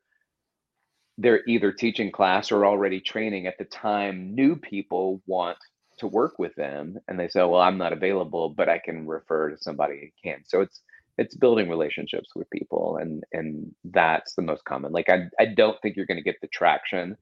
they're 1.18 1.44
either 1.46 1.72
teaching 1.72 2.10
class 2.10 2.50
or 2.50 2.64
already 2.64 3.00
training 3.00 3.46
at 3.46 3.58
the 3.58 3.64
time 3.64 4.34
new 4.34 4.56
people 4.56 5.22
want 5.26 5.58
to 5.98 6.06
work 6.06 6.38
with 6.38 6.54
them 6.54 6.98
and 7.06 7.18
they 7.18 7.28
say 7.28 7.40
well 7.40 7.60
i'm 7.60 7.78
not 7.78 7.92
available 7.92 8.48
but 8.48 8.68
i 8.68 8.78
can 8.78 9.06
refer 9.06 9.50
to 9.50 9.58
somebody 9.58 10.00
who 10.00 10.30
can. 10.30 10.42
So 10.46 10.62
it's 10.62 10.80
it's 11.18 11.36
building 11.36 11.68
relationships 11.68 12.30
with 12.34 12.48
people 12.50 12.98
and 13.00 13.24
and 13.32 13.72
that's 13.84 14.34
the 14.34 14.42
most 14.42 14.64
common 14.64 14.92
like 14.92 15.08
i, 15.08 15.22
I 15.38 15.46
don't 15.46 15.80
think 15.82 15.96
you're 15.96 16.06
going 16.06 16.18
to 16.18 16.22
get 16.22 16.40
the 16.40 16.48
traction 16.48 17.16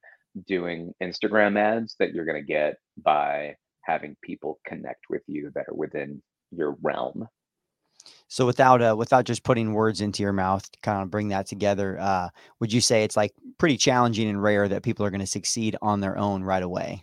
doing 0.46 0.94
instagram 1.03 1.59
ads 1.59 1.96
that 1.98 2.12
you're 2.12 2.24
going 2.24 2.40
to 2.40 2.46
get 2.46 2.76
by 3.03 3.57
having 3.83 4.16
people 4.22 4.61
connect 4.66 5.07
with 5.11 5.22
you 5.26 5.50
that 5.55 5.68
are 5.68 5.74
within 5.74 6.22
your 6.53 6.76
realm 6.83 7.29
so 8.29 8.46
without 8.46 8.81
uh, 8.81 8.94
without 8.96 9.24
just 9.24 9.42
putting 9.42 9.72
words 9.72 10.00
into 10.00 10.22
your 10.22 10.33
mouth, 10.33 10.70
to 10.70 10.79
kind 10.83 11.03
of 11.03 11.11
bring 11.11 11.29
that 11.29 11.46
together, 11.46 11.98
uh, 12.00 12.29
would 12.61 12.72
you 12.72 12.81
say 12.81 13.03
it's 13.03 13.16
like 13.16 13.35
pretty 13.59 13.76
challenging 13.76 14.29
and 14.29 14.42
rare 14.42 14.68
that 14.68 14.83
people 14.83 15.05
are 15.05 15.11
going 15.11 15.20
to 15.20 15.26
succeed 15.26 15.76
on 15.83 16.00
their 16.00 16.16
own 16.16 16.42
right 16.42 16.62
away? 16.62 17.03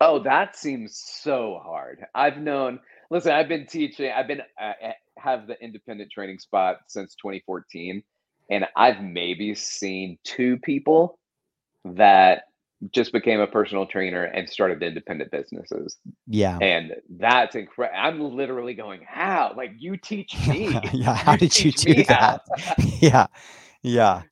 Oh, 0.00 0.22
that 0.22 0.56
seems 0.56 0.96
so 0.96 1.60
hard. 1.62 2.06
I've 2.14 2.38
known. 2.38 2.80
Listen, 3.10 3.32
I've 3.32 3.48
been 3.48 3.66
teaching. 3.66 4.10
I've 4.10 4.28
been 4.28 4.42
uh, 4.60 4.72
have 5.20 5.46
the 5.46 5.62
independent 5.62 6.10
training 6.10 6.38
spot 6.38 6.78
since 6.88 7.14
2014, 7.16 8.02
and 8.50 8.66
I've 8.76 9.02
maybe 9.02 9.54
seen 9.54 10.18
two 10.24 10.58
people 10.58 11.18
that 11.84 12.42
just 12.92 13.12
became 13.12 13.40
a 13.40 13.46
personal 13.46 13.86
trainer 13.86 14.24
and 14.24 14.48
started 14.48 14.82
independent 14.82 15.30
businesses. 15.30 15.98
Yeah. 16.26 16.58
And 16.58 16.94
that's 17.18 17.54
incredible. 17.54 17.98
I'm 17.98 18.36
literally 18.36 18.74
going, 18.74 19.02
how? 19.06 19.52
Like 19.56 19.72
you 19.78 19.96
teach 19.96 20.34
me. 20.48 20.78
yeah. 20.92 21.14
How 21.14 21.32
you 21.32 21.38
did 21.38 21.64
you 21.64 21.72
do 21.72 22.04
that? 22.04 22.40
yeah. 23.00 23.26
Yeah. 23.82 24.22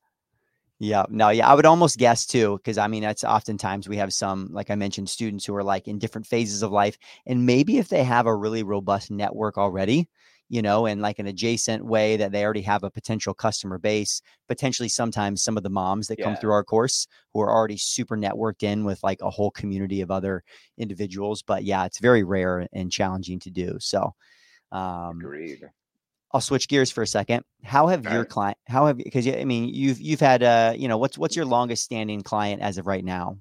Yeah. 0.79 1.03
No, 1.09 1.29
yeah. 1.29 1.47
I 1.47 1.53
would 1.53 1.65
almost 1.65 1.99
guess 1.99 2.25
too, 2.25 2.57
because 2.57 2.77
I 2.77 2.87
mean, 2.87 3.03
that's 3.03 3.23
oftentimes 3.23 3.87
we 3.87 3.97
have 3.97 4.13
some, 4.13 4.49
like 4.51 4.71
I 4.71 4.75
mentioned, 4.75 5.09
students 5.09 5.45
who 5.45 5.55
are 5.55 5.63
like 5.63 5.87
in 5.87 5.99
different 5.99 6.25
phases 6.25 6.63
of 6.63 6.71
life. 6.71 6.97
And 7.27 7.45
maybe 7.45 7.77
if 7.77 7.89
they 7.89 8.03
have 8.03 8.25
a 8.25 8.35
really 8.35 8.63
robust 8.63 9.11
network 9.11 9.57
already, 9.57 10.07
you 10.49 10.61
know, 10.61 10.87
in 10.87 10.99
like 10.99 11.19
an 11.19 11.27
adjacent 11.27 11.85
way 11.85 12.17
that 12.17 12.31
they 12.31 12.43
already 12.43 12.61
have 12.63 12.83
a 12.83 12.89
potential 12.89 13.33
customer 13.33 13.77
base. 13.77 14.21
Potentially, 14.47 14.89
sometimes 14.89 15.43
some 15.43 15.57
of 15.57 15.63
the 15.63 15.69
moms 15.69 16.07
that 16.07 16.19
yeah. 16.19 16.25
come 16.25 16.35
through 16.35 16.51
our 16.51 16.63
course 16.63 17.07
who 17.33 17.41
are 17.41 17.51
already 17.51 17.77
super 17.77 18.17
networked 18.17 18.63
in 18.63 18.83
with 18.83 19.01
like 19.03 19.21
a 19.21 19.29
whole 19.29 19.51
community 19.51 20.01
of 20.01 20.11
other 20.11 20.43
individuals. 20.77 21.43
But 21.43 21.63
yeah, 21.63 21.85
it's 21.85 21.99
very 21.99 22.23
rare 22.23 22.67
and 22.73 22.91
challenging 22.91 23.39
to 23.41 23.51
do. 23.51 23.77
So, 23.79 24.13
um, 24.71 25.19
agreed. 25.19 25.69
I'll 26.31 26.41
switch 26.41 26.67
gears 26.67 26.91
for 26.91 27.01
a 27.01 27.07
second. 27.07 27.43
How 27.63 27.87
have 27.87 28.05
your 28.05 28.23
client? 28.25 28.57
How 28.67 28.85
have 28.85 28.97
because 28.97 29.27
I 29.27 29.45
mean 29.45 29.73
you've 29.73 29.99
you've 29.99 30.19
had 30.19 30.43
uh 30.43 30.73
you 30.77 30.87
know 30.87 30.97
what's 30.97 31.17
what's 31.17 31.35
your 31.35 31.45
longest 31.45 31.83
standing 31.83 32.21
client 32.21 32.61
as 32.61 32.77
of 32.77 32.85
right 32.85 33.03
now? 33.03 33.37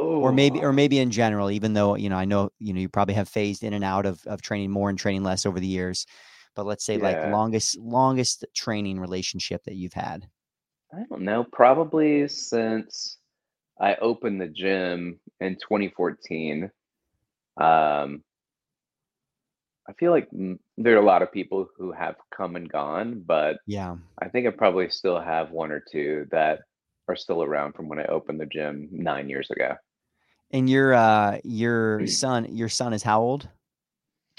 Or 0.00 0.32
maybe 0.32 0.60
or 0.60 0.72
maybe 0.72 0.98
in 0.98 1.10
general 1.10 1.50
even 1.50 1.72
though 1.72 1.94
you 1.94 2.08
know 2.08 2.16
i 2.16 2.24
know 2.24 2.50
you 2.58 2.72
know 2.72 2.80
you 2.80 2.88
probably 2.88 3.14
have 3.14 3.28
phased 3.28 3.62
in 3.62 3.72
and 3.72 3.84
out 3.84 4.06
of, 4.06 4.20
of 4.26 4.42
training 4.42 4.70
more 4.70 4.88
and 4.90 4.98
training 4.98 5.22
less 5.22 5.46
over 5.46 5.60
the 5.60 5.66
years 5.66 6.06
but 6.54 6.66
let's 6.66 6.84
say 6.84 6.96
yeah. 6.96 7.04
like 7.04 7.32
longest 7.32 7.78
longest 7.78 8.44
training 8.54 8.98
relationship 8.98 9.62
that 9.64 9.76
you've 9.76 9.92
had. 9.92 10.28
I 10.92 11.04
don't 11.08 11.22
know 11.22 11.44
probably 11.44 12.26
since 12.28 13.18
i 13.80 13.94
opened 13.96 14.40
the 14.40 14.48
gym 14.48 15.20
in 15.38 15.54
2014 15.54 16.64
um 17.60 18.24
i 19.88 19.92
feel 19.98 20.10
like 20.10 20.28
there 20.76 20.96
are 20.96 21.02
a 21.02 21.04
lot 21.04 21.22
of 21.22 21.32
people 21.32 21.68
who 21.78 21.92
have 21.92 22.16
come 22.36 22.56
and 22.56 22.70
gone 22.70 23.22
but 23.24 23.58
yeah. 23.66 23.96
I 24.20 24.28
think 24.28 24.48
i 24.48 24.50
probably 24.50 24.90
still 24.90 25.20
have 25.20 25.52
one 25.52 25.70
or 25.70 25.80
two 25.80 26.26
that 26.32 26.62
are 27.06 27.16
still 27.16 27.44
around 27.44 27.74
from 27.74 27.88
when 27.88 28.00
i 28.00 28.04
opened 28.06 28.40
the 28.40 28.46
gym 28.46 28.88
nine 28.90 29.28
years 29.28 29.48
ago 29.50 29.76
and 30.50 30.68
your 30.68 30.94
uh 30.94 31.38
your 31.44 32.06
son, 32.06 32.54
your 32.54 32.68
son 32.68 32.92
is 32.92 33.02
how 33.02 33.20
old? 33.20 33.48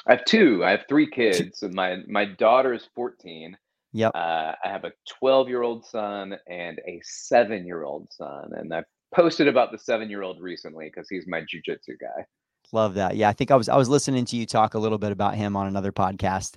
I 0.08 0.16
have 0.16 0.26
two. 0.26 0.64
I 0.66 0.72
have 0.72 0.86
three 0.90 1.10
kids. 1.10 1.64
My 1.64 1.98
my 2.08 2.26
daughter 2.26 2.74
is 2.74 2.88
14. 2.96 3.58
Yep. 3.94 4.12
Uh, 4.16 4.54
I 4.64 4.70
have 4.70 4.86
a 4.86 4.92
12 5.20 5.50
year 5.50 5.64
old 5.64 5.86
son 5.86 6.36
and 6.48 6.80
a 6.88 7.00
seven 7.04 7.66
year 7.66 7.84
old 7.84 8.08
son, 8.12 8.52
and 8.54 8.74
I 8.74 8.84
posted 9.14 9.48
about 9.48 9.72
the 9.72 9.78
seven 9.78 10.10
year 10.10 10.22
old 10.22 10.42
recently 10.42 10.86
because 10.86 11.10
he's 11.10 11.28
my 11.28 11.42
jujitsu 11.42 12.00
guy. 12.00 12.26
Love 12.72 12.94
that. 12.94 13.18
Yeah, 13.18 13.30
I 13.30 13.34
think 13.34 13.52
I 13.52 13.56
was 13.56 13.68
I 13.68 13.76
was 13.76 13.90
listening 13.90 14.26
to 14.26 14.38
you 14.38 14.46
talk 14.46 14.76
a 14.76 14.80
little 14.80 14.98
bit 14.98 15.12
about 15.12 15.36
him 15.36 15.58
on 15.58 15.68
another 15.68 15.92
podcast. 15.92 16.56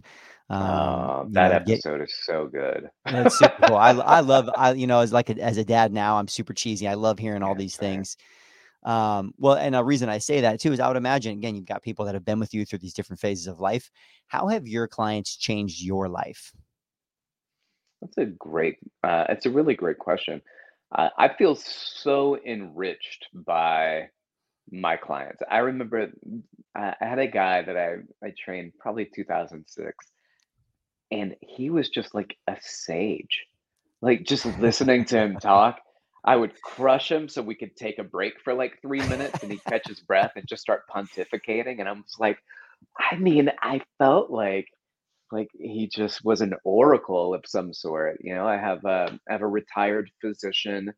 Um, 0.51 0.63
oh, 0.63 1.27
that 1.31 1.49
know, 1.49 1.57
episode 1.57 1.99
get, 1.99 2.09
is 2.09 2.15
so 2.23 2.47
good. 2.47 2.89
That's 3.05 3.39
super 3.39 3.67
cool. 3.67 3.77
I 3.77 3.91
I 3.91 4.21
love 4.21 4.49
I 4.57 4.73
you 4.73 4.87
know 4.87 5.01
as 5.01 5.13
like 5.13 5.31
a, 5.31 5.41
as 5.41 5.57
a 5.57 5.65
dad 5.65 5.93
now 5.93 6.19
I'm 6.19 6.29
super 6.29 6.53
cheesy. 6.55 6.87
I 6.87 6.95
love 6.95 7.19
hearing 7.19 7.43
all 7.43 7.57
these 7.57 7.77
things. 7.77 8.17
Um, 8.85 9.33
well, 9.39 9.55
and 9.55 9.75
a 9.75 9.83
reason 9.83 10.09
I 10.09 10.19
say 10.19 10.43
that 10.43 10.61
too 10.61 10.73
is 10.73 10.81
I 10.81 10.89
would 10.89 10.97
imagine 10.97 11.33
again 11.39 11.55
you've 11.55 11.67
got 11.67 11.83
people 11.83 12.05
that 12.05 12.15
have 12.15 12.25
been 12.25 12.39
with 12.39 12.53
you 12.53 12.65
through 12.67 12.81
these 12.81 12.95
different 12.95 13.21
phases 13.21 13.47
of 13.47 13.61
life. 13.61 13.91
How 14.27 14.49
have 14.49 14.69
your 14.69 14.87
clients 14.87 15.37
changed 15.37 15.83
your 15.83 16.09
life? 16.09 16.53
That's 18.01 18.19
a 18.19 18.27
great. 18.27 18.77
Uh, 19.03 19.25
it's 19.31 19.47
a 19.47 19.51
really 19.51 19.75
great 19.75 19.99
question. 19.99 20.43
Uh, 20.95 21.09
I 21.19 21.29
feel 21.29 21.55
so 21.55 22.39
enriched 22.45 23.27
by 23.33 24.09
my 24.71 24.97
clients. 24.97 25.43
I 25.51 25.59
remember 25.59 26.11
I 26.75 26.95
had 27.01 27.19
a 27.19 27.27
guy 27.27 27.63
that 27.63 27.77
I 27.77 28.27
I 28.27 28.33
trained 28.39 28.73
probably 28.79 29.09
2006, 29.15 30.07
and 31.11 31.35
he 31.41 31.71
was 31.71 31.89
just 31.89 32.15
like 32.15 32.37
a 32.47 32.57
sage. 32.61 33.47
Like 34.03 34.25
just 34.25 34.45
listening 34.59 35.07
to 35.07 35.19
him 35.19 35.37
talk, 35.41 35.81
I 36.25 36.37
would 36.37 36.61
crush 36.63 37.11
him 37.13 37.29
so 37.29 37.43
we 37.43 37.55
could 37.55 37.77
take 37.77 37.99
a 37.99 38.05
break 38.05 38.35
for 38.43 38.55
like 38.55 38.79
three 38.83 39.03
minutes, 39.03 39.43
and 39.43 39.53
he'd 39.53 39.65
catch 39.69 39.89
his 39.89 40.01
breath 40.01 40.33
and 40.37 40.47
just 40.49 40.63
start 40.63 40.83
pontificating. 40.95 41.81
And 41.81 41.89
I 41.89 41.93
was 41.93 42.17
like, 42.19 42.39
I 43.13 43.17
mean, 43.17 43.51
I 43.63 43.83
felt 43.99 44.31
like 44.31 44.67
like 45.33 45.49
he 45.59 45.89
just 45.89 46.25
was 46.25 46.41
an 46.41 46.55
oracle 46.65 47.35
of 47.35 47.45
some 47.47 47.73
sort. 47.75 48.19
You 48.21 48.35
know, 48.35 48.47
I 48.47 48.57
have 48.57 48.85
a 48.85 49.19
I 49.29 49.33
have 49.33 49.43
a 49.43 49.49
retired 49.49 50.11
physician 50.21 50.93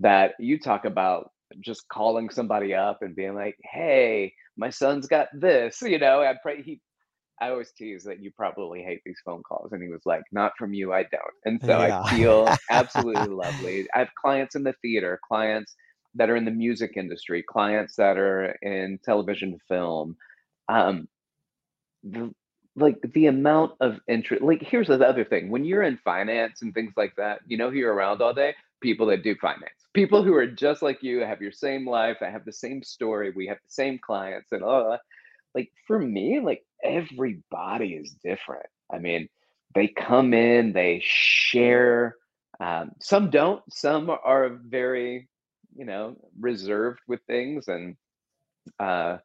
that 0.00 0.34
you 0.40 0.58
talk 0.58 0.84
about 0.84 1.30
just 1.64 1.88
calling 1.88 2.30
somebody 2.30 2.74
up 2.74 2.98
and 3.02 3.16
being 3.16 3.34
like, 3.34 3.56
"Hey, 3.64 4.34
my 4.56 4.70
son's 4.70 5.06
got 5.08 5.28
this," 5.34 5.82
you 5.82 5.98
know. 5.98 6.22
I 6.22 6.34
pray 6.42 6.62
he. 6.62 6.80
I 7.40 7.50
always 7.50 7.72
tease 7.72 8.04
that 8.04 8.22
you 8.22 8.30
probably 8.30 8.82
hate 8.82 9.02
these 9.04 9.20
phone 9.24 9.42
calls, 9.42 9.72
and 9.72 9.82
he 9.82 9.88
was 9.88 10.02
like, 10.06 10.22
"Not 10.32 10.52
from 10.58 10.72
you, 10.72 10.92
I 10.92 11.02
don't." 11.02 11.34
And 11.44 11.60
so 11.62 11.78
yeah. 11.78 12.02
I 12.02 12.10
feel 12.10 12.48
absolutely 12.70 13.28
lovely. 13.28 13.86
I 13.94 13.98
have 14.00 14.14
clients 14.20 14.54
in 14.54 14.62
the 14.62 14.74
theater, 14.82 15.20
clients 15.26 15.74
that 16.14 16.30
are 16.30 16.36
in 16.36 16.44
the 16.44 16.50
music 16.50 16.92
industry, 16.96 17.42
clients 17.42 17.96
that 17.96 18.16
are 18.16 18.56
in 18.62 18.98
television, 19.04 19.58
film. 19.68 20.16
Um, 20.68 21.08
the, 22.02 22.32
like 22.74 22.96
the 23.14 23.26
amount 23.26 23.72
of 23.80 23.98
interest. 24.08 24.42
Like, 24.42 24.62
here's 24.62 24.88
the 24.88 25.06
other 25.06 25.24
thing: 25.24 25.50
when 25.50 25.64
you're 25.64 25.82
in 25.82 25.98
finance 25.98 26.62
and 26.62 26.72
things 26.72 26.94
like 26.96 27.16
that, 27.16 27.40
you 27.46 27.56
know 27.56 27.70
who 27.70 27.76
you're 27.76 27.94
around 27.94 28.22
all 28.22 28.34
day 28.34 28.54
people 28.80 29.06
that 29.06 29.22
do 29.22 29.34
finance 29.36 29.72
people 29.94 30.22
who 30.22 30.34
are 30.34 30.46
just 30.46 30.82
like 30.82 31.02
you 31.02 31.20
have 31.20 31.40
your 31.40 31.52
same 31.52 31.88
life 31.88 32.18
i 32.20 32.28
have 32.28 32.44
the 32.44 32.52
same 32.52 32.82
story 32.82 33.32
we 33.34 33.46
have 33.46 33.56
the 33.56 33.72
same 33.72 33.98
clients 33.98 34.52
and 34.52 34.62
all 34.62 34.98
like 35.54 35.72
for 35.86 35.98
me 35.98 36.38
like 36.40 36.62
everybody 36.84 37.94
is 37.94 38.16
different 38.24 38.66
i 38.92 38.98
mean 38.98 39.28
they 39.74 39.88
come 39.88 40.34
in 40.34 40.72
they 40.72 41.00
share 41.04 42.16
um, 42.60 42.92
some 43.00 43.30
don't 43.30 43.62
some 43.72 44.10
are 44.10 44.58
very 44.66 45.28
you 45.76 45.84
know 45.84 46.16
reserved 46.40 47.00
with 47.08 47.20
things 47.26 47.68
and 47.68 47.96
uh 48.80 49.18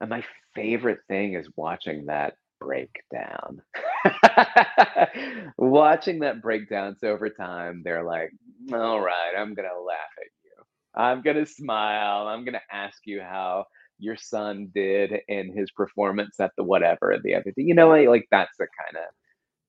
and 0.00 0.10
my 0.10 0.24
favorite 0.54 1.00
thing 1.08 1.34
is 1.34 1.48
watching 1.56 2.06
that 2.06 2.34
breakdown. 2.60 3.62
Watching 5.58 6.20
that 6.20 6.42
breakdowns 6.42 7.02
over 7.02 7.28
time, 7.30 7.82
they're 7.84 8.04
like, 8.04 8.30
all 8.72 9.00
right, 9.00 9.32
I'm 9.36 9.54
to 9.68 9.80
laugh 9.80 9.98
at 10.18 10.26
you. 10.44 10.64
I'm 10.94 11.22
to 11.36 11.46
smile. 11.46 12.28
I'm 12.28 12.44
to 12.54 12.62
ask 12.74 12.98
you 13.04 13.20
how 13.20 13.66
your 14.02 14.16
son 14.16 14.70
did 14.74 15.12
in 15.28 15.56
his 15.56 15.70
performance 15.70 16.40
at 16.40 16.50
the 16.56 16.64
whatever 16.64 17.16
the 17.22 17.34
other 17.34 17.52
day. 17.56 17.62
You 17.62 17.74
know, 17.74 17.90
like 17.90 18.26
that's 18.30 18.56
the 18.58 18.66
kind 18.66 18.96
of 18.96 19.10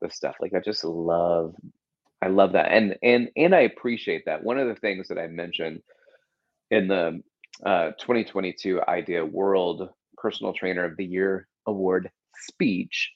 the 0.02 0.14
stuff. 0.14 0.36
Like 0.42 0.54
I 0.54 0.60
just 0.60 0.84
love, 0.84 1.56
I 2.22 2.28
love 2.28 2.54
that, 2.54 2.72
and 2.72 2.98
and 3.04 3.30
and 3.38 3.54
I 3.54 3.62
appreciate 3.62 4.24
that. 4.26 4.44
One 4.44 4.58
of 4.58 4.68
the 4.68 4.76
things 4.76 5.08
that 5.08 5.20
I 5.20 5.28
mentioned 5.28 5.82
in 6.72 6.88
the 6.88 7.22
uh, 7.66 7.92
2022 8.00 8.82
Idea 8.88 9.24
World 9.24 9.90
Personal 10.18 10.54
Trainer 10.54 10.86
of 10.86 10.98
the 10.98 11.06
Year 11.06 11.48
award 11.68 12.10
speech 12.48 13.12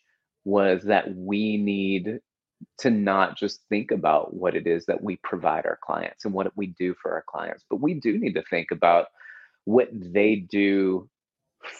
was 0.45 0.83
that 0.83 1.13
we 1.15 1.57
need 1.57 2.19
to 2.79 2.89
not 2.89 3.37
just 3.37 3.61
think 3.69 3.91
about 3.91 4.33
what 4.33 4.55
it 4.55 4.67
is 4.67 4.85
that 4.85 5.01
we 5.01 5.17
provide 5.23 5.65
our 5.65 5.79
clients 5.83 6.25
and 6.25 6.33
what 6.33 6.51
we 6.55 6.67
do 6.79 6.95
for 7.01 7.11
our 7.13 7.23
clients, 7.27 7.65
but 7.69 7.81
we 7.81 7.95
do 7.95 8.17
need 8.17 8.33
to 8.33 8.43
think 8.49 8.71
about 8.71 9.07
what 9.67 9.89
they 9.91 10.37
do 10.37 11.09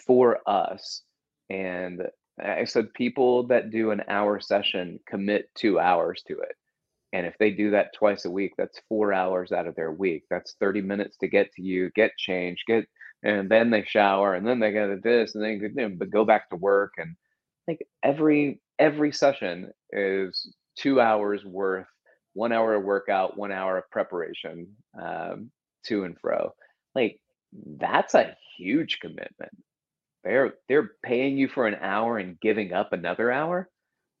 for 0.04 0.40
us. 0.46 1.02
And 1.48 2.02
I 2.38 2.64
said, 2.64 2.92
people 2.92 3.46
that 3.46 3.70
do 3.70 3.92
an 3.92 4.02
hour 4.08 4.40
session 4.40 5.00
commit 5.08 5.48
two 5.54 5.80
hours 5.80 6.22
to 6.28 6.34
it. 6.34 6.54
And 7.14 7.26
if 7.26 7.38
they 7.38 7.50
do 7.50 7.70
that 7.70 7.94
twice 7.94 8.26
a 8.26 8.30
week, 8.30 8.52
that's 8.58 8.82
four 8.90 9.14
hours 9.14 9.52
out 9.52 9.66
of 9.66 9.74
their 9.74 9.90
week. 9.90 10.24
That's 10.28 10.54
30 10.60 10.82
minutes 10.82 11.16
to 11.22 11.28
get 11.28 11.50
to 11.54 11.62
you, 11.62 11.90
get 11.96 12.10
changed, 12.18 12.64
get, 12.66 12.84
and 13.22 13.50
then 13.50 13.70
they 13.70 13.84
shower, 13.84 14.34
and 14.34 14.46
then 14.46 14.60
they 14.60 14.70
get 14.70 14.88
to 14.88 15.00
this, 15.02 15.34
and 15.34 15.72
then 15.74 15.96
but 15.96 16.10
go 16.10 16.26
back 16.26 16.50
to 16.50 16.56
work. 16.56 16.92
And 16.98 17.16
like 17.66 17.80
every 18.02 18.60
every 18.78 19.12
session 19.12 19.72
is 19.92 20.54
two 20.76 21.00
hours 21.00 21.42
worth 21.42 21.86
one 22.34 22.52
hour 22.52 22.74
of 22.74 22.84
workout 22.84 23.38
one 23.38 23.50
hour 23.50 23.78
of 23.78 23.90
preparation 23.90 24.68
um, 25.02 25.50
to 25.86 26.04
and 26.04 26.16
fro 26.20 26.52
like 26.94 27.18
that's 27.52 28.14
a 28.14 28.36
huge 28.56 28.98
commitment 29.00 29.52
they're 30.24 30.54
they're 30.68 30.90
paying 31.02 31.36
you 31.36 31.48
for 31.48 31.66
an 31.66 31.76
hour 31.80 32.18
and 32.18 32.40
giving 32.40 32.72
up 32.72 32.92
another 32.92 33.30
hour 33.30 33.68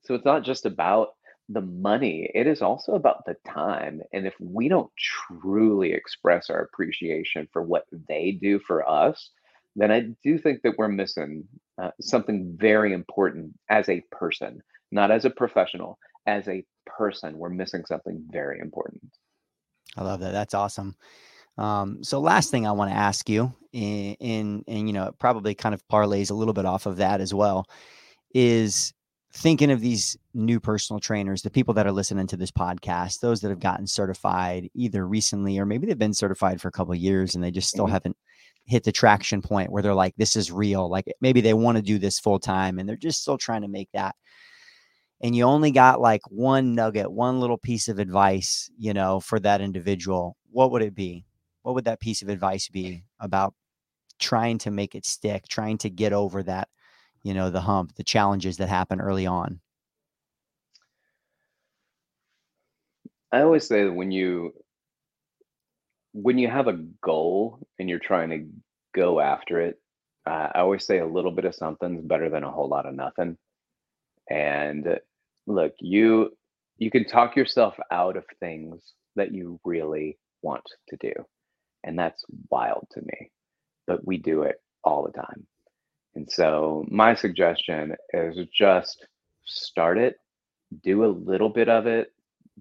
so 0.04 0.14
it's 0.14 0.24
not 0.24 0.44
just 0.44 0.66
about 0.66 1.08
the 1.50 1.60
money 1.60 2.30
it 2.34 2.46
is 2.46 2.62
also 2.62 2.92
about 2.92 3.24
the 3.24 3.36
time 3.46 4.00
and 4.12 4.26
if 4.26 4.34
we 4.40 4.68
don't 4.68 4.90
truly 4.96 5.92
express 5.92 6.50
our 6.50 6.60
appreciation 6.60 7.48
for 7.52 7.62
what 7.62 7.84
they 8.08 8.32
do 8.32 8.58
for 8.58 8.88
us 8.88 9.30
then 9.78 9.92
I 9.92 10.00
do 10.24 10.38
think 10.38 10.62
that 10.62 10.76
we're 10.76 10.88
missing 10.88 11.44
uh, 11.80 11.90
something 12.00 12.56
very 12.58 12.92
important 12.92 13.56
as 13.70 13.88
a 13.88 14.02
person, 14.10 14.60
not 14.90 15.12
as 15.12 15.24
a 15.24 15.30
professional, 15.30 15.98
as 16.26 16.48
a 16.48 16.64
person. 16.84 17.38
We're 17.38 17.50
missing 17.50 17.84
something 17.86 18.24
very 18.28 18.58
important. 18.58 19.12
I 19.96 20.02
love 20.02 20.18
that. 20.20 20.32
That's 20.32 20.54
awesome. 20.54 20.96
Um, 21.58 22.04
so 22.04 22.20
last 22.20 22.50
thing 22.50 22.66
I 22.66 22.72
want 22.72 22.90
to 22.90 22.96
ask 22.96 23.28
you 23.28 23.52
in, 23.72 24.14
in, 24.20 24.64
and, 24.68 24.86
you 24.86 24.92
know, 24.92 25.06
it 25.06 25.18
probably 25.18 25.54
kind 25.54 25.74
of 25.74 25.86
parlays 25.88 26.30
a 26.30 26.34
little 26.34 26.54
bit 26.54 26.64
off 26.64 26.86
of 26.86 26.98
that 26.98 27.20
as 27.20 27.34
well 27.34 27.66
is 28.32 28.94
thinking 29.32 29.70
of 29.70 29.80
these 29.80 30.16
new 30.34 30.60
personal 30.60 31.00
trainers, 31.00 31.42
the 31.42 31.50
people 31.50 31.74
that 31.74 31.86
are 31.86 31.92
listening 31.92 32.26
to 32.28 32.36
this 32.36 32.50
podcast, 32.50 33.20
those 33.20 33.40
that 33.40 33.50
have 33.50 33.60
gotten 33.60 33.86
certified 33.86 34.68
either 34.74 35.06
recently 35.06 35.58
or 35.58 35.66
maybe 35.66 35.86
they've 35.86 35.98
been 35.98 36.14
certified 36.14 36.60
for 36.60 36.68
a 36.68 36.72
couple 36.72 36.94
years 36.94 37.34
and 37.34 37.42
they 37.42 37.50
just 37.50 37.68
still 37.68 37.84
mm-hmm. 37.84 37.92
haven't 37.92 38.16
hit 38.64 38.84
the 38.84 38.92
traction 38.92 39.42
point 39.42 39.72
where 39.72 39.82
they're 39.82 39.94
like, 39.94 40.14
this 40.16 40.36
is 40.36 40.52
real. 40.52 40.88
Like 40.88 41.06
maybe 41.20 41.40
they 41.40 41.54
want 41.54 41.76
to 41.76 41.82
do 41.82 41.98
this 41.98 42.20
full 42.20 42.38
time 42.38 42.78
and 42.78 42.88
they're 42.88 42.96
just 42.96 43.20
still 43.20 43.38
trying 43.38 43.62
to 43.62 43.68
make 43.68 43.88
that. 43.94 44.14
And 45.20 45.34
you 45.34 45.44
only 45.44 45.72
got 45.72 46.00
like 46.00 46.22
one 46.30 46.74
nugget, 46.74 47.10
one 47.10 47.40
little 47.40 47.58
piece 47.58 47.88
of 47.88 47.98
advice, 47.98 48.70
you 48.78 48.94
know, 48.94 49.18
for 49.18 49.40
that 49.40 49.60
individual. 49.60 50.36
What 50.50 50.70
would 50.70 50.82
it 50.82 50.94
be? 50.94 51.24
What 51.68 51.74
would 51.74 51.84
that 51.84 52.00
piece 52.00 52.22
of 52.22 52.30
advice 52.30 52.66
be 52.70 53.02
about 53.20 53.52
trying 54.18 54.56
to 54.60 54.70
make 54.70 54.94
it 54.94 55.04
stick, 55.04 55.46
trying 55.48 55.76
to 55.78 55.90
get 55.90 56.14
over 56.14 56.42
that, 56.44 56.66
you 57.22 57.34
know, 57.34 57.50
the 57.50 57.60
hump, 57.60 57.94
the 57.94 58.02
challenges 58.02 58.56
that 58.56 58.70
happen 58.70 59.02
early 59.02 59.26
on? 59.26 59.60
I 63.30 63.42
always 63.42 63.68
say 63.68 63.84
that 63.84 63.92
when 63.92 64.10
you 64.10 64.54
when 66.14 66.38
you 66.38 66.48
have 66.48 66.68
a 66.68 66.80
goal 67.02 67.58
and 67.78 67.86
you're 67.86 67.98
trying 67.98 68.30
to 68.30 68.46
go 68.94 69.20
after 69.20 69.60
it, 69.60 69.78
uh, 70.26 70.48
I 70.54 70.60
always 70.60 70.86
say 70.86 71.00
a 71.00 71.06
little 71.06 71.32
bit 71.32 71.44
of 71.44 71.54
something's 71.54 72.02
better 72.02 72.30
than 72.30 72.44
a 72.44 72.50
whole 72.50 72.70
lot 72.70 72.86
of 72.86 72.94
nothing. 72.94 73.36
And 74.30 74.98
look, 75.46 75.74
you 75.80 76.30
you 76.78 76.90
can 76.90 77.04
talk 77.04 77.36
yourself 77.36 77.74
out 77.90 78.16
of 78.16 78.24
things 78.40 78.94
that 79.16 79.34
you 79.34 79.60
really 79.66 80.16
want 80.40 80.64
to 80.88 80.96
do. 80.96 81.12
And 81.84 81.98
that's 81.98 82.24
wild 82.50 82.86
to 82.92 83.00
me. 83.00 83.30
But 83.86 84.06
we 84.06 84.18
do 84.18 84.42
it 84.42 84.60
all 84.84 85.02
the 85.04 85.12
time. 85.12 85.46
And 86.14 86.30
so 86.30 86.84
my 86.88 87.14
suggestion 87.14 87.94
is 88.12 88.36
just 88.52 89.06
start 89.44 89.98
it, 89.98 90.18
do 90.82 91.04
a 91.04 91.06
little 91.06 91.48
bit 91.48 91.68
of 91.68 91.86
it 91.86 92.12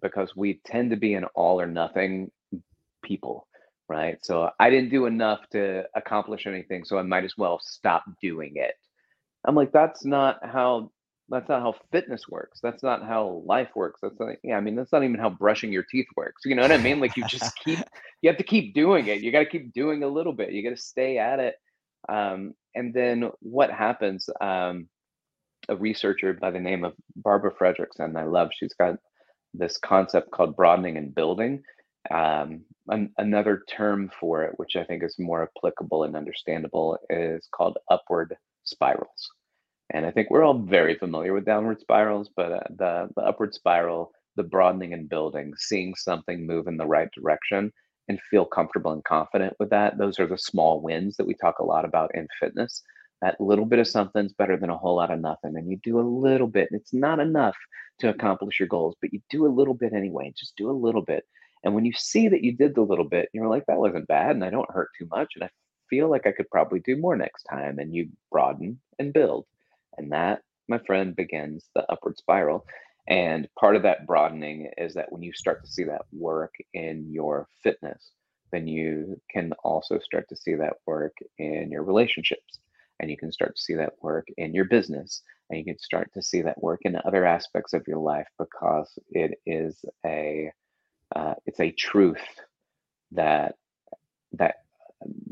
because 0.01 0.35
we 0.35 0.61
tend 0.65 0.91
to 0.91 0.95
be 0.95 1.15
an 1.15 1.25
all 1.35 1.59
or 1.59 1.65
nothing 1.65 2.31
people, 3.03 3.47
right? 3.87 4.23
So 4.23 4.51
I 4.59 4.69
didn't 4.69 4.91
do 4.91 5.05
enough 5.05 5.39
to 5.51 5.85
accomplish 5.95 6.45
anything, 6.45 6.85
so 6.85 6.97
I 6.97 7.01
might 7.01 7.23
as 7.23 7.37
well 7.37 7.59
stop 7.61 8.03
doing 8.21 8.53
it. 8.55 8.75
I'm 9.45 9.55
like, 9.55 9.71
that's 9.71 10.05
not 10.05 10.45
how 10.45 10.91
that's 11.29 11.49
not 11.49 11.61
how 11.61 11.75
fitness 11.91 12.27
works. 12.29 12.59
That's 12.61 12.83
not 12.83 13.03
how 13.03 13.43
life 13.45 13.69
works. 13.75 13.99
That's 14.01 14.19
not, 14.19 14.35
yeah, 14.43 14.57
I 14.57 14.61
mean, 14.61 14.75
that's 14.75 14.91
not 14.91 15.03
even 15.03 15.19
how 15.19 15.29
brushing 15.29 15.71
your 15.71 15.83
teeth 15.83 16.07
works. 16.15 16.43
You 16.45 16.55
know 16.55 16.61
what 16.61 16.71
I 16.71 16.77
mean? 16.77 16.99
Like 16.99 17.17
you 17.17 17.25
just 17.27 17.57
keep, 17.63 17.79
you 18.21 18.29
have 18.29 18.37
to 18.37 18.43
keep 18.43 18.73
doing 18.73 19.07
it. 19.07 19.21
You 19.21 19.31
got 19.31 19.39
to 19.39 19.45
keep 19.45 19.73
doing 19.73 20.03
a 20.03 20.07
little 20.07 20.33
bit. 20.33 20.51
You 20.51 20.63
got 20.63 20.75
to 20.75 20.81
stay 20.81 21.17
at 21.17 21.39
it. 21.39 21.55
Um, 22.07 22.53
and 22.75 22.93
then 22.93 23.29
what 23.41 23.71
happens? 23.71 24.29
Um, 24.39 24.87
a 25.69 25.75
researcher 25.75 26.33
by 26.33 26.51
the 26.51 26.59
name 26.59 26.85
of 26.85 26.93
Barbara 27.17 27.51
Fredrickson, 27.51 28.15
I 28.15 28.23
love, 28.23 28.51
she's 28.53 28.73
got 28.73 28.95
this 29.53 29.77
concept 29.77 30.31
called 30.31 30.55
broadening 30.55 30.97
and 30.97 31.13
building. 31.13 31.61
Um, 32.09 32.61
an, 32.87 33.11
another 33.17 33.63
term 33.69 34.09
for 34.17 34.43
it, 34.43 34.53
which 34.57 34.77
I 34.77 34.85
think 34.85 35.03
is 35.03 35.15
more 35.19 35.51
applicable 35.57 36.03
and 36.03 36.15
understandable, 36.15 36.97
is 37.09 37.49
called 37.53 37.77
upward 37.91 38.37
spirals. 38.63 39.29
And 39.91 40.05
I 40.05 40.11
think 40.11 40.29
we're 40.29 40.43
all 40.43 40.59
very 40.59 40.95
familiar 40.95 41.33
with 41.33 41.45
downward 41.45 41.79
spirals, 41.79 42.29
but 42.35 42.51
uh, 42.51 42.59
the, 42.75 43.09
the 43.15 43.21
upward 43.21 43.53
spiral, 43.53 44.11
the 44.35 44.43
broadening 44.43 44.93
and 44.93 45.07
building, 45.07 45.53
seeing 45.57 45.95
something 45.95 46.45
move 46.45 46.67
in 46.67 46.77
the 46.77 46.85
right 46.85 47.09
direction 47.13 47.71
and 48.09 48.21
feel 48.29 48.45
comfortable 48.45 48.91
and 48.91 49.03
confident 49.03 49.55
with 49.59 49.69
that, 49.69 49.97
those 49.97 50.19
are 50.19 50.27
the 50.27 50.37
small 50.37 50.81
wins 50.81 51.15
that 51.17 51.27
we 51.27 51.33
talk 51.33 51.59
a 51.59 51.65
lot 51.65 51.85
about 51.85 52.13
in 52.15 52.27
fitness. 52.39 52.81
That 53.21 53.41
little 53.41 53.65
bit 53.65 53.79
of 53.79 53.87
something's 53.87 54.33
better 54.33 54.57
than 54.57 54.69
a 54.69 54.77
whole 54.77 54.95
lot 54.95 55.11
of 55.11 55.19
nothing. 55.19 55.57
And 55.57 55.69
you 55.69 55.77
do 55.83 55.99
a 55.99 56.01
little 56.01 56.47
bit, 56.47 56.69
and 56.71 56.79
it's 56.79 56.93
not 56.93 57.19
enough 57.19 57.55
to 57.99 58.09
accomplish 58.09 58.59
your 58.59 58.67
goals, 58.67 58.95
but 59.01 59.11
you 59.11 59.21
do 59.29 59.45
a 59.45 59.49
little 59.49 59.73
bit 59.73 59.93
anyway. 59.93 60.33
Just 60.37 60.55
do 60.55 60.69
a 60.69 60.71
little 60.71 61.01
bit. 61.01 61.25
And 61.63 61.73
when 61.73 61.85
you 61.85 61.93
see 61.93 62.27
that 62.27 62.43
you 62.43 62.51
did 62.51 62.75
the 62.75 62.81
little 62.81 63.07
bit, 63.07 63.29
you're 63.33 63.47
like, 63.47 63.65
that 63.65 63.79
wasn't 63.79 64.07
bad, 64.07 64.31
and 64.31 64.43
I 64.43 64.51
don't 64.51 64.69
hurt 64.71 64.89
too 64.97 65.07
much, 65.09 65.31
and 65.35 65.43
I 65.43 65.49
feel 65.89 66.09
like 66.09 66.27
I 66.27 66.31
could 66.31 66.49
probably 66.51 66.79
do 66.81 66.95
more 66.97 67.15
next 67.15 67.43
time. 67.43 67.79
And 67.79 67.95
you 67.95 68.09
broaden 68.31 68.79
and 68.99 69.11
build. 69.11 69.45
And 69.97 70.11
that, 70.11 70.41
my 70.67 70.79
friend, 70.79 71.15
begins 71.15 71.65
the 71.75 71.85
upward 71.91 72.17
spiral. 72.17 72.65
And 73.07 73.47
part 73.57 73.75
of 73.75 73.83
that 73.83 74.05
broadening 74.05 74.69
is 74.77 74.93
that 74.95 75.11
when 75.11 75.21
you 75.21 75.33
start 75.33 75.63
to 75.63 75.71
see 75.71 75.83
that 75.85 76.01
work 76.11 76.53
in 76.73 77.09
your 77.11 77.47
fitness, 77.63 78.11
then 78.51 78.67
you 78.67 79.19
can 79.31 79.53
also 79.63 79.99
start 79.99 80.27
to 80.29 80.35
see 80.35 80.55
that 80.55 80.73
work 80.85 81.15
in 81.37 81.69
your 81.71 81.83
relationships. 81.83 82.59
And 82.99 83.09
you 83.09 83.17
can 83.17 83.31
start 83.31 83.55
to 83.55 83.61
see 83.61 83.75
that 83.75 83.93
work 84.01 84.27
in 84.37 84.53
your 84.53 84.65
business. 84.65 85.21
And 85.49 85.59
you 85.59 85.65
can 85.65 85.79
start 85.79 86.11
to 86.13 86.21
see 86.21 86.41
that 86.41 86.61
work 86.61 86.81
in 86.83 86.97
other 87.05 87.25
aspects 87.25 87.73
of 87.73 87.87
your 87.87 87.99
life 87.99 88.27
because 88.37 88.97
it 89.11 89.39
is 89.45 89.83
a 90.05 90.51
uh, 91.15 91.35
it's 91.45 91.59
a 91.61 91.71
truth 91.71 92.17
that 93.11 93.55
that 94.33 94.55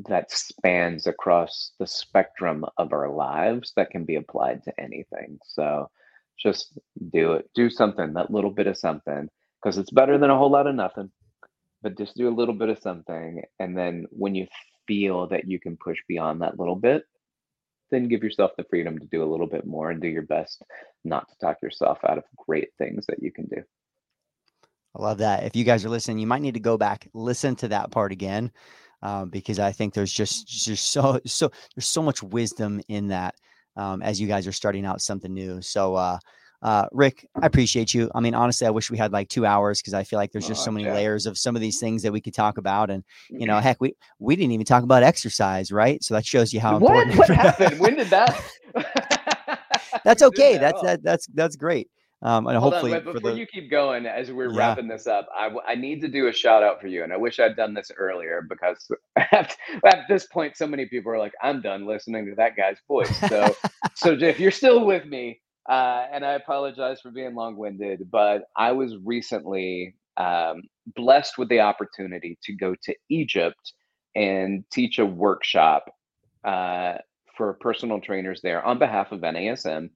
that 0.07 0.31
spans 0.31 1.07
across 1.07 1.71
the 1.79 1.87
spectrum 1.87 2.65
of 2.77 2.93
our 2.93 3.09
lives 3.09 3.73
that 3.75 3.89
can 3.89 4.05
be 4.05 4.15
applied 4.15 4.63
to 4.63 4.79
anything. 4.79 5.39
So 5.45 5.89
just 6.37 6.77
do 7.11 7.33
it. 7.33 7.49
Do 7.55 7.69
something, 7.69 8.13
that 8.13 8.31
little 8.31 8.51
bit 8.51 8.67
of 8.67 8.77
something, 8.77 9.29
because 9.61 9.77
it's 9.77 9.91
better 9.91 10.17
than 10.17 10.29
a 10.29 10.37
whole 10.37 10.51
lot 10.51 10.67
of 10.67 10.75
nothing. 10.75 11.09
But 11.81 11.97
just 11.97 12.15
do 12.15 12.27
a 12.27 12.33
little 12.35 12.53
bit 12.53 12.69
of 12.69 12.79
something. 12.79 13.43
And 13.59 13.77
then 13.77 14.05
when 14.11 14.35
you 14.35 14.47
feel 14.87 15.27
that 15.27 15.47
you 15.47 15.59
can 15.59 15.77
push 15.77 15.97
beyond 16.07 16.41
that 16.41 16.59
little 16.59 16.75
bit, 16.75 17.03
then 17.91 18.07
give 18.07 18.23
yourself 18.23 18.51
the 18.57 18.63
freedom 18.63 18.97
to 18.99 19.05
do 19.05 19.23
a 19.23 19.29
little 19.31 19.47
bit 19.47 19.65
more 19.65 19.91
and 19.91 20.01
do 20.01 20.07
your 20.07 20.23
best 20.23 20.63
not 21.03 21.29
to 21.29 21.35
talk 21.39 21.61
yourself 21.61 21.99
out 22.07 22.17
of 22.17 22.23
great 22.35 22.69
things 22.77 23.05
that 23.07 23.21
you 23.21 23.31
can 23.31 23.45
do. 23.45 23.63
I 24.95 25.01
love 25.01 25.19
that. 25.19 25.43
If 25.43 25.55
you 25.55 25.63
guys 25.63 25.85
are 25.85 25.89
listening, 25.89 26.19
you 26.19 26.27
might 26.27 26.41
need 26.41 26.53
to 26.55 26.59
go 26.59 26.77
back, 26.77 27.07
listen 27.13 27.55
to 27.57 27.67
that 27.67 27.91
part 27.91 28.11
again 28.11 28.51
um, 29.05 29.29
because 29.29 29.59
I 29.59 29.71
think 29.71 29.93
there's 29.93 30.11
just 30.11 30.47
just 30.47 30.91
so 30.91 31.19
so 31.25 31.51
there's 31.75 31.85
so 31.85 32.01
much 32.01 32.23
wisdom 32.23 32.81
in 32.87 33.07
that 33.09 33.35
um, 33.77 34.01
as 34.01 34.19
you 34.19 34.27
guys 34.27 34.47
are 34.47 34.51
starting 34.51 34.85
out 34.85 35.01
something 35.01 35.33
new. 35.33 35.61
So. 35.61 35.95
Uh, 35.95 36.17
uh, 36.61 36.87
Rick, 36.93 37.27
I 37.39 37.45
appreciate 37.45 37.93
you. 37.93 38.09
I 38.15 38.21
mean, 38.21 38.33
honestly, 38.33 38.65
I 38.65 38.71
wish 38.71 38.89
we 38.89 38.97
had 38.97 39.11
like 39.11 39.29
two 39.29 39.45
hours 39.45 39.79
because 39.79 39.93
I 39.93 40.03
feel 40.03 40.17
like 40.17 40.31
there's 40.31 40.47
just 40.47 40.61
oh, 40.61 40.65
so 40.65 40.71
many 40.71 40.85
yeah. 40.85 40.95
layers 40.95 41.27
of 41.27 41.37
some 41.37 41.55
of 41.55 41.61
these 41.61 41.79
things 41.79 42.01
that 42.01 42.11
we 42.11 42.21
could 42.21 42.33
talk 42.33 42.57
about. 42.57 42.89
And 42.89 43.03
you 43.29 43.45
know, 43.45 43.59
heck, 43.59 43.79
we 43.79 43.93
we 44.17 44.35
didn't 44.35 44.53
even 44.53 44.65
talk 44.65 44.81
about 44.81 45.03
exercise, 45.03 45.71
right? 45.71 46.03
So 46.03 46.15
that 46.15 46.25
shows 46.25 46.53
you 46.53 46.59
how 46.59 46.79
what? 46.79 47.07
important. 47.07 47.17
What 47.19 47.29
happened? 47.45 47.79
when 47.79 47.95
did 47.97 48.07
that? 48.07 48.41
that's 50.03 50.23
okay. 50.29 50.53
That 50.53 50.61
that's 50.61 50.81
that, 50.81 51.03
that's 51.03 51.27
that's 51.27 51.55
great. 51.55 51.87
Um, 52.21 52.47
and 52.47 52.57
Hold 52.57 52.73
hopefully, 52.73 52.93
on, 52.95 53.03
before 53.03 53.31
the, 53.31 53.37
you 53.37 53.45
keep 53.45 53.69
going, 53.69 54.05
as 54.05 54.31
we're 54.31 54.51
yeah. 54.51 54.57
wrapping 54.57 54.87
this 54.87 55.05
up, 55.05 55.27
I, 55.37 55.49
I 55.67 55.75
need 55.75 56.01
to 56.01 56.07
do 56.07 56.27
a 56.27 56.33
shout 56.33 56.63
out 56.63 56.81
for 56.81 56.87
you, 56.87 57.03
and 57.03 57.11
I 57.13 57.17
wish 57.17 57.39
I'd 57.39 57.55
done 57.55 57.73
this 57.73 57.91
earlier 57.97 58.45
because 58.47 58.87
at, 59.15 59.55
at 59.85 60.05
this 60.07 60.25
point, 60.25 60.57
so 60.57 60.65
many 60.65 60.85
people 60.85 61.11
are 61.11 61.19
like, 61.19 61.33
"I'm 61.43 61.61
done 61.61 61.85
listening 61.85 62.25
to 62.27 62.35
that 62.35 62.55
guy's 62.55 62.77
voice." 62.87 63.15
So, 63.27 63.55
so 63.95 64.11
if 64.19 64.39
you're 64.39 64.51
still 64.51 64.85
with 64.85 65.05
me, 65.05 65.41
uh, 65.69 66.05
and 66.11 66.25
I 66.25 66.33
apologize 66.33 67.01
for 67.01 67.11
being 67.11 67.35
long-winded, 67.35 68.09
but 68.09 68.45
I 68.55 68.71
was 68.71 68.95
recently 69.03 69.95
um, 70.17 70.63
blessed 70.95 71.37
with 71.37 71.49
the 71.49 71.59
opportunity 71.59 72.37
to 72.43 72.53
go 72.53 72.75
to 72.83 72.95
Egypt 73.09 73.73
and 74.15 74.63
teach 74.71 74.99
a 74.99 75.05
workshop 75.05 75.91
uh, 76.45 76.95
for 77.35 77.53
personal 77.59 77.99
trainers 77.99 78.41
there 78.41 78.63
on 78.63 78.79
behalf 78.79 79.11
of 79.11 79.19
NASM. 79.19 79.89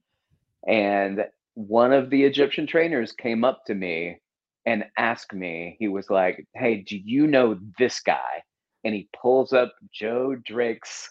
And 0.68 1.24
one 1.60 1.92
of 1.92 2.10
the 2.10 2.24
Egyptian 2.24 2.66
trainers 2.66 3.12
came 3.12 3.44
up 3.44 3.66
to 3.66 3.76
me 3.76 4.18
and 4.66 4.86
asked 4.98 5.34
me, 5.34 5.76
he 5.78 5.90
was 5.90 6.10
like, 6.10 6.46
Hey, 6.56 6.86
do 6.88 6.98
you 6.98 7.28
know 7.28 7.60
this 7.78 8.00
guy? 8.00 8.42
And 8.86 8.96
he 8.96 9.10
pulls 9.22 9.52
up 9.52 9.74
Joe 9.94 10.38
Drake's 10.46 11.10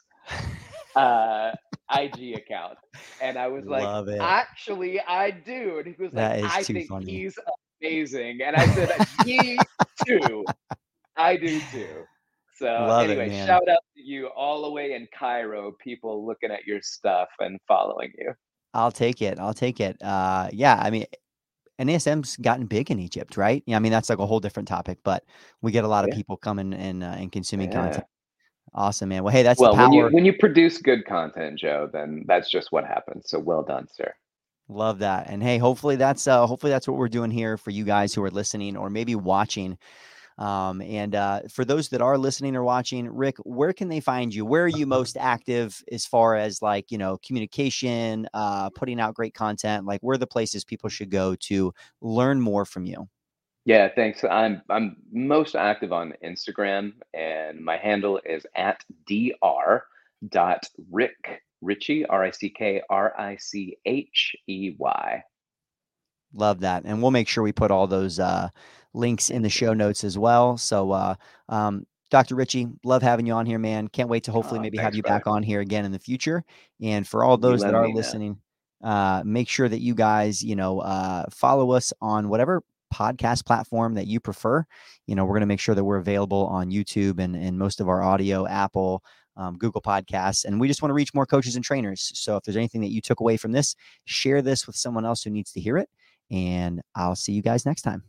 uh, 0.97 1.53
IG 1.93 2.37
account. 2.39 2.79
And 3.21 3.37
I 3.37 3.49
was 3.49 3.67
Love 3.67 4.07
like, 4.07 4.17
it. 4.17 4.21
Actually, 4.23 5.01
I 5.03 5.33
do. 5.33 5.83
And 5.85 5.87
he 5.95 6.03
was 6.03 6.13
that 6.13 6.41
like, 6.41 6.51
I 6.51 6.63
think 6.63 6.89
funny. 6.89 7.13
he's 7.13 7.39
amazing. 7.83 8.41
And 8.43 8.57
I 8.57 8.75
said, 8.75 8.91
Me 9.27 9.59
too. 10.07 10.47
I 11.19 11.37
do 11.37 11.61
too. 11.73 12.05
So 12.57 12.67
Love 12.67 13.11
anyway, 13.11 13.29
it, 13.29 13.47
shout 13.47 13.69
out 13.69 13.85
to 13.97 14.03
you 14.03 14.29
all 14.29 14.63
the 14.63 14.71
way 14.71 14.95
in 14.95 15.09
Cairo, 15.17 15.73
people 15.79 16.27
looking 16.27 16.51
at 16.51 16.65
your 16.65 16.81
stuff 16.81 17.29
and 17.39 17.59
following 17.69 18.13
you. 18.17 18.33
I'll 18.75 18.93
take 18.93 19.23
it. 19.23 19.39
I'll 19.39 19.55
take 19.55 19.81
it. 19.81 20.01
Uh, 20.03 20.49
yeah, 20.53 20.79
I 20.81 20.91
mean, 20.91 21.07
NASM's 21.81 22.37
gotten 22.37 22.67
big 22.67 22.91
in 22.91 22.99
Egypt, 22.99 23.37
right? 23.37 23.63
Yeah, 23.67 23.77
I 23.77 23.79
mean 23.79 23.93
that's 23.93 24.11
like 24.11 24.19
a 24.19 24.27
whole 24.27 24.41
different 24.41 24.69
topic, 24.69 24.99
but 25.05 25.25
we 25.63 25.73
get 25.73 25.85
a 25.85 25.89
lot 25.89 26.09
of 26.09 26.15
people 26.15 26.37
coming 26.37 26.75
and 26.75 27.05
uh, 27.05 27.15
and 27.19 27.31
consuming 27.31 27.71
yeah. 27.71 27.83
content. 27.83 28.05
Awesome, 28.75 29.09
man. 29.09 29.23
Well, 29.23 29.33
hey, 29.33 29.43
that's 29.43 29.61
well 29.61 29.77
when 29.77 29.93
you 29.93 30.09
when 30.09 30.25
you 30.25 30.33
produce 30.33 30.79
good 30.79 31.07
content, 31.07 31.59
Joe, 31.59 31.89
then 31.93 32.25
that's 32.27 32.51
just 32.51 32.73
what 32.73 32.85
happens. 32.85 33.31
So 33.31 33.39
well 33.39 33.63
done, 33.63 33.87
sir. 33.89 34.13
Love 34.69 34.99
that. 34.99 35.31
And 35.31 35.43
hey, 35.43 35.59
hopefully 35.59 35.97
that's 35.97 36.27
uh 36.27 36.47
hopefully 36.47 36.71
that's 36.71 36.87
what 36.87 36.99
we're 36.99 37.09
doing 37.09 37.31
here 37.31 37.57
for 37.57 37.71
you 37.71 37.85
guys 37.85 38.13
who 38.13 38.23
are 38.25 38.31
listening 38.31 38.77
or 38.77 38.91
maybe 38.91 39.15
watching. 39.15 39.79
Um, 40.39 40.81
and 40.83 41.15
uh, 41.15 41.41
for 41.51 41.65
those 41.65 41.89
that 41.89 42.01
are 42.01 42.17
listening 42.17 42.55
or 42.55 42.63
watching, 42.63 43.09
Rick, 43.09 43.37
where 43.45 43.73
can 43.73 43.89
they 43.89 44.01
find 44.01 44.33
you? 44.33 44.45
Where 44.45 44.65
are 44.65 44.69
you 44.69 44.87
most 44.87 45.17
active 45.17 45.83
as 45.91 46.07
far 46.07 46.37
as 46.37 46.63
like, 46.63 46.93
you 46.93 46.99
know, 46.99 47.19
communication, 47.27 48.29
uh, 48.33 48.71
putting 48.71 49.01
out 49.01 49.15
great 49.15 49.35
content? 49.35 49.85
Like, 49.85 50.01
where 50.01 50.15
are 50.15 50.19
the 50.19 50.27
places 50.27 50.65
people 50.65 50.89
should 50.89 51.11
go 51.11 51.35
to 51.35 51.75
learn 52.01 52.41
more 52.41 52.65
from 52.65 52.85
you? 52.85 53.09
Yeah, 53.65 53.89
thanks. 53.95 54.25
I'm 54.25 54.63
I'm 54.71 54.97
most 55.13 55.55
active 55.55 55.93
on 55.93 56.15
Instagram, 56.25 56.95
and 57.13 57.61
my 57.61 57.77
handle 57.77 58.19
is 58.25 58.47
at 58.57 58.83
dr 59.07 59.85
dot 60.31 60.67
rick 60.91 61.43
Richey 61.61 62.07
R 62.07 62.25
I 62.25 62.31
C 62.31 62.49
K 62.49 62.81
R 62.89 63.13
I 63.21 63.37
C 63.37 63.77
H 63.85 64.37
E 64.47 64.75
Y. 64.79 65.23
Love 66.33 66.61
that, 66.61 66.85
and 66.85 67.03
we'll 67.03 67.11
make 67.11 67.29
sure 67.29 67.43
we 67.43 67.53
put 67.53 67.71
all 67.71 67.87
those 67.87 68.19
uh, 68.19 68.49
links 68.95 69.31
in 69.31 69.43
the 69.43 69.49
show 69.49 69.75
notes 69.75 70.05
as 70.05 70.19
well. 70.19 70.57
So, 70.57 70.93
uh, 70.93 71.15
um, 71.49 71.87
Dr. 72.11 72.35
Richey, 72.37 72.69
love 72.85 73.03
having 73.03 73.27
you 73.27 73.35
on 73.35 73.45
here, 73.45 73.59
man. 73.59 73.89
Can't 73.89 74.09
wait 74.09 74.25
to 74.25 74.33
hopefully 74.33 74.59
oh, 74.59 74.63
maybe 74.63 74.79
have 74.79 74.95
you 74.95 75.03
back 75.03 75.27
on 75.27 75.43
here 75.43 75.61
again 75.61 75.85
in 75.85 75.93
the 75.93 75.99
future. 75.99 76.43
And 76.81 77.07
for 77.07 77.23
all 77.23 77.37
those 77.37 77.61
that 77.61 77.75
are 77.75 77.89
listening, 77.89 78.39
uh, 78.83 79.23
make 79.27 79.49
sure 79.49 79.69
that 79.69 79.81
you 79.81 79.95
guys, 79.95 80.43
you 80.43 80.57
know, 80.57 80.81
uh, 80.81 81.27
follow 81.31 81.73
us 81.73 81.93
on 82.01 82.29
whatever 82.29 82.63
podcast 82.93 83.45
platform 83.45 83.95
that 83.95 84.07
you 84.07 84.21
prefer. 84.21 84.65
You 85.07 85.15
know, 85.15 85.25
we're 85.25 85.35
going 85.35 85.41
to 85.41 85.47
make 85.47 85.61
sure 85.61 85.75
that 85.75 85.85
we're 85.85 85.99
available 85.99 86.47
on 86.47 86.71
YouTube 86.71 87.19
and, 87.19 87.37
and 87.37 87.59
most 87.59 87.81
of 87.81 87.89
our 87.89 88.03
audio, 88.03 88.47
Apple, 88.47 89.03
um, 89.37 89.57
Google 89.57 89.83
Podcasts. 89.83 90.45
And 90.45 90.61
we 90.61 90.69
just 90.69 90.83
want 90.83 90.91
to 90.91 90.95
reach 90.95 91.15
more 91.15 91.27
coaches 91.27 91.57
and 91.57 91.65
trainers. 91.65 92.11
So 92.15 92.37
if 92.37 92.45
there's 92.45 92.57
anything 92.57 92.81
that 92.81 92.91
you 92.91 93.01
took 93.01 93.21
away 93.21 93.37
from 93.37 93.53
this, 93.53 93.77
share 94.07 94.43
this 94.43 94.67
with 94.67 94.77
someone 94.77 95.05
else 95.05 95.23
who 95.23 95.31
needs 95.31 95.53
to 95.53 95.61
hear 95.61 95.77
it. 95.77 95.89
And 96.31 96.81
I'll 96.95 97.17
see 97.17 97.33
you 97.33 97.43
guys 97.43 97.67
next 97.67 97.83
time. 97.83 98.03